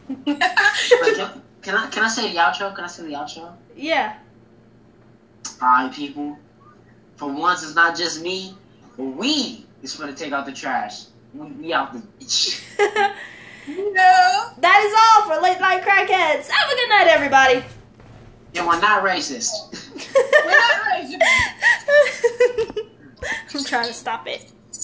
Like, 0.26 1.14
can, 1.16 1.42
can 1.62 1.74
I 1.76 1.86
can 1.88 2.04
I 2.04 2.08
say 2.08 2.30
the 2.30 2.38
outro? 2.38 2.74
Can 2.76 2.84
I 2.84 2.86
say 2.88 3.04
the 3.04 3.14
outro? 3.14 3.54
yeah. 3.74 4.16
Alright, 5.62 5.92
people. 5.94 6.38
For 7.16 7.32
once, 7.32 7.62
it's 7.62 7.74
not 7.74 7.96
just 7.96 8.22
me, 8.22 8.54
but 8.96 9.04
we 9.04 9.64
is 9.82 9.96
gonna 9.96 10.12
take 10.14 10.32
out 10.32 10.44
the 10.46 10.52
trash. 10.52 11.04
We, 11.32 11.46
we 11.52 11.72
out 11.72 11.92
the 11.92 11.98
bitch. 12.20 12.62
No. 13.66 14.50
That 14.58 14.82
is 14.84 14.92
all 14.98 15.22
for 15.28 15.40
late 15.42 15.60
night 15.60 15.82
crackheads. 15.82 16.48
Have 16.48 16.70
a 16.70 16.74
good 16.74 16.88
night, 16.88 17.06
everybody. 17.08 17.64
Yo, 18.52 18.66
we're 18.66 18.80
not 18.80 19.02
racist. 19.02 19.50
We're 20.44 20.50
not 20.50 20.82
racist. 20.92 21.18
I'm 23.54 23.64
trying 23.64 23.86
to 23.88 23.94
stop 23.94 24.26
it. 24.28 24.52